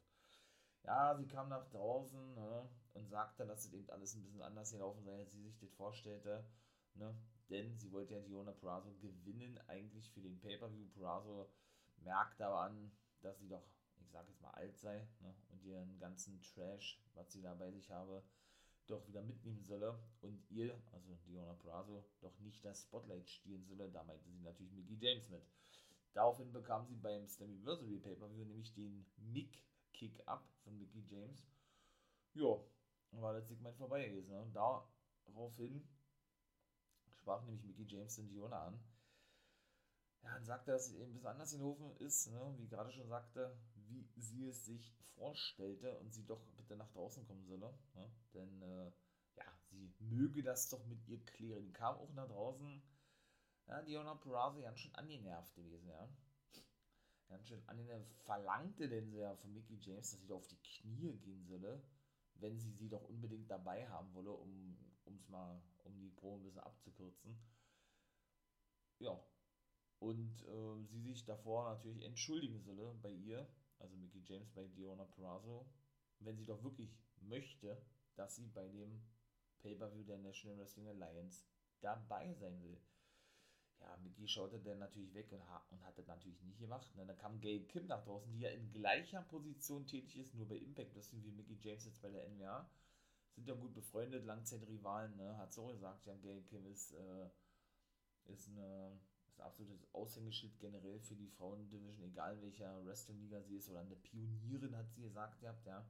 ja, 0.85 1.15
sie 1.17 1.27
kam 1.27 1.49
nach 1.49 1.69
draußen 1.69 2.35
ne, 2.35 2.69
und 2.95 3.09
sagte, 3.09 3.47
dass 3.47 3.67
es 3.67 3.73
eben 3.73 3.91
alles 3.91 4.15
ein 4.15 4.23
bisschen 4.23 4.43
anders 4.43 4.73
gelaufen 4.73 5.05
sei, 5.05 5.19
als 5.19 5.33
sie 5.33 5.43
sich 5.43 5.59
das 5.59 5.73
vorstellte. 5.73 6.47
Ne? 6.95 7.15
Denn 7.51 7.77
sie 7.79 7.93
wollte 7.93 8.15
ja 8.15 8.21
Diona 8.21 8.53
Purazo 8.53 8.95
gewinnen, 9.01 9.59
eigentlich 9.67 10.11
für 10.11 10.21
den 10.21 10.39
Pay-Per-View. 10.41 10.89
Purazo 10.89 11.51
merkte 12.05 12.47
aber 12.47 12.61
an, 12.61 12.93
dass 13.21 13.39
sie 13.39 13.49
doch, 13.49 13.67
ich 14.01 14.11
sag 14.11 14.29
jetzt 14.29 14.41
mal, 14.41 14.51
alt 14.51 14.79
sei 14.79 15.07
ne? 15.21 15.35
und 15.51 15.63
ihren 15.65 15.99
ganzen 15.99 16.41
Trash, 16.43 17.01
was 17.15 17.33
sie 17.33 17.43
da 17.43 17.55
bei 17.55 17.71
sich 17.71 17.91
habe, 17.91 18.23
doch 18.87 19.07
wieder 19.09 19.23
mitnehmen 19.23 19.63
solle 19.63 19.99
und 20.21 20.45
ihr, 20.51 20.79
also 20.93 21.15
Diona 21.27 21.55
Purazo, 21.55 22.05
doch 22.21 22.39
nicht 22.41 22.65
das 22.65 22.83
Spotlight 22.83 23.29
stehlen 23.31 23.65
solle. 23.65 23.91
Da 23.91 24.05
meinte 24.05 24.29
sie 24.29 24.41
natürlich 24.41 24.73
Mickey 24.73 24.97
James 25.01 25.29
mit. 25.31 25.43
Daraufhin 26.13 26.53
bekam 26.53 26.87
sie 26.87 26.97
beim 26.97 27.27
Slammiversary 27.27 27.99
Pay-Per-View 27.99 28.45
nämlich 28.45 28.73
den 28.75 29.07
Mick 29.17 29.65
Kick-Up 29.93 30.47
von 30.63 30.79
Mickey 30.79 31.03
James. 31.09 31.47
Ja, 32.35 32.59
war 33.13 33.33
das 33.33 33.49
Segment 33.49 33.77
vorbei 33.77 34.07
gewesen. 34.09 34.31
Ne? 34.31 34.51
Daraufhin 34.53 35.89
sprach 37.07 37.43
nämlich 37.45 37.65
Mickey 37.65 37.85
James 37.85 38.17
den 38.17 38.29
Diona 38.29 38.67
an. 38.67 38.79
Ja, 40.25 40.37
und 40.37 40.45
sagte, 40.45 40.73
dass 40.73 40.89
es 40.89 40.95
eben 40.95 41.13
bis 41.13 41.27
anders 41.27 41.53
in 41.53 41.63
Hofen 41.63 41.95
ist, 41.99 42.31
ne? 42.31 42.55
wie 42.57 42.67
gerade 42.67 42.91
schon 42.91 43.09
sagte, 43.09 43.55
wie 43.75 44.09
sie 44.17 44.47
es 44.47 44.65
sich 44.65 44.97
vorstellte 45.17 45.99
und 45.99 46.13
sie 46.13 46.25
doch 46.25 46.45
bitte 46.57 46.77
nach 46.77 46.91
draußen 46.91 47.27
kommen 47.27 47.45
solle. 47.45 47.73
Ne? 47.95 48.11
Denn, 48.33 48.63
äh, 48.63 48.93
ja, 49.37 49.45
sie 49.71 49.93
möge 49.99 50.43
das 50.43 50.69
doch 50.71 50.85
mit 50.87 51.07
ihr 51.07 51.23
klären. 51.25 51.65
Die 51.67 51.73
kam 51.73 51.97
auch 51.97 52.13
nach 52.15 52.29
draußen. 52.29 52.83
Ja, 53.67 53.83
Diona 53.83 54.15
Peraza 54.15 54.61
ganz 54.61 54.79
schön 54.79 54.95
angenervt 54.95 55.55
gewesen, 55.55 55.89
ja. 55.89 56.09
Ganz 57.29 57.49
schön 57.49 57.63
angenervt. 57.69 58.11
Verlangte 58.25 58.89
denn 58.89 59.11
sie 59.11 59.19
ja 59.19 59.37
von 59.37 59.53
Mickey 59.53 59.77
James, 59.79 60.11
dass 60.11 60.21
sie 60.21 60.27
doch 60.27 60.39
auf 60.39 60.49
die 60.49 60.63
Knie 60.63 61.19
gehen 61.19 61.45
solle, 61.47 61.83
wenn 62.37 62.59
sie 62.59 62.71
sie 62.73 62.89
doch 62.89 63.03
unbedingt 63.09 63.51
dabei 63.51 63.89
haben 63.89 64.13
wolle, 64.15 64.33
um 64.33 64.77
es 65.07 65.29
mal, 65.29 65.63
um 65.85 65.99
die 65.99 66.11
Pro 66.11 66.37
ein 66.37 66.43
bisschen 66.43 66.61
abzukürzen. 66.61 67.39
Ja. 68.99 69.19
Und 70.05 70.43
äh, 70.43 70.85
sie 70.85 71.01
sich 71.01 71.25
davor 71.25 71.65
natürlich 71.65 72.03
entschuldigen 72.03 72.61
solle 72.61 72.95
bei 73.01 73.11
ihr, 73.11 73.49
also 73.79 73.97
Mickey 73.97 74.23
James 74.23 74.51
bei 74.51 74.67
Diona 74.67 75.05
Peraza, 75.05 75.65
wenn 76.19 76.37
sie 76.37 76.45
doch 76.45 76.63
wirklich 76.63 76.95
möchte, 77.23 77.81
dass 78.15 78.37
sie 78.37 78.47
bei 78.49 78.69
dem 78.69 79.01
Pay-Per-View 79.61 80.05
der 80.05 80.19
National 80.19 80.59
Wrestling 80.59 80.89
Alliance 80.89 81.43
dabei 81.81 82.35
sein 82.35 82.63
will. 82.63 82.79
Ja, 83.81 83.97
Mickey 84.03 84.29
schaute 84.29 84.61
dann 84.61 84.79
natürlich 84.79 85.15
weg 85.15 85.33
und, 85.33 85.43
ha 85.49 85.67
und 85.71 85.83
hat 85.85 85.97
das 85.97 86.07
natürlich 86.07 86.43
nicht 86.43 86.61
gemacht. 86.61 86.95
Ne? 86.97 87.07
dann 87.07 87.17
kam 87.17 87.41
Gail 87.41 87.65
Kim 87.65 87.87
nach 87.87 88.05
draußen, 88.05 88.31
die 88.31 88.41
ja 88.41 88.51
in 88.51 88.73
gleicher 88.73 89.23
Position 89.23 89.87
tätig 89.87 90.19
ist, 90.19 90.35
nur 90.35 90.47
bei 90.47 90.57
Impact 90.57 90.95
Wrestling 90.95 91.25
wie 91.25 91.33
Mickey 91.33 91.59
James 91.63 91.87
jetzt 91.87 92.03
bei 92.03 92.11
der 92.11 92.29
NWA. 92.29 92.71
Sind 93.37 93.49
ja 93.49 93.55
gut 93.55 93.73
befreundet, 93.73 94.27
Langzeitrivalen, 94.27 95.17
ne? 95.17 95.39
hat 95.39 95.55
so 95.55 95.69
gesagt, 95.69 96.05
ja, 96.05 96.15
Gail 96.17 96.43
Kim 96.43 96.67
ist, 96.67 96.93
äh, 96.93 97.31
ist, 98.27 98.49
eine, 98.49 99.01
ist 99.35 99.41
ein 99.41 99.47
absolutes 99.47 99.95
Aushängeschild 99.95 100.59
generell 100.61 101.01
für 101.01 101.17
die 101.17 101.29
Frauen-Division, 101.29 102.03
egal 102.03 102.41
welcher 102.41 102.85
Wrestling-Liga 102.85 103.43
sie 103.43 103.57
ist, 103.57 103.69
oder 103.69 103.81
eine 103.81 103.97
Pionierin, 103.97 104.77
hat 104.77 104.93
sie 104.93 105.03
gesagt 105.03 105.41
gehabt, 105.41 105.67
ja. 105.67 105.87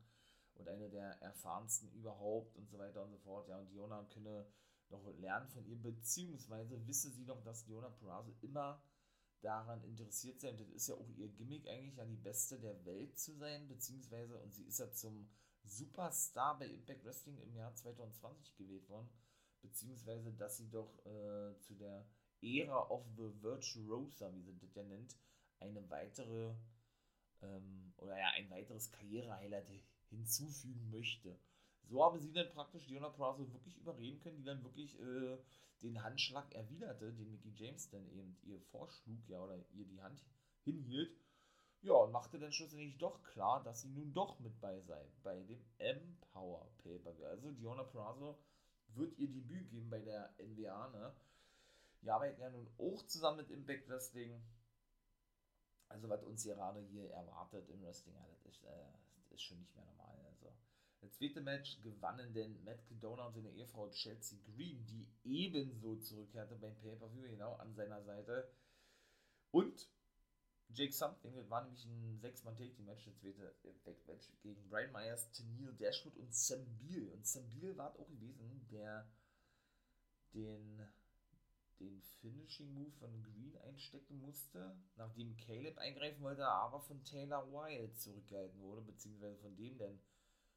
Und 0.55 0.69
eine 0.69 0.89
der 0.89 1.21
erfahrensten 1.21 1.91
überhaupt 1.93 2.57
und 2.57 2.69
so 2.69 2.79
weiter 2.79 3.03
und 3.03 3.11
so 3.11 3.19
fort, 3.19 3.49
ja. 3.49 3.59
Und 3.59 3.71
Diona 3.71 4.05
könne 4.05 4.47
noch 4.89 5.07
lernen 5.19 5.49
von 5.49 5.67
ihr, 5.67 5.77
beziehungsweise 5.77 6.87
wisse 6.87 7.11
sie 7.11 7.25
noch, 7.25 7.43
dass 7.43 7.67
Leona 7.67 7.91
Peraza 7.91 8.31
immer 8.41 8.83
daran 9.41 9.83
interessiert 9.85 10.41
sei, 10.41 10.51
und 10.51 10.61
das 10.61 10.71
ist 10.71 10.89
ja 10.89 10.95
auch 10.95 11.09
ihr 11.09 11.29
Gimmick 11.29 11.69
eigentlich, 11.69 11.97
ja 11.97 12.05
die 12.07 12.17
Beste 12.17 12.59
der 12.59 12.85
Welt 12.85 13.19
zu 13.19 13.35
sein, 13.35 13.69
beziehungsweise, 13.69 14.39
und 14.39 14.55
sie 14.55 14.65
ist 14.65 14.79
ja 14.79 14.91
zum 14.91 15.29
Superstar 15.65 16.59
bei 16.59 16.67
Impact 16.69 17.05
Wrestling 17.05 17.39
im 17.39 17.55
Jahr 17.55 17.75
2020 17.75 18.57
gewählt 18.57 18.89
worden, 18.89 19.09
beziehungsweise, 19.61 20.33
dass 20.33 20.57
sie 20.57 20.71
doch 20.71 21.05
äh, 21.05 21.59
zu 21.61 21.75
der 21.75 22.07
Ära 22.45 22.91
of 22.91 23.05
the 23.17 23.43
Virtuosa, 23.43 24.33
wie 24.35 24.43
sie 24.43 24.59
das 24.59 24.75
ja 24.75 24.83
nennt, 24.83 25.17
eine 25.61 25.89
weitere, 25.91 26.55
ähm, 27.43 27.93
oder 27.99 28.19
ja, 28.19 28.29
ein 28.37 28.51
weiteres 28.51 28.91
Karriere-Highlight 28.91 29.69
hinzufügen 30.11 30.91
möchte 30.91 31.39
so 31.91 32.03
haben 32.03 32.19
sie 32.19 32.33
dann 32.33 32.51
praktisch 32.51 32.87
Diona 32.87 33.11
Prazo 33.11 33.53
wirklich 33.53 33.77
überreden 33.77 34.21
können, 34.21 34.37
die 34.37 34.45
dann 34.45 34.63
wirklich 34.65 34.99
äh, 35.01 35.39
den 35.83 36.03
Handschlag 36.03 36.53
erwiderte, 36.55 37.13
den 37.13 37.31
Mickey 37.31 37.53
James 37.55 37.89
dann 37.91 38.09
eben 38.11 38.37
ihr 38.43 38.61
vorschlug, 38.61 39.29
ja, 39.29 39.43
oder 39.43 39.59
ihr 39.73 39.85
die 39.85 40.01
Hand 40.01 40.23
hinhielt. 40.63 41.15
Ja, 41.83 41.93
und 41.93 42.13
machte 42.13 42.39
dann 42.39 42.53
schlussendlich 42.53 42.97
doch 42.97 43.23
klar, 43.23 43.63
dass 43.63 43.83
sie 43.83 43.91
nun 43.91 44.15
doch 44.15 44.41
mit 44.41 44.59
bei 44.61 44.81
sei, 44.81 45.07
bei 45.23 45.43
dem 45.43 45.63
Empower 45.77 46.71
Paper. 46.79 47.13
Also 47.29 47.51
Diona 47.53 47.85
Prazo 47.85 48.39
wird 48.95 49.19
ihr 49.19 49.29
Debüt 49.29 49.69
geben 49.69 49.91
bei 49.91 50.01
der 50.01 50.35
NWA, 50.39 50.89
ne? 50.89 51.15
Die 52.05 52.11
arbeiten 52.11 52.41
ja 52.41 52.51
nun 52.51 52.69
auch 52.79 53.07
zusammen 53.07 53.39
mit 53.39 53.51
Impact 53.51 53.89
Wrestling. 53.89 54.43
Also 55.89 56.09
was 56.09 56.23
uns 56.23 56.45
gerade 56.45 56.81
hier 56.81 57.11
erwartet 57.11 57.69
im 57.71 57.83
Wrestling, 57.83 58.15
das 58.29 58.45
ist, 58.45 58.65
äh, 58.65 58.69
das 59.17 59.33
ist 59.33 59.43
schon 59.43 59.59
nicht 59.59 59.75
mehr 59.75 59.85
normal. 59.87 60.19
Also 60.27 60.53
das 61.01 61.13
zweite 61.15 61.41
Match 61.41 61.81
gewannen 61.81 62.35
denn 62.35 62.63
Matt 62.65 62.85
Cadona 62.87 63.27
und 63.27 63.35
seine 63.35 63.53
Ehefrau 63.53 63.89
Chelsea 63.91 64.39
Green, 64.45 64.85
die 64.87 65.09
ebenso 65.25 65.97
zurückkehrte 65.97 66.57
beim 66.57 66.77
Pay-Per-View, 66.77 67.29
genau 67.31 67.55
an 67.55 67.75
seiner 67.75 68.03
Seite. 68.03 68.51
Und 69.51 69.89
Jake 70.75 70.93
Something, 70.93 71.35
das 71.37 71.49
war 71.49 71.63
nämlich 71.63 71.85
ein 71.85 72.21
6-Mann-Take-Team-Match, 72.21 73.05
das 73.05 73.17
zweite 73.19 73.55
Impact-Match 73.63 74.33
gegen 74.43 74.69
Brian 74.69 74.93
Myers, 74.93 75.31
Tennille 75.31 75.73
Dashwood 75.75 76.17
und 76.17 76.35
Sam 76.35 76.67
Beal. 76.79 77.09
Und 77.11 77.27
Sam 77.27 77.49
Beal 77.51 77.77
war 77.77 77.95
auch 77.99 78.09
gewesen, 78.09 78.67
der 78.71 79.09
den, 80.33 80.83
den 81.81 82.01
Finishing-Move 82.21 82.93
von 82.93 83.23
Green 83.23 83.57
einstecken 83.59 84.21
musste, 84.21 84.77
nachdem 84.97 85.37
Caleb 85.37 85.79
eingreifen 85.79 86.23
wollte, 86.23 86.47
aber 86.47 86.81
von 86.81 87.03
Taylor 87.05 87.51
Wilde 87.53 87.93
zurückgehalten 87.95 88.61
wurde, 88.61 88.83
beziehungsweise 88.83 89.37
von 89.39 89.57
dem, 89.57 89.77
denn 89.79 90.01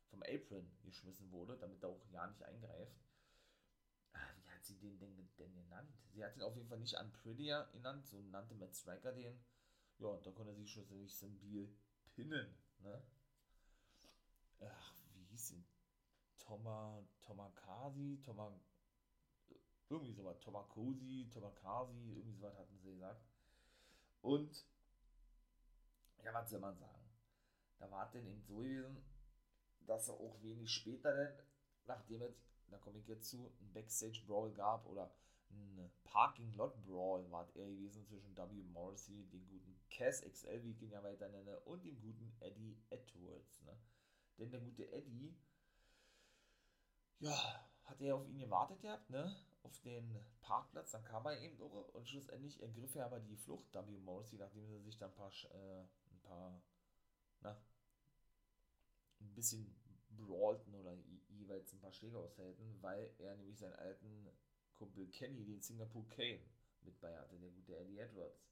vom 0.09 0.24
Apron 0.24 0.70
geschmissen 0.84 1.32
wurde, 1.32 1.57
damit 1.57 1.84
er 1.84 1.89
auch 1.89 2.05
ja 2.11 2.28
nicht 2.28 2.43
eingreift. 2.43 2.97
Ah, 4.13 4.20
wie 4.38 4.49
hat 4.49 4.63
sie 4.63 4.78
den 4.78 4.97
denn, 4.99 5.30
denn 5.38 5.53
genannt? 5.53 5.93
Sie 6.13 6.24
hat 6.24 6.36
ihn 6.36 6.41
auf 6.41 6.55
jeden 6.55 6.68
Fall 6.68 6.80
nicht 6.80 6.97
Unprettier 6.97 7.68
genannt, 7.74 8.07
so 8.07 8.22
nannte 8.22 8.55
Matt 8.55 8.76
Striker 8.76 9.11
den. 9.11 9.38
Ja, 9.99 10.07
und 10.07 10.26
da 10.26 10.32
konnte 10.32 10.53
sie 10.53 10.68
schlussendlich 10.68 11.15
Sambil 11.15 11.76
pinnen, 12.13 12.55
ne? 12.80 13.01
Ach, 14.59 14.93
wie 15.13 15.26
hieß 15.26 15.51
ihn? 15.51 15.65
Toma, 16.38 17.03
Tomakasi, 17.22 18.22
Toma, 18.24 18.59
irgendwie 19.90 20.14
sowas, 20.14 20.40
Tomakosi, 20.40 21.30
Tomakasi, 21.32 22.14
irgendwie 22.14 22.36
sowas 22.38 22.58
hatten 22.58 22.78
sie 22.78 22.92
gesagt. 22.92 23.26
Und, 24.22 24.66
ja, 26.24 26.34
was 26.34 26.50
soll 26.50 26.60
man 26.60 26.78
sagen? 26.78 27.10
Da 27.80 27.90
war 27.92 28.06
es 28.06 28.12
denn 28.12 28.26
eben 28.26 28.42
so 28.44 28.58
gewesen, 28.58 28.98
dass 29.82 30.10
er 30.10 30.16
auch 30.16 30.42
wenig 30.42 30.72
später 30.72 31.14
dann, 31.14 31.34
nachdem 31.86 32.22
es, 32.22 32.34
da 32.68 32.78
komme 32.78 33.00
ich 33.00 33.08
jetzt 33.08 33.30
zu, 33.30 33.54
ein 33.62 33.72
Backstage-Brawl 33.74 34.52
gab 34.54 34.86
oder 34.88 35.14
ein 35.50 35.90
Parking-Lot-Brawl 36.04 37.32
war 37.32 37.48
er 37.56 37.68
gewesen 37.68 38.06
zwischen 38.06 38.36
W. 38.36 38.64
Morrissey, 38.64 39.26
dem 39.28 39.48
guten 39.48 39.80
Cass 39.90 40.22
XL, 40.22 40.64
wie 40.64 40.72
ich 40.72 40.82
ihn 40.82 40.92
ja 40.92 41.02
weiter 41.04 41.30
nenne, 41.30 41.58
und 41.62 41.86
dem 41.86 42.02
guten 42.02 42.36
Eddie 42.42 42.78
Edwards. 42.90 43.62
Ne? 43.62 43.78
Denn 44.38 44.52
der 44.52 44.60
gute 44.60 44.92
Eddie, 44.92 45.38
ja, 47.20 47.66
hat 47.86 48.02
er 48.02 48.16
auf 48.16 48.28
ihn 48.28 48.40
gewartet 48.40 48.82
gehabt, 48.82 49.10
ne? 49.10 49.36
Auf 49.68 49.82
den 49.82 50.18
Parkplatz, 50.39 50.91
dann 50.91 51.03
kam 51.03 51.26
er 51.26 51.41
eben 51.41 51.61
auch 51.61 51.89
und 51.93 52.07
schlussendlich 52.07 52.61
ergriff 52.61 52.95
er 52.95 53.05
aber 53.05 53.20
die 53.20 53.36
Flucht 53.36 53.74
W. 53.74 53.99
Morrissey, 53.99 54.38
nachdem 54.38 54.72
er 54.72 54.80
sich 54.80 54.97
dann 54.97 55.09
ein 55.09 55.15
paar, 55.15 55.32
äh, 55.51 55.82
ein 55.82 56.20
paar, 56.24 56.61
na, 57.41 57.61
ein 59.20 59.34
bisschen 59.34 59.76
brawlten 60.09 60.74
oder 60.74 60.95
jeweils 61.28 61.74
ein 61.74 61.80
paar 61.80 61.91
Schläge 61.91 62.18
aushälten, 62.18 62.82
weil 62.82 63.13
er 63.18 63.36
nämlich 63.36 63.59
seinen 63.59 63.76
alten 63.76 64.30
Kumpel 64.76 65.07
Kenny, 65.07 65.43
den 65.43 65.61
Singapore 65.61 66.05
Kane, 66.07 66.39
mit 66.84 66.97
bei 67.01 67.18
hatte, 67.18 67.38
der 67.38 67.49
gute 67.49 67.78
Eddie 67.78 67.99
Edwards. 67.99 68.47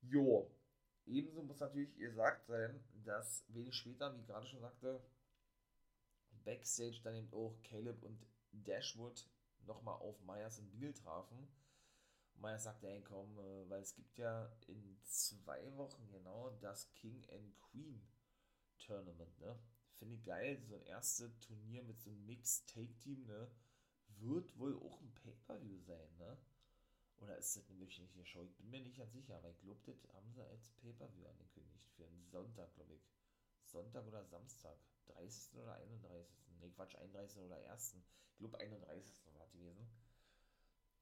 Jo, 0.00 0.50
ebenso 1.04 1.42
muss 1.42 1.60
natürlich 1.60 1.94
gesagt 1.96 2.46
sein, 2.46 2.82
dass 3.04 3.44
wenig 3.48 3.74
später, 3.74 4.14
wie 4.14 4.20
ich 4.20 4.26
gerade 4.26 4.46
schon 4.46 4.60
sagte, 4.60 5.02
Backstage 6.44 7.00
dann 7.02 7.14
eben 7.14 7.32
auch 7.34 7.60
Caleb 7.62 8.02
und 8.02 8.26
Dashwood 8.52 9.28
nochmal 9.66 9.96
auf 9.96 10.20
Myers 10.22 10.58
und 10.58 10.70
Beal 10.70 10.92
trafen. 10.92 11.48
Myers 12.36 12.64
sagte, 12.64 12.88
hey 12.88 13.02
komm, 13.02 13.38
äh, 13.38 13.68
weil 13.68 13.82
es 13.82 13.94
gibt 13.94 14.16
ja 14.18 14.50
in 14.66 14.98
zwei 15.04 15.76
Wochen 15.76 16.08
genau 16.10 16.50
das 16.60 16.92
King 16.92 17.24
and 17.30 17.60
Queen 17.60 18.00
Tournament, 18.78 19.38
ne? 19.40 19.58
Finde 19.94 20.14
ich 20.14 20.24
geil, 20.24 20.62
so 20.62 20.76
ein 20.76 20.84
erstes 20.84 21.36
Turnier 21.40 21.82
mit 21.82 22.00
so 22.00 22.10
einem 22.10 22.24
Mixed-Take-Team, 22.26 23.26
ne? 23.26 23.50
Wird 24.20 24.56
wohl 24.58 24.76
auch 24.76 25.00
ein 25.00 25.12
Pay-Per-View 25.14 25.80
sein, 25.80 26.16
ne? 26.18 26.38
Oder 27.18 27.36
ist 27.36 27.56
das 27.56 27.68
eine 27.68 27.80
wöchentliche 27.80 28.24
Show? 28.24 28.44
Ich 28.44 28.54
bin 28.56 28.70
mir 28.70 28.80
nicht 28.80 28.96
ganz 28.96 29.12
sicher, 29.12 29.36
aber 29.36 29.50
ich 29.50 29.60
glaube, 29.60 29.80
das 29.84 30.06
haben 30.14 30.32
sie 30.32 30.42
als 30.42 30.70
Pay-Per-View 30.76 31.26
angekündigt. 31.26 31.90
Für 31.96 32.04
einen 32.04 32.28
Sonntag, 32.28 32.72
glaube 32.74 32.94
ich. 32.94 33.17
Sonntag 33.70 34.06
oder 34.06 34.24
Samstag. 34.24 34.76
30. 35.08 35.58
oder 35.58 35.74
31. 35.74 36.46
Ne, 36.60 36.70
Quatsch, 36.70 36.96
31. 36.96 37.42
oder 37.42 37.56
1. 37.56 37.94
Ich 37.94 38.38
glaube 38.38 38.58
31. 38.58 39.34
war 39.34 39.48
gewesen. 39.48 39.88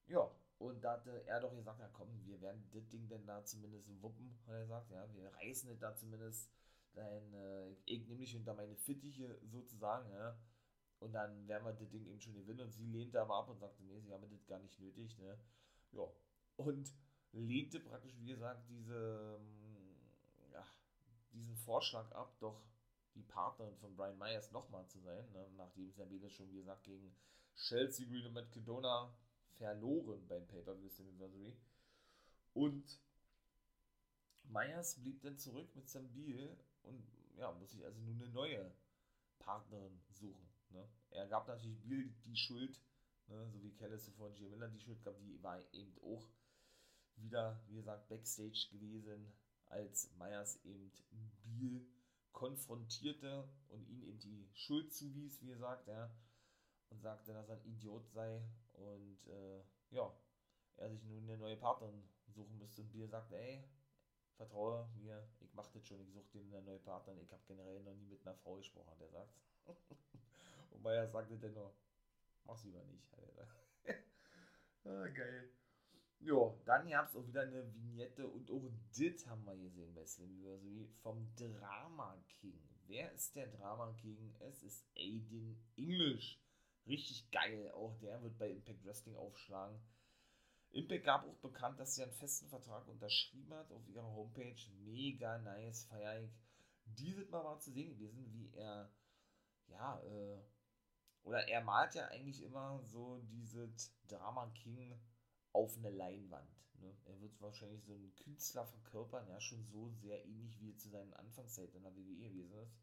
Ja, 0.06 0.30
und 0.58 0.82
da 0.82 0.92
hatte 0.92 1.26
er 1.26 1.40
doch 1.40 1.54
gesagt, 1.54 1.80
ja 1.80 1.88
komm, 1.92 2.08
wir 2.24 2.40
werden 2.40 2.68
das 2.72 2.88
Ding 2.88 3.08
denn 3.08 3.26
da 3.26 3.44
zumindest 3.44 3.88
wuppen, 4.00 4.38
hat 4.46 4.54
er 4.54 4.60
gesagt, 4.62 4.90
ja, 4.90 5.12
wir 5.12 5.32
reißen 5.34 5.68
das 5.68 5.78
da 5.78 5.94
zumindest 5.94 6.50
dein, 6.94 7.34
äh, 7.34 7.72
ich 7.84 8.06
nehme 8.06 8.20
dich 8.20 8.34
unter 8.36 8.54
meine 8.54 8.74
Fittiche 8.76 9.38
sozusagen, 9.42 10.10
ja, 10.12 10.38
und 10.98 11.12
dann 11.12 11.46
werden 11.46 11.64
wir 11.64 11.72
das 11.72 11.90
Ding 11.90 12.06
eben 12.06 12.20
schon 12.20 12.34
gewinnen 12.34 12.60
und 12.60 12.72
sie 12.72 12.86
lehnte 12.86 13.20
aber 13.20 13.36
ab 13.36 13.48
und 13.48 13.58
sagte, 13.58 13.82
nee, 13.82 14.00
sie 14.00 14.12
haben 14.12 14.30
das 14.30 14.46
gar 14.46 14.58
nicht 14.60 14.78
nötig, 14.78 15.18
ne, 15.18 15.38
ja, 15.92 16.08
und 16.56 16.94
lehnte 17.32 17.80
praktisch, 17.80 18.18
wie 18.18 18.26
gesagt, 18.26 18.66
diese, 18.70 19.38
ähm, 19.38 19.65
diesen 21.36 21.56
Vorschlag 21.56 22.10
ab, 22.12 22.36
doch 22.40 22.62
die 23.14 23.22
Partnerin 23.22 23.76
von 23.76 23.96
Brian 23.96 24.18
Myers 24.18 24.52
nochmal 24.52 24.86
zu 24.88 25.00
sein, 25.00 25.30
ne, 25.32 25.48
nachdem 25.56 25.92
Sabine 25.92 26.30
schon, 26.30 26.50
wie 26.50 26.58
gesagt, 26.58 26.84
gegen 26.84 27.14
Chelsea 27.54 28.06
Green 28.06 28.26
und 28.26 28.34
Matt 28.34 28.52
Cadona 28.52 29.14
verloren 29.56 30.26
beim 30.28 30.46
Pay-Per-View 30.46 30.90
Anniversary. 30.98 31.56
Und 32.52 33.00
Myers 34.44 34.96
blieb 35.00 35.22
dann 35.22 35.38
zurück 35.38 35.74
mit 35.74 35.88
Sam 35.88 36.12
Beal 36.12 36.56
und 36.82 37.06
ja, 37.36 37.52
muss 37.52 37.72
sich 37.72 37.84
also 37.84 38.00
nun 38.00 38.20
eine 38.20 38.30
neue 38.32 38.72
Partnerin 39.38 40.00
suchen. 40.10 40.48
Ne? 40.70 40.88
Er 41.10 41.26
gab 41.26 41.48
natürlich 41.48 41.80
Beal 41.80 42.08
die 42.24 42.36
Schuld, 42.36 42.80
ne? 43.28 43.48
so 43.50 43.62
wie 43.62 43.72
Kelly 43.72 43.98
von 43.98 44.34
Gia 44.34 44.48
Miller 44.48 44.68
die 44.68 44.80
Schuld 44.80 45.02
gab, 45.02 45.18
die 45.18 45.42
war 45.42 45.60
eben 45.72 45.94
auch 46.02 46.28
wieder, 47.16 47.62
wie 47.68 47.76
gesagt, 47.76 48.08
Backstage 48.08 48.68
gewesen, 48.70 49.32
als 49.66 50.10
Myers 50.16 50.62
eben 50.64 50.92
Beal 51.44 51.86
konfrontierte 52.32 53.48
und 53.68 53.88
ihn 53.88 54.02
eben 54.02 54.18
die 54.20 54.48
Schuld 54.52 54.92
zuwies, 54.92 55.40
wie 55.40 55.48
gesagt, 55.48 55.86
ja, 55.88 56.10
und 56.90 57.00
sagte, 57.00 57.32
dass 57.32 57.48
er 57.48 57.56
ein 57.56 57.64
Idiot 57.64 58.08
sei 58.10 58.42
und 58.74 59.26
äh, 59.26 59.62
ja, 59.90 60.12
er 60.76 60.90
sich 60.90 61.02
nun 61.04 61.24
eine 61.24 61.38
neue 61.38 61.56
Partnerin 61.56 62.08
suchen 62.28 62.58
müsste 62.58 62.82
und 62.82 62.92
Bier 62.92 63.08
sagte, 63.08 63.36
ey, 63.38 63.64
vertraue 64.36 64.88
mir, 64.96 65.26
ich 65.40 65.52
mach 65.54 65.68
das 65.68 65.86
schon, 65.86 66.00
ich 66.00 66.12
suche 66.12 66.28
dir 66.30 66.42
eine 66.42 66.62
neue 66.62 66.78
Partnerin, 66.78 67.22
ich 67.22 67.32
habe 67.32 67.42
generell 67.46 67.82
noch 67.82 67.94
nie 67.94 68.06
mit 68.06 68.20
einer 68.26 68.36
Frau 68.36 68.56
gesprochen, 68.56 68.90
hat 68.90 69.00
er 69.00 69.08
sagt. 69.08 69.40
und 70.70 70.82
Meier 70.82 71.08
sagte 71.08 71.50
nur, 71.50 71.74
mach's 72.44 72.64
lieber 72.64 72.84
nicht, 72.84 73.06
ah, 74.84 75.08
geil. 75.08 75.50
Ja, 76.20 76.54
dann 76.64 76.88
gab 76.88 77.06
es 77.06 77.16
auch 77.16 77.26
wieder 77.26 77.42
eine 77.42 77.72
Vignette 77.74 78.26
und 78.26 78.50
auch 78.50 78.70
das 78.90 79.26
haben 79.26 79.44
wir 79.44 79.56
gesehen 79.56 79.94
bei 79.94 80.04
Slammiversary 80.04 80.88
vom 81.02 81.34
Drama 81.36 82.16
King. 82.40 82.58
Wer 82.86 83.12
ist 83.12 83.34
der 83.36 83.48
Drama 83.48 83.92
King? 84.00 84.34
Es 84.40 84.62
ist 84.62 84.86
Aiden 84.96 85.60
English 85.76 86.40
richtig 86.86 87.30
geil. 87.30 87.70
Auch 87.72 87.96
der 87.98 88.22
wird 88.22 88.38
bei 88.38 88.50
Impact 88.50 88.84
Wrestling 88.84 89.16
aufschlagen. 89.16 89.78
Impact 90.70 91.04
gab 91.04 91.26
auch 91.26 91.38
bekannt, 91.38 91.78
dass 91.80 91.94
sie 91.94 92.02
einen 92.02 92.12
festen 92.12 92.48
Vertrag 92.48 92.86
unterschrieben 92.88 93.54
hat 93.54 93.70
auf 93.72 93.86
ihrer 93.88 94.06
Homepage. 94.06 94.56
Mega 94.84 95.38
nice, 95.38 95.84
feier 95.84 96.22
ich. 96.22 96.30
Dieses 96.84 97.28
Mal 97.30 97.44
war 97.44 97.58
zu 97.58 97.72
sehen 97.72 97.90
gewesen, 97.90 98.32
wie 98.32 98.50
er, 98.54 98.92
ja, 99.68 100.00
äh, 100.02 100.42
oder 101.22 101.48
er 101.48 101.62
malt 101.62 101.94
ja 101.94 102.06
eigentlich 102.08 102.42
immer 102.42 102.80
so 102.84 103.18
dieses 103.22 103.92
Drama 104.06 104.46
King 104.50 105.00
auf 105.56 105.78
eine 105.78 105.90
Leinwand. 105.90 106.64
Ne? 106.80 106.94
Er 107.06 107.18
wird 107.22 107.40
wahrscheinlich 107.40 107.82
so 107.82 107.94
einen 107.94 108.14
Künstler 108.14 108.66
verkörpern, 108.66 109.26
ja, 109.28 109.40
schon 109.40 109.64
so 109.64 109.88
sehr 109.88 110.22
ähnlich 110.26 110.60
wie 110.60 110.76
zu 110.76 110.90
seinen 110.90 111.14
Anfangszeiten 111.14 111.76
in 111.76 111.82
der 111.82 111.96
WWE 111.96 112.28
gewesen 112.28 112.58
ist. 112.58 112.76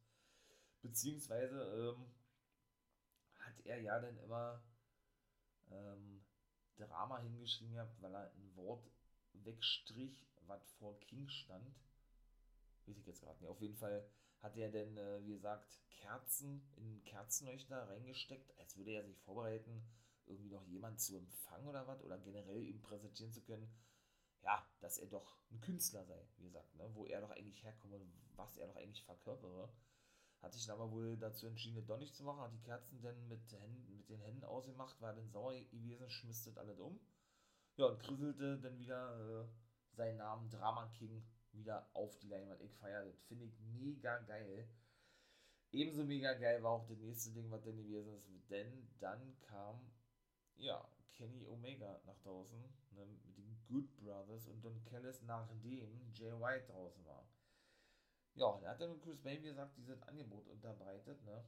Beziehungsweise, 0.81 1.61
ähm, 1.61 2.11
hat 3.35 3.59
er 3.65 3.79
ja 3.79 3.99
dann 3.99 4.17
immer 4.17 4.63
ähm, 5.69 6.23
Drama 6.75 7.19
hingeschrieben 7.19 7.75
gehabt, 7.75 8.01
weil 8.01 8.15
er 8.15 8.31
ein 8.33 8.55
Wort 8.55 8.89
wegstrich, 9.33 10.25
was 10.47 10.71
vor 10.73 10.99
King 10.99 11.29
stand. 11.29 11.75
Weiß 12.87 12.97
ich 12.97 13.05
jetzt 13.05 13.21
gerade 13.21 13.39
nicht. 13.39 13.49
Auf 13.49 13.61
jeden 13.61 13.75
Fall 13.75 14.09
hat 14.41 14.57
er 14.57 14.71
dann, 14.71 14.97
äh, 14.97 15.23
wie 15.25 15.33
gesagt, 15.33 15.79
Kerzen 15.89 16.67
in 16.75 17.03
Kerzenleuchter 17.03 17.87
reingesteckt, 17.87 18.57
als 18.57 18.75
würde 18.75 18.91
er 18.91 19.05
sich 19.05 19.19
vorbereiten, 19.19 19.83
irgendwie 20.27 20.51
noch 20.51 20.65
jemand 20.65 20.99
zu 20.99 21.17
empfangen 21.17 21.67
oder 21.67 21.87
was, 21.87 22.01
oder 22.03 22.17
generell 22.17 22.63
ihm 22.63 22.81
präsentieren 22.81 23.31
zu 23.31 23.41
können, 23.41 23.69
ja, 24.43 24.65
dass 24.79 24.97
er 24.97 25.07
doch 25.07 25.37
ein 25.51 25.61
Künstler 25.61 26.05
sei, 26.05 26.27
wie 26.37 26.43
gesagt, 26.43 26.75
ne, 26.75 26.89
wo 26.93 27.05
er 27.05 27.21
doch 27.21 27.31
eigentlich 27.31 27.63
herkommt 27.63 27.93
und 27.93 28.13
was 28.35 28.57
er 28.57 28.67
doch 28.67 28.75
eigentlich 28.75 29.03
verkörpere 29.03 29.69
hat 30.43 30.53
sich 30.53 30.69
aber 30.69 30.91
wohl 30.91 31.15
dazu 31.15 31.47
entschieden, 31.47 31.77
das 31.77 31.85
doch 31.85 31.97
nicht 31.97 32.15
zu 32.15 32.23
machen, 32.23 32.41
hat 32.41 32.53
die 32.53 32.61
Kerzen 32.61 33.01
dann 33.01 33.27
mit, 33.29 33.49
Händen, 33.53 33.95
mit 33.95 34.09
den 34.09 34.19
Händen 34.19 34.43
ausgemacht, 34.43 34.99
war 34.99 35.13
dann 35.13 35.29
sauer 35.29 35.53
gewesen, 35.71 36.09
schmiss 36.09 36.43
das 36.43 36.57
alles 36.57 36.79
um. 36.79 36.99
Ja, 37.77 37.85
und 37.85 37.99
krisselte 37.99 38.59
dann 38.59 38.77
wieder 38.77 39.45
äh, 39.45 39.95
seinen 39.95 40.17
Namen 40.17 40.49
Drama 40.49 40.87
King 40.97 41.25
wieder 41.53 41.89
auf 41.93 42.19
die 42.19 42.27
Leinwand. 42.27 42.61
Ich 42.61 42.75
feiere 42.75 43.05
das, 43.05 43.23
finde 43.23 43.45
ich 43.45 43.57
mega 43.61 44.17
geil. 44.19 44.67
Ebenso 45.71 46.03
mega 46.03 46.33
geil 46.33 46.61
war 46.61 46.71
auch 46.71 46.87
das 46.87 46.99
nächste 46.99 47.31
Ding, 47.31 47.49
was 47.49 47.63
dann 47.63 47.77
gewesen 47.77 48.13
ist, 48.13 48.49
denn 48.49 48.89
dann 48.99 49.39
kam, 49.39 49.79
ja, 50.57 50.87
Kenny 51.13 51.45
Omega 51.45 52.01
nach 52.05 52.19
draußen, 52.19 52.59
ne, 52.91 53.05
mit 53.05 53.37
den 53.37 53.57
Good 53.67 53.95
Brothers 53.97 54.47
und 54.47 54.61
Don 54.63 54.83
Callis, 54.83 55.21
nachdem 55.23 56.11
Jay 56.13 56.31
White 56.31 56.71
draußen 56.71 57.05
war. 57.05 57.27
Ja, 58.35 58.59
da 58.61 58.69
hat 58.69 58.81
dann 58.81 58.99
Chris 58.99 59.21
Bay, 59.21 59.41
wie 59.41 59.47
gesagt, 59.47 59.77
dieses 59.77 60.01
Angebot 60.03 60.47
unterbreitet, 60.47 61.23
ne? 61.23 61.45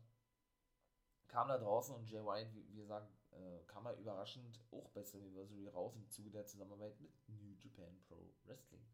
Kam 1.27 1.47
da 1.47 1.57
draußen 1.57 1.95
und 1.95 2.09
Jay 2.09 2.23
White, 2.23 2.53
wie, 2.53 2.67
wie 2.69 2.77
gesagt, 2.77 3.11
äh, 3.31 3.63
kam 3.65 3.85
er 3.87 3.97
überraschend 3.97 4.59
auch 4.71 4.89
bei 4.91 5.03
Slammiversary 5.03 5.67
raus 5.67 5.95
im 5.95 6.09
Zuge 6.09 6.29
der 6.29 6.45
Zusammenarbeit 6.45 6.99
mit 6.99 7.11
New 7.27 7.55
Japan 7.57 7.99
Pro 8.07 8.31
Wrestling. 8.45 8.85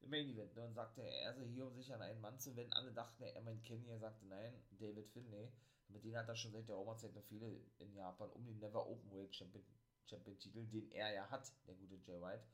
Im 0.00 0.10
Main 0.10 0.28
Event. 0.28 0.54
Ne? 0.54 0.64
Und 0.64 0.74
sagte 0.74 1.02
er, 1.02 1.22
er 1.22 1.34
sei 1.34 1.46
hier, 1.46 1.66
um 1.66 1.74
sich 1.74 1.92
an 1.92 2.00
einen 2.00 2.20
Mann 2.20 2.38
zu 2.38 2.54
wenden. 2.56 2.72
Alle 2.72 2.92
dachten, 2.92 3.22
er 3.24 3.42
meint 3.42 3.64
Kenny. 3.64 3.88
Er 3.88 3.98
sagte, 3.98 4.24
nein, 4.26 4.54
David 4.70 5.08
Finlay. 5.08 5.50
Mit 5.88 6.04
denen 6.04 6.16
hat 6.16 6.28
er 6.28 6.36
schon 6.36 6.52
seit 6.52 6.68
der 6.68 6.76
Roma-Zeit 6.76 7.14
noch 7.14 7.24
viele 7.24 7.60
in 7.78 7.94
Japan 7.94 8.30
um 8.30 8.44
den 8.44 8.58
Never 8.58 8.86
Open 8.86 9.10
World 9.10 9.34
Champion, 9.34 9.64
Champion 10.06 10.38
Titel, 10.38 10.66
den 10.66 10.90
er 10.90 11.12
ja 11.12 11.30
hat, 11.30 11.52
der 11.66 11.74
gute 11.74 11.96
Jay 11.96 12.20
White. 12.20 12.44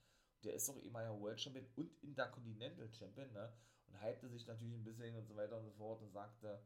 Der 0.44 0.54
ist 0.54 0.68
doch 0.68 0.76
immer 0.76 1.02
ja 1.02 1.20
World 1.20 1.40
Champion 1.40 1.66
und 1.76 1.90
Intercontinental 2.02 2.92
Champion, 2.92 3.32
ne? 3.32 3.52
und 3.88 4.00
hypte 4.00 4.28
sich 4.28 4.46
natürlich 4.46 4.74
ein 4.74 4.84
bisschen 4.84 5.16
und 5.16 5.26
so 5.26 5.36
weiter 5.36 5.58
und 5.58 5.64
so 5.64 5.72
fort 5.72 6.02
und 6.02 6.12
sagte, 6.12 6.62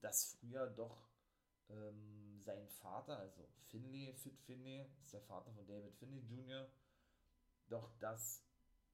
dass 0.00 0.36
früher 0.38 0.68
doch 0.68 1.08
ähm, 1.68 2.40
sein 2.44 2.68
Vater, 2.68 3.18
also 3.18 3.48
Finley, 3.68 4.12
Fit 4.14 4.38
Finley, 4.40 4.86
ist 5.00 5.12
der 5.12 5.22
Vater 5.22 5.52
von 5.52 5.66
David 5.66 5.94
Finley 5.96 6.20
Jr., 6.20 6.68
doch 7.68 7.90
das 7.98 8.44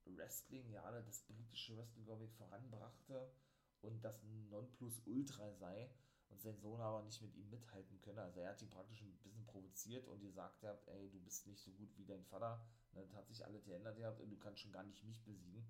Wrestling, 0.07 0.71
ja, 0.71 0.91
das 1.03 1.23
britische 1.25 1.77
Wrestling, 1.77 2.05
glaube 2.05 2.25
ich, 2.25 2.33
voranbrachte 2.33 3.31
und 3.83 4.03
das 4.03 4.23
ein 4.23 4.49
Nonplusultra 4.49 5.53
sei 5.53 5.91
und 6.33 6.41
sein 6.41 6.59
Sohn 6.59 6.81
aber 6.81 7.03
nicht 7.03 7.21
mit 7.21 7.35
ihm 7.37 7.51
mithalten 7.51 8.01
könne. 8.01 8.23
Also 8.23 8.41
er 8.41 8.51
hat 8.51 8.63
ihn 8.63 8.71
praktisch 8.71 9.03
ein 9.03 9.13
bisschen 9.23 9.47
provoziert 9.47 10.09
und 10.09 10.21
gesagt 10.21 10.63
hat, 10.63 10.83
ey, 10.89 11.11
du 11.11 11.21
bist 11.21 11.47
nicht 11.47 11.63
so 11.63 11.71
gut 11.73 11.97
wie 11.97 12.05
dein 12.05 12.25
Vater. 12.25 12.65
Und 12.93 13.03
dann 13.03 13.15
hat 13.17 13.29
sich 13.29 13.45
alles 13.45 13.65
geändert 13.65 13.97
gehabt 13.97 14.21
und 14.21 14.31
du 14.31 14.39
kannst 14.39 14.61
schon 14.61 14.73
gar 14.73 14.83
nicht 14.83 15.05
mich 15.05 15.23
besiegen 15.25 15.65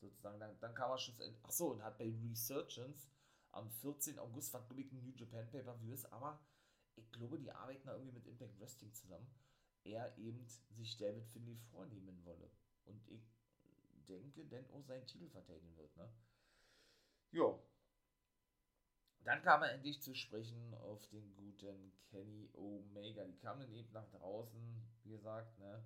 sozusagen. 0.00 0.40
Dann, 0.40 0.58
dann 0.60 0.74
kam 0.74 0.90
er 0.90 0.98
schlussendlich, 0.98 1.38
ach 1.44 1.52
so, 1.52 1.72
und 1.72 1.82
hat 1.82 1.98
bei 1.98 2.12
Resurgence 2.22 3.08
am 3.52 3.70
14. 3.70 4.18
August, 4.18 4.52
war 4.52 4.66
glaube 4.66 4.82
ich 4.82 4.92
ein 4.92 5.02
New 5.02 5.14
Japan 5.14 5.48
Pay-Per-View 5.48 5.92
ist, 5.92 6.06
aber 6.12 6.40
ich 6.96 7.10
glaube, 7.12 7.38
die 7.38 7.50
arbeiten 7.50 7.86
da 7.86 7.92
irgendwie 7.92 8.12
mit 8.12 8.26
Impact 8.26 8.58
Wrestling 8.58 8.92
zusammen. 8.94 9.28
Er 9.84 10.16
eben 10.18 10.46
sich 10.70 10.96
David 10.96 11.26
Finley 11.26 11.56
vornehmen 11.70 12.24
wolle. 12.24 12.50
Und 12.84 13.06
ich 13.08 13.22
denke, 14.08 14.44
denn 14.46 14.68
auch 14.70 14.82
seinen 14.82 15.06
Titel 15.06 15.28
verteidigen 15.28 15.76
wird, 15.76 15.96
ne? 15.96 16.10
Jo. 17.30 17.62
Dann 19.26 19.42
kam 19.42 19.64
er 19.64 19.72
endlich 19.72 20.00
zu 20.00 20.14
sprechen 20.14 20.72
auf 20.74 21.04
den 21.08 21.34
guten 21.34 21.92
Kenny 22.10 22.48
Omega. 22.54 23.24
Die 23.24 23.36
kamen 23.38 23.62
dann 23.62 23.72
eben 23.72 23.92
nach 23.92 24.08
draußen, 24.10 24.80
wie 25.02 25.10
gesagt, 25.10 25.58
ne? 25.58 25.84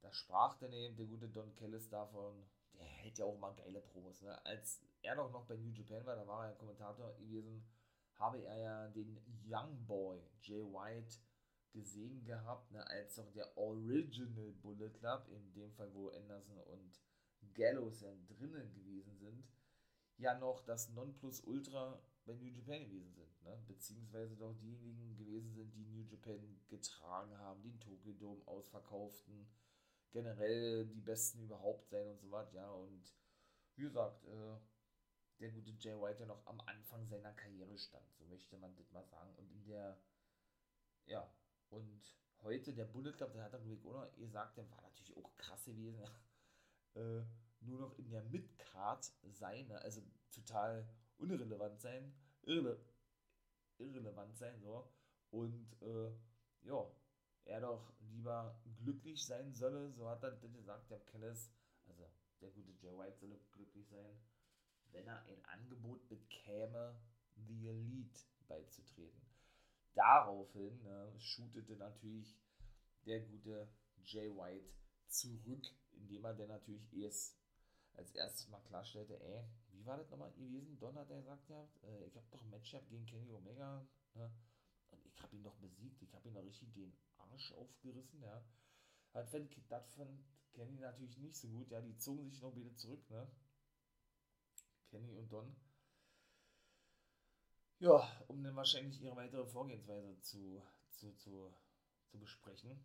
da 0.00 0.12
sprach 0.12 0.58
dann 0.58 0.72
eben 0.72 0.96
der 0.96 1.06
gute 1.06 1.28
Don 1.28 1.54
Kellis 1.54 1.88
davon, 1.88 2.44
der 2.74 2.84
hält 2.86 3.18
ja 3.18 3.24
auch 3.24 3.38
mal 3.38 3.54
geile 3.54 3.80
Promos. 3.80 4.20
Ne? 4.22 4.44
Als 4.44 4.82
er 5.02 5.14
doch 5.14 5.30
noch 5.30 5.46
bei 5.46 5.56
New 5.56 5.70
Japan 5.70 6.04
war, 6.06 6.16
da 6.16 6.26
war 6.26 6.44
er 6.46 6.50
ja 6.50 6.56
Kommentator 6.56 7.14
gewesen, 7.18 7.64
habe 8.14 8.42
er 8.42 8.58
ja 8.58 8.88
den 8.88 9.16
Young 9.46 9.86
Boy 9.86 10.20
Jay 10.42 10.64
White 10.64 11.20
gesehen 11.70 12.24
gehabt, 12.24 12.72
ne, 12.72 12.84
als 12.88 13.14
doch 13.14 13.30
der 13.30 13.56
Original 13.56 14.50
Bullet 14.60 14.90
Club, 14.90 15.28
in 15.28 15.52
dem 15.52 15.72
Fall, 15.74 15.94
wo 15.94 16.08
Anderson 16.08 16.58
und 16.58 17.00
Gallows 17.54 18.00
ja 18.00 18.12
drinnen 18.26 18.74
gewesen 18.74 19.16
sind, 19.18 19.44
ja 20.20 20.38
noch 20.38 20.62
das 20.64 20.90
Nonplusultra 20.90 22.00
bei 22.24 22.34
New 22.34 22.48
Japan 22.48 22.84
gewesen 22.84 23.12
sind, 23.14 23.42
ne? 23.42 23.58
beziehungsweise 23.66 24.36
doch 24.36 24.54
diejenigen 24.54 25.16
gewesen 25.16 25.52
sind, 25.54 25.74
die 25.74 25.86
New 25.86 26.02
Japan 26.02 26.60
getragen 26.68 27.36
haben, 27.38 27.62
den 27.62 27.80
Tokyo 27.80 28.12
Dome 28.12 28.46
ausverkauften, 28.46 29.48
generell 30.10 30.86
die 30.86 31.00
Besten 31.00 31.40
überhaupt 31.40 31.88
sein 31.88 32.06
und 32.06 32.20
so 32.20 32.30
was, 32.30 32.52
ja. 32.52 32.70
Und 32.70 33.14
wie 33.76 33.82
gesagt, 33.82 34.24
äh, 34.26 34.56
der 35.40 35.50
gute 35.50 35.70
Jay 35.78 35.98
White 35.98 36.20
ja 36.20 36.26
noch 36.26 36.46
am 36.46 36.60
Anfang 36.66 37.06
seiner 37.06 37.32
Karriere 37.32 37.78
stand, 37.78 38.12
so 38.14 38.24
möchte 38.26 38.58
man 38.58 38.74
das 38.76 38.92
mal 38.92 39.04
sagen. 39.04 39.34
Und 39.36 39.50
in 39.50 39.64
der, 39.64 39.98
ja, 41.06 41.32
und 41.70 42.02
heute 42.42 42.74
der 42.74 42.84
Bullet 42.84 43.12
Club, 43.12 43.32
der 43.32 43.44
hat 43.44 43.54
dann 43.54 43.66
Rick 43.66 43.84
auch 43.86 44.06
gesagt, 44.16 44.58
der 44.58 44.70
war 44.70 44.82
natürlich 44.82 45.16
auch 45.16 45.34
krass 45.36 45.64
gewesen, 45.64 46.02
äh, 46.94 47.22
nur 47.60 47.80
noch 47.80 47.98
in 47.98 48.10
der 48.10 48.22
Midcard 48.24 49.04
sein, 49.32 49.70
also 49.72 50.02
total 50.30 50.88
unrelevant 51.18 51.80
sein, 51.80 52.14
irre, 52.42 52.78
irrelevant 53.78 54.36
sein, 54.36 54.60
so. 54.60 54.90
Und 55.30 55.76
äh, 55.82 56.10
ja, 56.62 56.90
er 57.44 57.60
doch 57.60 57.92
lieber 58.00 58.60
glücklich 58.76 59.24
sein 59.24 59.54
solle, 59.54 59.92
so 59.92 60.08
hat 60.08 60.22
er 60.22 60.32
gesagt, 60.32 60.90
der 60.90 61.00
Kellis, 61.00 61.50
also 61.86 62.10
der 62.40 62.50
gute 62.50 62.72
Jay 62.72 62.96
White 62.96 63.18
solle 63.18 63.38
glücklich 63.52 63.88
sein, 63.88 64.18
wenn 64.92 65.06
er 65.06 65.22
ein 65.22 65.44
Angebot 65.44 66.08
bekäme, 66.08 67.00
The 67.36 67.68
Elite 67.68 68.20
beizutreten. 68.48 69.20
Daraufhin 69.94 70.82
ne, 70.82 71.12
shootete 71.18 71.76
natürlich 71.76 72.36
der 73.06 73.20
gute 73.20 73.68
Jay 74.02 74.30
White 74.30 74.68
zurück, 75.08 75.66
indem 75.92 76.24
er 76.24 76.34
dann 76.34 76.48
natürlich 76.48 76.92
erst 76.92 77.39
als 78.00 78.12
erstes 78.12 78.48
mal 78.48 78.60
klarstellte, 78.60 79.20
ey, 79.20 79.44
wie 79.72 79.84
war 79.86 79.96
das 79.96 80.10
nochmal 80.10 80.32
gewesen? 80.32 80.78
Don 80.78 80.96
hat 80.96 81.10
er 81.10 81.18
gesagt, 81.18 81.48
ja, 81.48 81.68
äh, 81.82 82.06
ich 82.06 82.16
habe 82.16 82.26
doch 82.30 82.42
ein 82.42 82.50
Matchup 82.50 82.88
gegen 82.88 83.06
Kenny 83.06 83.32
Omega, 83.32 83.86
ne? 84.14 84.30
Und 84.90 85.06
ich 85.06 85.22
habe 85.22 85.36
ihn 85.36 85.44
doch 85.44 85.56
besiegt, 85.56 86.02
ich 86.02 86.14
habe 86.14 86.28
ihn 86.28 86.34
doch 86.34 86.42
richtig 86.42 86.72
den 86.72 86.92
Arsch 87.18 87.52
aufgerissen, 87.52 88.22
ja. 88.22 88.42
Das 89.12 89.30
fand, 89.30 89.54
das 89.68 89.94
fand 89.94 90.24
Kenny 90.52 90.78
natürlich 90.78 91.18
nicht 91.18 91.36
so 91.36 91.48
gut, 91.48 91.70
ja, 91.70 91.80
die 91.80 91.96
zogen 91.96 92.28
sich 92.30 92.40
noch 92.40 92.54
wieder 92.56 92.74
zurück, 92.76 93.08
ne? 93.10 93.30
Kenny 94.88 95.14
und 95.14 95.30
Don. 95.30 95.54
Ja, 97.78 98.06
um 98.28 98.42
dann 98.42 98.56
wahrscheinlich 98.56 99.00
ihre 99.00 99.16
weitere 99.16 99.46
Vorgehensweise 99.46 100.20
zu, 100.20 100.62
zu, 100.90 101.14
zu, 101.14 101.54
zu 102.08 102.18
besprechen. 102.18 102.78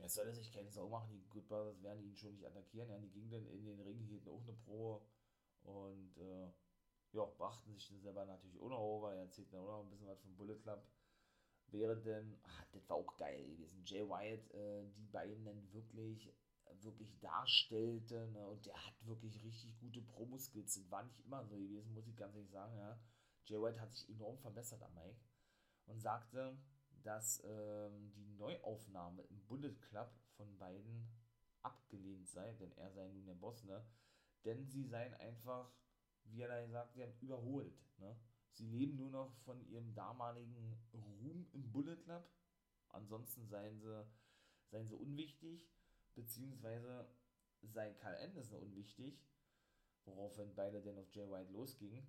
Jetzt 0.00 0.14
soll 0.14 0.26
er 0.26 0.34
sich 0.34 0.52
keine 0.52 0.70
Sau 0.70 0.88
machen, 0.88 1.10
die 1.12 1.28
Good 1.28 1.48
Brothers 1.48 1.82
werden 1.82 2.02
ihn 2.02 2.16
schon 2.16 2.32
nicht 2.32 2.46
attackieren. 2.46 2.88
Ja, 2.88 2.98
die 2.98 3.10
gingen 3.10 3.30
dann 3.30 3.46
in 3.46 3.64
den 3.64 3.80
Ring, 3.80 4.00
hielten 4.00 4.28
auch 4.28 4.42
eine 4.42 4.54
Pro 4.54 5.06
und 5.62 6.16
äh, 6.18 6.50
ja, 7.12 7.24
brachten 7.24 7.72
sich 7.72 7.88
dann 7.88 8.00
selber 8.00 8.24
natürlich 8.24 8.60
auch 8.60 8.68
noch 8.68 8.80
over. 8.80 9.14
Er 9.14 9.22
erzählt 9.22 9.52
dann 9.52 9.60
auch 9.60 9.66
noch 9.66 9.84
ein 9.84 9.90
bisschen 9.90 10.08
was 10.08 10.20
vom 10.20 10.36
Bullet 10.36 10.58
Club. 10.58 10.84
Wäre 11.68 11.96
denn, 12.00 12.38
ach, 12.42 12.64
das 12.72 12.88
war 12.88 12.96
auch 12.96 13.16
geil 13.16 13.46
gewesen. 13.46 13.84
Jay 13.84 14.08
Wyatt, 14.08 14.50
äh, 14.52 14.88
die 14.96 15.06
beiden 15.06 15.44
dann 15.44 15.72
wirklich 15.72 16.32
wirklich 16.82 17.18
darstellte. 17.20 18.28
Ne? 18.32 18.46
Und 18.46 18.66
der 18.66 18.74
hat 18.74 18.94
wirklich 19.06 19.42
richtig 19.42 19.78
gute 19.78 20.00
Promo-Skills. 20.02 20.74
Das 20.74 20.90
war 20.90 21.02
nicht 21.02 21.20
immer 21.20 21.44
so 21.44 21.56
gewesen, 21.56 21.92
muss 21.94 22.06
ich 22.06 22.16
ganz 22.16 22.34
ehrlich 22.34 22.50
sagen. 22.50 22.76
Ja. 22.76 22.98
Jay 23.44 23.60
White 23.60 23.80
hat 23.80 23.90
sich 23.92 24.08
enorm 24.08 24.38
verbessert 24.38 24.82
am 24.82 24.94
Mike 24.94 25.20
und 25.86 26.00
sagte, 26.00 26.56
dass 27.02 27.42
ähm, 27.44 28.12
die 28.14 28.28
Neuaufnahme 28.36 29.22
im 29.22 29.46
Bullet 29.46 29.74
Club 29.80 30.12
von 30.36 30.58
beiden 30.58 31.08
abgelehnt 31.62 32.28
sei, 32.28 32.52
denn 32.54 32.72
er 32.72 32.90
sei 32.90 33.08
nun 33.08 33.26
der 33.26 33.34
Boss, 33.34 33.64
ne? 33.64 33.84
Denn 34.44 34.66
sie 34.66 34.84
seien 34.84 35.14
einfach, 35.14 35.70
wie 36.24 36.40
er 36.40 36.48
da 36.48 36.60
gesagt 36.64 36.96
hat, 36.96 37.20
überholt. 37.20 37.78
Ne? 37.98 38.16
Sie 38.52 38.66
leben 38.66 38.96
nur 38.96 39.10
noch 39.10 39.34
von 39.44 39.60
ihrem 39.68 39.94
damaligen 39.94 40.80
Ruhm 40.94 41.46
im 41.52 41.70
Bullet 41.70 41.96
Club. 41.96 42.26
Ansonsten 42.88 43.46
seien 43.46 43.78
sie, 43.78 44.06
seien 44.70 44.86
sie 44.86 44.96
unwichtig 44.96 45.70
beziehungsweise 46.14 47.06
sei 47.62 47.92
Karl 47.94 48.16
Anderson 48.16 48.58
unwichtig, 48.60 49.22
woraufhin 50.04 50.54
beide 50.54 50.82
dann 50.82 50.98
auf 50.98 51.12
Jay 51.12 51.30
White 51.30 51.52
losgingen, 51.52 52.06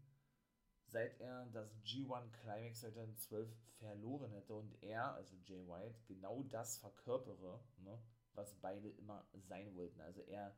seit 0.92 1.20
er 1.22 1.46
das 1.54 1.74
G1 1.86 2.30
Climax 2.32 2.82
2012 2.82 3.50
verloren 3.80 4.32
hätte 4.32 4.54
und 4.54 4.76
er, 4.84 5.14
also 5.16 5.36
Jay 5.46 5.66
White, 5.68 5.96
genau 6.08 6.44
das 6.44 6.78
verkörpere, 6.78 7.64
ne, 7.78 7.98
was 8.34 8.54
beide 8.62 8.90
immer 8.90 9.26
sein 9.48 9.74
wollten. 9.76 10.02
Also 10.02 10.22
er, 10.24 10.56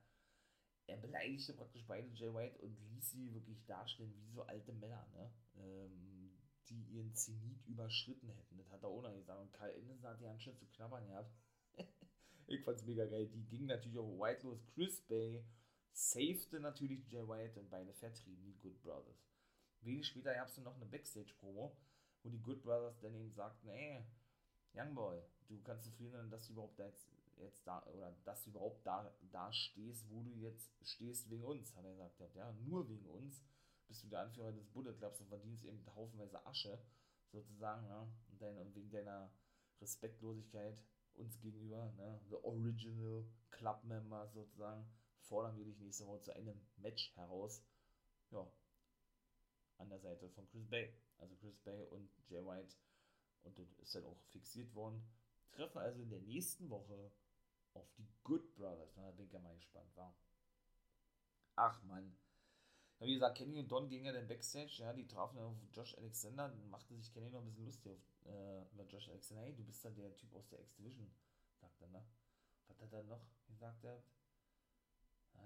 er 0.88 0.97
beleidigte 0.97 1.53
praktisch 1.53 1.86
beide 1.88 2.07
Jay 2.09 2.34
White 2.34 2.57
und 2.59 2.75
ließ 2.89 3.11
sie 3.11 3.34
wirklich 3.34 3.63
darstellen 3.65 4.13
wie 4.15 4.31
so 4.31 4.43
alte 4.43 4.73
Männer, 4.73 5.07
ne, 5.13 5.31
ähm, 5.57 6.31
die 6.69 6.84
ihren 6.95 7.13
Zenit 7.13 7.63
überschritten 7.67 8.29
hätten. 8.29 8.57
Das 8.57 8.71
hat 8.71 8.84
er 8.84 8.89
auch 8.89 9.01
noch 9.01 9.13
gesagt. 9.13 9.39
Und 9.39 9.53
Karl 9.53 9.75
Anderson 9.75 10.09
hat 10.09 10.19
die 10.19 10.25
anstatt 10.25 10.57
zu 10.57 10.65
knabbern 10.67 11.05
gehabt. 11.07 11.31
Ich 12.45 12.61
fand's 12.61 12.84
mega 12.84 13.05
geil. 13.05 13.27
Die 13.27 13.45
ging 13.45 13.67
natürlich 13.67 13.97
auch 13.97 14.19
White 14.19 14.45
los. 14.45 14.59
Chris 14.73 14.99
Bay 15.07 15.45
safete 15.93 16.59
natürlich 16.59 17.09
Jay 17.09 17.25
White 17.25 17.57
und 17.57 17.69
beide 17.69 17.93
vertrieben 17.93 18.43
die 18.43 18.59
Good 18.59 18.81
Brothers. 18.81 19.32
Wenig 19.86 20.07
später 20.07 20.34
gab 20.34 20.47
es 20.47 20.57
noch 20.57 20.75
eine 20.75 20.86
Backstage-Promo, 20.86 21.75
wo 22.23 22.29
die 22.29 22.41
Good 22.41 22.63
Brothers 22.63 22.99
dann 23.01 23.15
eben 23.15 23.31
sagten, 23.31 23.69
ey, 23.69 24.03
Youngboy, 24.73 25.21
du 25.49 25.61
kannst 25.63 25.86
zufrieden 25.86 26.11
sein, 26.11 26.29
dass 26.29 26.47
du 26.47 26.53
überhaupt 26.53 26.79
da 26.79 26.86
jetzt, 26.86 27.07
jetzt 27.38 27.67
da, 27.67 27.84
oder 27.88 28.15
dass 28.23 28.43
du 28.43 28.49
überhaupt 28.51 28.86
da, 28.86 29.13
da 29.31 29.51
stehst, 29.51 30.09
wo 30.09 30.23
du 30.23 30.34
jetzt 30.36 30.71
stehst 30.84 31.29
wegen 31.29 31.43
uns, 31.43 31.75
hat 31.75 31.86
er 31.86 31.91
gesagt. 31.91 32.36
Ja, 32.36 32.51
nur 32.65 32.88
wegen 32.88 33.05
uns 33.07 33.43
bist 33.88 34.03
du 34.03 34.07
der 34.07 34.21
Anführer 34.21 34.51
des 34.51 34.65
Bullet 34.67 34.93
Clubs 34.93 35.19
und 35.21 35.27
verdienst 35.27 35.65
eben 35.65 35.86
haufenweise 35.95 36.45
Asche, 36.45 36.79
sozusagen, 37.31 37.86
ja, 37.88 38.07
und, 38.29 38.41
dein, 38.41 38.57
und 38.57 38.73
wegen 38.75 38.89
deiner 38.91 39.31
Respektlosigkeit 39.81 40.77
uns 41.15 41.39
gegenüber, 41.39 41.91
ne, 41.97 42.19
the 42.29 42.36
original 42.43 43.25
Club 43.51 43.84
Member 43.84 44.27
sozusagen, 44.29 44.86
fordern 45.19 45.57
wir 45.57 45.65
dich 45.65 45.79
nächste 45.79 46.07
Woche 46.07 46.21
zu 46.21 46.36
einem 46.36 46.59
Match 46.77 47.15
heraus. 47.15 47.63
Ja, 48.31 48.47
an 49.84 49.89
der 49.89 49.99
Seite 49.99 50.29
von 50.29 50.47
Chris 50.47 50.67
Bay. 50.67 50.93
Also 51.17 51.36
Chris 51.36 51.57
Bay 51.59 51.86
und 51.88 52.09
Jay 52.27 52.43
White. 52.43 52.75
Und 53.43 53.57
das 53.57 53.71
ist 53.79 53.95
dann 53.95 54.05
auch 54.05 54.19
fixiert 54.29 54.73
worden. 54.73 55.05
Treffen 55.51 55.77
also 55.77 56.01
in 56.01 56.09
der 56.09 56.21
nächsten 56.21 56.69
Woche 56.69 57.11
auf 57.73 57.91
die 57.97 58.07
Good 58.23 58.55
Brothers. 58.55 58.95
Na, 58.95 59.03
da 59.03 59.11
bin 59.11 59.25
ich 59.25 59.31
ja 59.31 59.39
mal 59.39 59.55
gespannt, 59.55 59.95
war. 59.95 60.15
Ach 61.55 61.84
man. 61.84 62.15
Ja, 62.99 63.07
wie 63.07 63.13
gesagt, 63.13 63.38
Kenny 63.38 63.59
und 63.59 63.71
Don 63.71 63.89
gingen 63.89 64.05
ja 64.05 64.13
dann 64.13 64.27
Backstage, 64.27 64.75
ja, 64.77 64.93
die 64.93 65.07
trafen 65.07 65.36
dann 65.36 65.45
auf 65.45 65.57
Josh 65.73 65.97
Alexander, 65.97 66.47
dann 66.47 66.69
machte 66.69 66.95
sich 66.95 67.11
Kenny 67.11 67.29
noch 67.29 67.41
ein 67.41 67.45
bisschen 67.45 67.65
lustig 67.65 67.91
auf 67.91 68.25
äh, 68.25 68.73
über 68.73 68.86
Josh 68.86 69.09
Alexander, 69.09 69.43
hey, 69.43 69.53
du 69.53 69.63
bist 69.63 69.84
dann 69.84 69.95
der 69.95 70.15
Typ 70.15 70.34
aus 70.34 70.47
der 70.47 70.61
X-Division, 70.61 71.11
sagt 71.59 71.81
er, 71.81 71.88
ne? 71.89 72.05
Was 72.67 72.81
hat 72.81 72.93
er 72.93 73.03
noch 73.03 73.25
gesagt? 73.47 73.84
Er, 73.84 74.01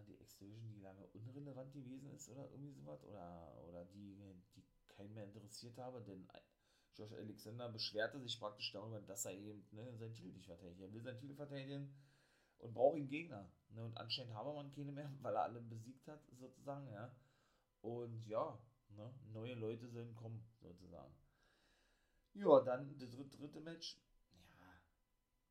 die 0.06 0.20
X-Division, 0.22 0.74
die 0.74 0.82
lange 0.82 1.06
unrelevant 1.08 1.74
gewesen 1.74 2.12
ist 2.12 2.30
oder 2.30 2.50
irgendwie 2.52 2.74
sowas, 2.74 3.04
oder, 3.04 3.64
oder 3.68 3.86
die, 3.86 4.18
die 4.56 4.64
keinen 4.88 5.14
mehr 5.14 5.26
interessiert 5.26 5.78
habe, 5.78 6.02
denn 6.02 6.28
Josh 6.98 7.14
Alexander 7.14 7.70
beschwerte 7.70 8.20
sich 8.20 8.40
praktisch 8.40 8.72
darüber, 8.72 9.00
dass 9.02 9.26
er 9.26 9.34
eben 9.34 9.68
ne, 9.72 9.96
seinen 9.98 10.14
Titel 10.14 10.34
nicht 10.34 10.48
verteidigt. 10.48 10.82
Er 10.82 10.92
will 10.92 11.02
seinen 11.02 11.20
Titel 11.20 11.36
verteidigen 11.36 11.94
und 12.58 12.74
braucht 12.74 12.96
einen 12.96 13.08
Gegner. 13.08 13.52
Ne, 13.70 13.86
und 13.86 13.98
anscheinend 13.98 14.34
habe 14.34 14.54
man 14.54 14.72
keine 14.72 14.92
mehr, 14.92 15.12
weil 15.22 15.36
er 15.36 15.44
alle 15.44 15.62
besiegt 15.62 16.08
hat, 16.08 16.22
sozusagen, 16.32 16.92
ja. 16.92 17.16
Und 17.82 18.26
ja, 18.26 18.60
ne, 18.90 19.14
neue 19.32 19.54
Leute 19.54 19.88
sollen 19.90 20.16
kommen, 20.16 20.44
sozusagen. 20.60 21.14
Ja, 22.34 22.60
dann 22.62 22.98
das 22.98 23.12
dritte 23.30 23.62
Match. 23.62 24.00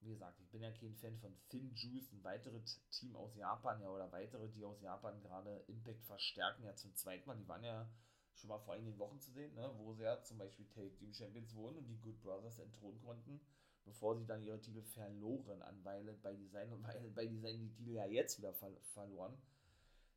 Wie 0.00 0.10
gesagt, 0.10 0.38
ich 0.40 0.50
bin 0.50 0.62
ja 0.62 0.70
kein 0.70 0.94
Fan 0.94 1.18
von 1.18 1.34
Finn 1.48 1.74
Juice, 1.74 2.12
ein 2.12 2.22
weiteres 2.22 2.80
Team 2.90 3.16
aus 3.16 3.34
Japan, 3.34 3.80
ja, 3.80 3.88
oder 3.88 4.10
weitere, 4.12 4.48
die 4.48 4.64
aus 4.64 4.80
Japan 4.80 5.20
gerade 5.20 5.64
Impact 5.68 6.04
verstärken, 6.04 6.64
ja 6.64 6.74
zum 6.74 6.94
zweiten 6.94 7.26
Mal. 7.26 7.36
Die 7.36 7.48
waren 7.48 7.64
ja 7.64 7.88
schon 8.34 8.48
mal 8.48 8.58
vor 8.58 8.74
einigen 8.74 8.98
Wochen 8.98 9.20
zu 9.20 9.32
sehen, 9.32 9.54
ne, 9.54 9.70
wo 9.78 9.94
sie 9.94 10.02
ja 10.02 10.22
zum 10.22 10.38
Beispiel 10.38 10.66
Take 10.68 10.94
Team 10.96 11.12
Champions 11.12 11.54
wurden 11.54 11.78
und 11.78 11.86
die 11.86 11.98
Good 11.98 12.20
Brothers 12.22 12.58
entthronen 12.58 13.00
konnten, 13.00 13.40
bevor 13.84 14.16
sie 14.16 14.26
dann 14.26 14.42
ihre 14.42 14.60
Titel 14.60 14.82
verloren 14.82 15.62
an 15.62 15.82
Weile 15.84 16.12
bei 16.12 16.34
Design 16.34 16.72
und 16.72 16.82
weil 16.82 17.10
bei 17.10 17.26
Design 17.26 17.58
die 17.58 17.72
Titel 17.72 17.92
ja 17.92 18.06
jetzt 18.06 18.38
wieder 18.38 18.52
ver 18.52 18.70
verloren. 18.92 19.36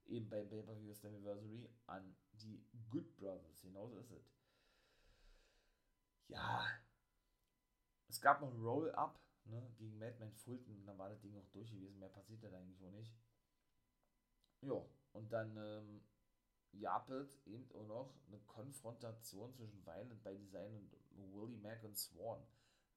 Eben 0.07 0.27
beim 0.27 0.49
Pay-Per-View 0.49 0.93
Anniversary 1.03 1.69
an 1.85 2.15
die 2.33 2.65
Good 2.89 3.15
Brothers. 3.17 3.61
Genauso 3.61 3.99
ist 3.99 4.11
es 4.11 4.39
ja, 6.29 6.63
es 8.07 8.21
gab 8.21 8.39
noch 8.41 8.53
Roll-Up 8.53 9.19
ne, 9.45 9.73
gegen 9.77 9.97
Madman 9.97 10.33
Fulton 10.33 10.75
und 10.77 10.85
dann 10.85 10.97
war 10.97 11.09
das 11.09 11.21
Ding 11.21 11.35
auch 11.35 11.49
durch 11.51 11.71
gewesen. 11.71 11.99
Mehr 11.99 12.09
passiert 12.09 12.43
da 12.43 12.51
eigentlich 12.51 12.83
auch 12.83 12.91
nicht. 12.91 13.13
Ja, 14.61 14.85
und 15.13 15.31
dann 15.31 15.55
ähm, 15.57 16.01
Japet 16.73 17.39
eben 17.45 17.69
auch 17.71 17.87
noch 17.87 18.13
eine 18.27 18.39
Konfrontation 18.41 19.53
zwischen 19.53 19.85
Violent 19.85 20.23
by 20.23 20.37
Design 20.37 20.75
und 20.75 21.33
Willie 21.33 21.57
Mack 21.57 21.83
und 21.83 21.97
Swan. 21.97 22.45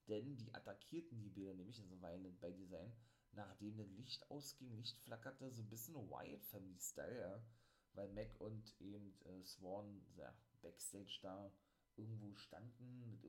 Denn 0.08 0.36
die 0.36 0.52
attackierten 0.54 1.22
die 1.22 1.30
Bilder 1.30 1.54
nämlich 1.54 1.78
in 1.78 1.88
so 1.88 2.00
Violent 2.00 2.40
by 2.40 2.52
Design, 2.52 2.92
nachdem 3.32 3.76
das 3.76 3.88
Licht 3.92 4.28
ausging, 4.30 4.74
Licht 4.76 4.98
flackerte, 5.00 5.50
so 5.52 5.62
ein 5.62 5.70
bisschen 5.70 5.94
Wyatt 5.94 6.44
Family 6.44 6.80
Style, 6.80 7.20
ja. 7.20 7.42
Weil 7.94 8.08
Mac 8.08 8.40
und 8.40 8.74
eben 8.80 9.14
äh, 9.24 9.44
Swan 9.44 10.02
ja, 10.16 10.34
Backstage 10.62 11.18
da 11.22 11.52
irgendwo 11.96 12.34
standen 12.34 13.00
mit, 13.10 13.24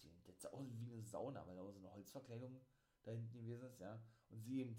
ich 0.00 0.22
das 0.24 0.40
sah 0.40 0.48
aus 0.50 0.66
wie 0.78 0.92
eine 0.92 1.02
Sauna, 1.02 1.46
weil 1.46 1.56
da 1.56 1.64
so 1.64 1.78
eine 1.78 1.92
Holzverkleidung 1.92 2.60
da 3.02 3.10
hinten 3.10 3.38
gewesen 3.38 3.66
ist, 3.66 3.80
ja. 3.80 4.00
Und 4.30 4.42
sie 4.42 4.60
eben 4.60 4.76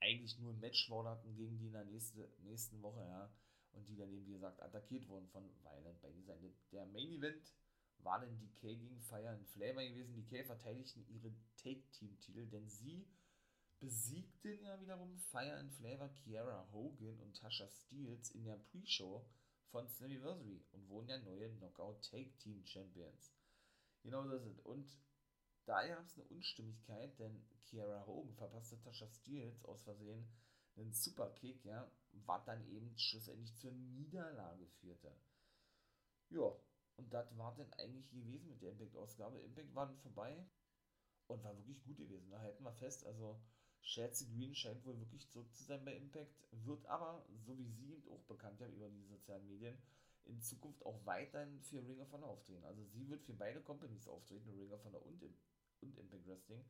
eigentlich 0.00 0.38
nur 0.38 0.52
ein 0.52 0.60
Match 0.60 0.90
hatten 0.90 1.34
gegen 1.34 1.58
die 1.58 1.66
in 1.66 1.72
der 1.72 1.84
nächste, 1.84 2.28
nächsten 2.42 2.82
Woche, 2.82 3.00
ja. 3.00 3.30
und 3.72 3.88
die 3.88 3.96
dann 3.96 4.12
eben, 4.12 4.26
wie 4.26 4.32
gesagt, 4.32 4.60
attackiert 4.62 5.08
wurden 5.08 5.28
von 5.28 5.48
Violent 5.62 6.02
Design. 6.02 6.54
Der 6.72 6.86
Main 6.86 7.12
Event 7.12 7.54
war 7.98 8.20
dann 8.20 8.38
Decay 8.38 8.76
gegen 8.76 9.00
Fire 9.00 9.30
and 9.30 9.46
Flavor 9.48 9.82
gewesen. 9.82 10.14
Decay 10.14 10.44
verteidigten 10.44 11.06
ihre 11.08 11.32
Take-Team-Titel, 11.56 12.46
denn 12.46 12.68
sie 12.68 13.06
besiegten 13.80 14.62
ja 14.64 14.80
wiederum 14.80 15.18
Fire 15.18 15.56
and 15.56 15.72
Flavor, 15.72 16.08
Kiara 16.10 16.68
Hogan 16.72 17.20
und 17.20 17.36
Tasha 17.36 17.68
Steels 17.68 18.30
in 18.30 18.44
der 18.44 18.56
Pre-Show 18.56 19.24
von 19.70 19.88
Slammiversary 19.88 20.64
und 20.72 20.88
wurden 20.88 21.08
ja 21.08 21.18
neue 21.18 21.50
Knockout 21.56 22.02
Take-Team 22.02 22.64
Champions. 22.64 23.35
Genau 24.06 24.22
das 24.22 24.44
ist 24.44 24.64
Und 24.64 24.86
da 25.64 25.84
gab 25.84 26.06
es 26.06 26.16
eine 26.16 26.28
Unstimmigkeit, 26.28 27.18
denn 27.18 27.44
Kiara 27.64 28.06
Hogan 28.06 28.32
verpasste 28.36 28.80
Tasha 28.80 29.08
Steels 29.08 29.64
aus 29.64 29.82
Versehen 29.82 30.28
einen 30.76 30.92
Superkick, 30.92 31.64
ja, 31.64 31.90
was 32.12 32.44
dann 32.44 32.64
eben 32.68 32.96
schlussendlich 32.96 33.52
zur 33.56 33.72
Niederlage 33.72 34.64
führte. 34.78 35.12
Ja, 36.28 36.54
und 36.98 37.12
das 37.12 37.36
war 37.36 37.56
dann 37.56 37.72
eigentlich 37.72 38.08
gewesen 38.10 38.48
mit 38.48 38.62
der 38.62 38.70
Impact-Ausgabe. 38.70 39.40
Impact 39.40 39.74
war 39.74 39.86
dann 39.86 39.98
vorbei 39.98 40.46
und 41.26 41.42
war 41.42 41.56
wirklich 41.56 41.82
gut 41.82 41.96
gewesen. 41.96 42.30
Da 42.30 42.38
halten 42.38 42.62
wir 42.62 42.74
fest, 42.74 43.04
also 43.06 43.40
Chelsea 43.82 44.28
Green 44.28 44.54
scheint 44.54 44.84
wohl 44.84 45.00
wirklich 45.00 45.28
zurück 45.30 45.52
zu 45.52 45.64
sein 45.64 45.84
bei 45.84 45.96
Impact, 45.96 46.44
wird 46.52 46.86
aber, 46.86 47.26
so 47.44 47.58
wie 47.58 47.72
sie 47.72 47.94
eben 47.94 48.08
auch 48.12 48.22
bekannt 48.26 48.60
haben 48.60 48.72
über 48.72 48.88
die 48.88 49.02
sozialen 49.02 49.48
Medien, 49.48 49.76
in 50.26 50.40
Zukunft 50.40 50.84
auch 50.84 51.04
weiterhin 51.04 51.60
für 51.60 51.86
Ring 51.86 52.00
of 52.00 52.12
Honor 52.12 52.28
auftreten. 52.28 52.64
Also 52.64 52.84
sie 52.84 53.08
wird 53.08 53.22
für 53.22 53.32
beide 53.32 53.60
Companies 53.60 54.08
auftreten, 54.08 54.50
Ring 54.50 54.72
of 54.72 54.84
Honor 54.84 55.04
und, 55.04 55.22
und 55.22 55.98
Impact 55.98 56.26
Wrestling. 56.26 56.64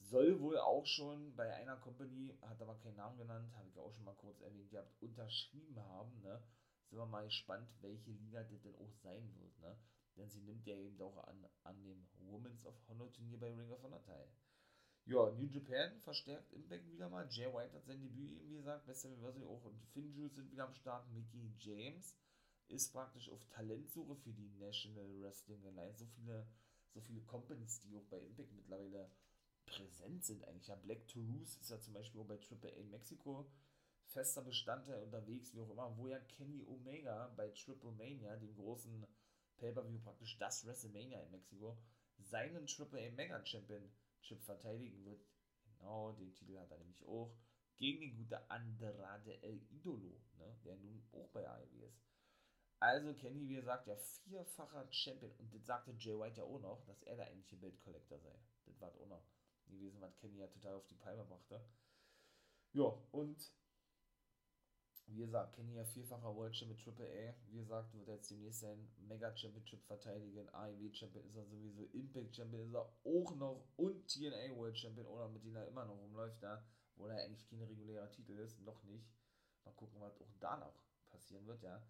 Soll 0.00 0.40
wohl 0.40 0.58
auch 0.58 0.86
schon 0.86 1.34
bei 1.34 1.52
einer 1.54 1.76
Company, 1.76 2.36
hat 2.42 2.60
aber 2.62 2.76
keinen 2.76 2.96
Namen 2.96 3.18
genannt, 3.18 3.52
habe 3.56 3.68
ich 3.68 3.78
auch 3.78 3.92
schon 3.92 4.04
mal 4.04 4.14
kurz 4.14 4.40
erwähnt, 4.40 4.72
ihr 4.72 4.78
habt 4.78 5.02
unterschrieben 5.02 5.78
haben, 5.80 6.20
ne? 6.22 6.40
Sind 6.88 6.98
wir 6.98 7.06
mal 7.06 7.24
gespannt, 7.24 7.68
welche 7.80 8.12
Liga 8.12 8.42
das 8.44 8.62
denn 8.62 8.76
auch 8.76 8.92
sein 9.02 9.34
wird, 9.38 9.58
ne? 9.60 9.76
Denn 10.16 10.30
sie 10.30 10.40
nimmt 10.40 10.66
ja 10.66 10.76
eben 10.76 11.00
auch 11.00 11.16
an, 11.26 11.46
an 11.64 11.82
dem 11.82 12.08
Women's 12.20 12.64
of 12.64 12.74
Honor 12.88 13.12
Turnier 13.12 13.38
bei 13.38 13.52
Ring 13.52 13.70
of 13.70 13.82
Honor 13.82 14.02
teil. 14.02 14.28
Ja, 15.04 15.30
New 15.30 15.46
Japan 15.46 15.98
verstärkt 16.00 16.52
Impact 16.52 16.90
wieder 16.90 17.08
mal. 17.08 17.26
Jay 17.30 17.46
White 17.46 17.72
hat 17.72 17.86
sein 17.86 18.00
Debüt 18.00 18.30
eben, 18.30 18.50
wie 18.50 18.56
gesagt, 18.56 18.84
beste 18.84 19.08
Anniversary 19.08 19.44
auch 19.46 19.64
und 19.64 19.82
Finjuice 19.94 20.34
sind 20.34 20.50
wieder 20.52 20.66
am 20.66 20.74
Start. 20.74 21.10
Mickey 21.12 21.50
James 21.58 22.14
ist 22.68 22.92
praktisch 22.92 23.30
auf 23.30 23.44
Talentsuche 23.46 24.16
für 24.16 24.32
die 24.32 24.50
National 24.58 25.08
Wrestling 25.20 25.64
Alliance. 25.66 25.98
So 25.98 26.06
viele, 26.06 26.46
so 26.94 27.00
viele 27.00 27.20
Companies, 27.22 27.80
die 27.82 27.96
auch 27.96 28.06
bei 28.10 28.18
Impact 28.18 28.52
mittlerweile 28.52 29.10
präsent 29.66 30.24
sind 30.24 30.44
eigentlich. 30.44 30.68
Ja, 30.68 30.76
Black 30.76 31.06
Toulouse 31.08 31.56
ist 31.56 31.70
ja 31.70 31.80
zum 31.80 31.94
Beispiel 31.94 32.20
auch 32.20 32.26
bei 32.26 32.36
Triple 32.36 32.72
A 32.72 32.82
Mexiko 32.84 33.50
fester 34.08 34.42
Bestandteil 34.42 35.02
unterwegs, 35.02 35.54
wie 35.54 35.60
auch 35.60 35.70
immer, 35.70 35.96
wo 35.96 36.08
ja 36.08 36.18
Kenny 36.20 36.64
Omega 36.66 37.28
bei 37.36 37.48
Triple 37.50 37.92
Mania, 37.92 38.36
dem 38.36 38.54
großen 38.56 39.06
Pay-Per-View 39.58 40.00
praktisch 40.00 40.38
das 40.38 40.64
WrestleMania 40.66 41.20
in 41.20 41.30
Mexiko, 41.30 41.78
seinen 42.18 42.66
Triple 42.66 43.06
A 43.06 43.10
Mega 43.12 43.44
Champion 43.44 43.90
Chip 44.22 44.42
verteidigen 44.42 45.04
wird. 45.04 45.24
Genau, 45.64 46.12
den 46.12 46.34
Titel 46.34 46.58
hat 46.58 46.70
er 46.70 46.78
nämlich 46.78 47.04
auch. 47.04 47.34
Gegen 47.76 48.00
den 48.00 48.16
guten 48.16 48.34
Andrade 48.48 49.40
El 49.42 49.62
Idolo, 49.70 50.20
ne, 50.38 50.58
der 50.64 50.76
nun 50.76 51.06
auch 51.12 51.28
bei 51.28 51.48
AEW 51.48 51.84
ist. 51.84 52.07
Also 52.80 53.12
Kenny, 53.14 53.48
wie 53.48 53.56
gesagt, 53.56 53.86
ja 53.88 53.96
vierfacher 53.96 54.86
Champion. 54.90 55.32
Und 55.38 55.52
das 55.52 55.66
sagte 55.66 55.94
Jay 55.98 56.18
White 56.18 56.40
ja 56.40 56.44
auch 56.44 56.60
noch, 56.60 56.84
dass 56.84 57.02
er 57.02 57.16
der 57.16 57.26
eigentliche 57.26 57.56
Bildcollector 57.56 58.18
sei. 58.20 58.38
Das 58.66 58.80
war 58.80 58.90
auch 58.90 59.06
noch 59.06 59.24
gewesen, 59.66 60.00
was 60.00 60.16
Kenny 60.16 60.38
ja 60.38 60.46
total 60.46 60.74
auf 60.74 60.86
die 60.86 60.94
Palme 60.94 61.24
brachte. 61.24 61.60
Ja, 62.72 62.94
und 63.10 63.50
wie 65.06 65.16
gesagt, 65.16 65.54
Kenny 65.54 65.74
ja 65.74 65.84
vierfacher 65.84 66.36
World 66.36 66.54
Champion 66.54 66.76
mit 66.76 66.84
Triple 66.84 67.30
A. 67.30 67.34
Wie 67.50 67.56
gesagt, 67.56 67.94
wird 67.94 68.08
er 68.08 68.14
jetzt 68.16 68.30
demnächst 68.30 68.60
sein 68.60 68.88
Mega 68.98 69.34
Championship 69.34 69.82
verteidigen. 69.84 70.48
AEW 70.50 70.92
Champion 70.92 71.24
ist 71.24 71.36
er 71.36 71.46
sowieso. 71.46 71.84
Impact 71.92 72.36
Champion 72.36 72.62
ist 72.62 72.74
er 72.74 72.92
auch 73.04 73.34
noch. 73.34 73.64
Und 73.76 74.06
TNA 74.06 74.54
World 74.54 74.78
Champion, 74.78 75.06
oder 75.06 75.28
mit 75.28 75.44
dem 75.44 75.56
er 75.56 75.66
immer 75.66 75.86
noch 75.86 75.96
rumläuft, 75.96 76.42
da, 76.42 76.62
wo 76.96 77.06
er 77.06 77.16
eigentlich 77.24 77.46
kein 77.48 77.62
regulärer 77.62 78.10
Titel 78.10 78.38
ist. 78.38 78.60
Noch 78.60 78.84
nicht. 78.84 79.08
Mal 79.64 79.72
gucken, 79.72 80.00
was 80.00 80.20
auch 80.20 80.32
da 80.40 80.58
noch 80.58 80.74
passieren 81.08 81.46
wird, 81.46 81.62
ja. 81.62 81.82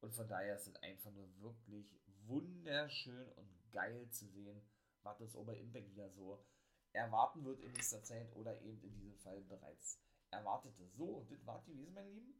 Und 0.00 0.14
von 0.14 0.28
daher 0.28 0.54
ist 0.54 0.68
es 0.68 0.76
einfach 0.76 1.10
nur 1.10 1.28
wirklich 1.40 2.00
wunderschön 2.26 3.32
und 3.32 3.48
geil 3.72 4.08
zu 4.10 4.26
sehen, 4.28 4.60
was 5.02 5.34
auch 5.34 5.44
bei 5.44 5.56
Impact 5.56 5.90
wieder 5.90 6.10
so 6.10 6.44
erwarten 6.92 7.44
wird 7.44 7.60
in 7.60 7.72
nächster 7.72 8.02
Zeit 8.02 8.34
oder 8.34 8.60
eben 8.62 8.82
in 8.82 8.94
diesem 8.94 9.16
Fall 9.18 9.40
bereits 9.42 10.00
erwartete. 10.30 10.86
So, 10.88 11.26
das 11.30 11.46
war 11.46 11.62
die 11.66 11.72
gewesen, 11.72 11.94
meine 11.94 12.10
Lieben. 12.10 12.34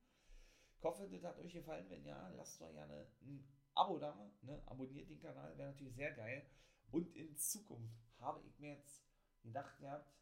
Ich 0.79 0.85
hoffe, 0.85 1.09
das 1.09 1.23
hat 1.23 1.39
euch 1.39 1.53
gefallen. 1.53 1.89
Wenn 1.89 2.05
ja, 2.05 2.29
lasst 2.31 2.61
doch 2.61 2.73
gerne 2.73 3.07
ein 3.23 3.47
Abo 3.75 3.99
da. 3.99 4.15
Ne? 4.43 4.63
Abonniert 4.67 5.09
den 5.09 5.21
Kanal, 5.21 5.57
wäre 5.57 5.71
natürlich 5.71 5.95
sehr 5.95 6.13
geil. 6.13 6.47
Und 6.91 7.15
in 7.15 7.37
Zukunft 7.37 7.97
habe 8.19 8.43
ich 8.43 8.59
mir 8.59 8.75
jetzt 8.75 9.03
gedacht 9.43 9.79
gehabt, 9.79 10.13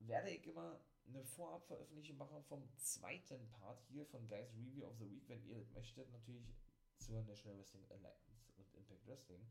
werde 0.00 0.30
ich 0.30 0.46
immer 0.46 0.80
eine 1.08 1.24
Vorabveröffentlichung 1.24 2.16
machen 2.16 2.42
vom 2.44 2.68
zweiten 2.76 3.48
Part 3.50 3.80
hier 3.88 4.06
von 4.06 4.26
Guys 4.28 4.54
Review 4.54 4.86
of 4.86 4.96
the 4.98 5.10
Week, 5.10 5.28
wenn 5.28 5.44
ihr 5.46 5.56
das 5.56 5.70
möchtet, 5.70 6.10
natürlich 6.12 6.54
zur 6.98 7.22
National 7.22 7.58
Wrestling 7.58 7.84
Alliance 7.90 8.52
und 8.56 8.74
Impact 8.74 9.06
Wrestling. 9.06 9.46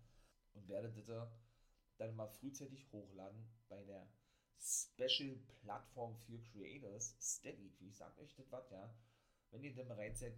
Und 0.53 0.68
werde 0.68 0.91
das 0.91 1.30
dann 1.97 2.16
mal 2.16 2.28
frühzeitig 2.28 2.91
hochladen 2.91 3.47
bei 3.70 3.84
der 3.84 4.08
Special 4.60 5.36
Plattform 5.62 6.16
für 6.16 6.39
Creators, 6.39 7.16
Steady. 7.22 7.72
Wie 7.80 7.89
ich 7.89 7.97
sag 7.97 8.18
euch 8.18 8.34
das 8.36 8.51
was, 8.51 8.70
ja 8.72 8.93
wenn 9.51 9.64
ihr 9.64 9.74
denn 9.74 9.88
bereit 9.88 10.18
seid, 10.18 10.34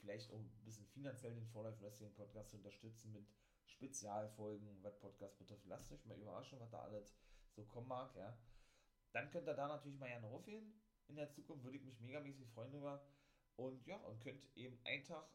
vielleicht 0.00 0.30
auch 0.32 0.38
ein 0.38 0.50
bisschen 0.64 0.86
finanziell 0.86 1.34
den 1.34 1.46
For 1.46 1.64
Life 1.64 1.80
Wrestling 1.82 2.12
Podcast 2.14 2.50
zu 2.50 2.56
unterstützen 2.56 3.12
mit 3.12 3.26
Spezialfolgen, 3.66 4.82
was 4.82 4.98
Podcast 4.98 5.38
betrifft, 5.38 5.66
lasst 5.66 5.92
euch 5.92 6.04
mal 6.06 6.18
überraschen, 6.18 6.58
was 6.60 6.70
da 6.70 6.80
alles 6.80 7.14
so 7.54 7.64
kommen 7.64 7.88
mag, 7.88 8.14
ja. 8.16 8.36
Dann 9.12 9.30
könnt 9.30 9.48
ihr 9.48 9.54
da 9.54 9.68
natürlich 9.68 9.98
mal 9.98 10.08
gerne 10.08 10.26
raufgehen. 10.26 10.72
In 11.08 11.16
der 11.16 11.30
Zukunft 11.30 11.64
würde 11.64 11.78
ich 11.78 11.84
mich 11.84 12.00
megamäßig 12.00 12.48
freuen 12.48 12.70
drüber. 12.70 13.02
Und 13.56 13.84
ja, 13.86 13.96
und 14.04 14.20
könnt 14.20 14.46
eben 14.56 14.78
einen 14.84 15.04
Tag 15.04 15.28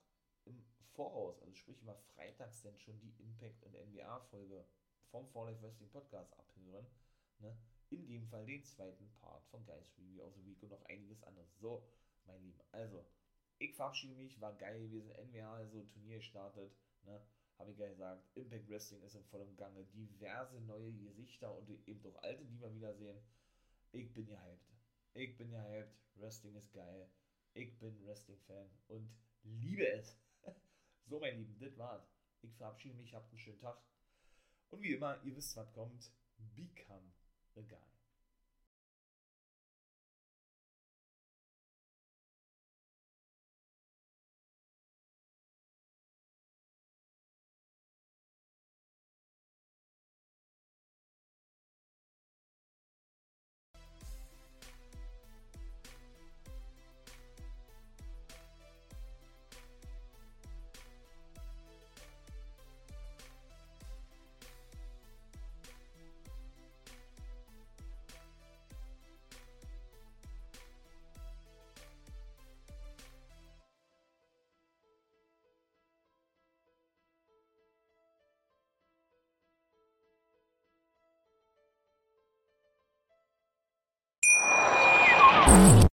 im 0.46 0.64
Voraus, 0.94 1.42
also 1.42 1.54
sprich 1.56 1.82
immer 1.82 1.96
freitags 2.16 2.62
denn 2.62 2.78
schon 2.78 3.00
die 3.00 3.16
Impact 3.20 3.64
und 3.64 3.74
NBA-Folge 3.74 4.66
vom 5.10 5.28
For 5.28 5.48
Life 5.48 5.62
Wrestling 5.62 5.90
Podcast 5.90 6.32
abhören. 6.38 6.86
Ne? 7.40 7.58
In 7.90 8.08
dem 8.08 8.26
Fall 8.28 8.46
den 8.46 8.64
zweiten 8.64 9.12
Part 9.14 9.46
von 9.48 9.66
Guys 9.66 9.98
Review 9.98 10.24
of 10.24 10.34
the 10.36 10.46
Week 10.46 10.62
und 10.62 10.70
noch 10.70 10.86
einiges 10.86 11.24
anderes. 11.24 11.58
So, 11.60 11.88
mein 12.26 12.42
Lieben. 12.42 12.62
Also, 12.72 13.06
ich 13.60 13.74
verabschiede 13.76 14.16
mich, 14.16 14.40
war 14.40 14.54
geil 14.54 14.80
gewesen. 14.80 15.12
NWA, 15.12 15.56
also 15.56 15.84
Turnier 15.86 16.18
gestartet, 16.18 16.72
ne? 17.04 17.22
Habe 17.60 17.72
ich 17.72 17.78
ja 17.78 17.88
gesagt. 17.88 18.26
Impact 18.36 18.70
Wrestling 18.70 19.04
ist 19.04 19.16
in 19.16 19.24
vollem 19.26 19.56
Gange. 19.56 19.86
Diverse 19.86 20.60
neue 20.62 20.92
Gesichter 20.94 21.56
und 21.56 21.70
eben 21.88 22.04
auch 22.06 22.22
alte, 22.24 22.46
die 22.46 22.60
wir 22.60 22.74
wiedersehen. 22.74 23.20
Ich 23.94 24.12
bin 24.12 24.26
gehypt. 24.26 24.74
Ich 25.14 25.38
bin 25.38 25.52
gehypt. 25.52 25.96
Wrestling 26.16 26.56
ist 26.56 26.74
geil. 26.74 27.08
Ich 27.54 27.78
bin 27.78 27.96
Wrestling-Fan 28.06 28.68
und 28.88 29.08
liebe 29.44 29.88
es. 29.88 30.18
so, 31.06 31.20
mein 31.20 31.38
Lieben, 31.38 31.60
das 31.60 31.78
war's. 31.78 32.12
Ich 32.42 32.56
verabschiede 32.56 32.96
mich, 32.96 33.14
habt 33.14 33.30
einen 33.30 33.38
schönen 33.38 33.60
Tag. 33.60 33.80
Und 34.72 34.82
wie 34.82 34.94
immer, 34.94 35.22
ihr 35.24 35.36
wisst, 35.36 35.56
was 35.56 35.72
kommt. 35.74 36.12
Become 36.56 37.14
a 37.56 37.62
guy. 37.62 38.03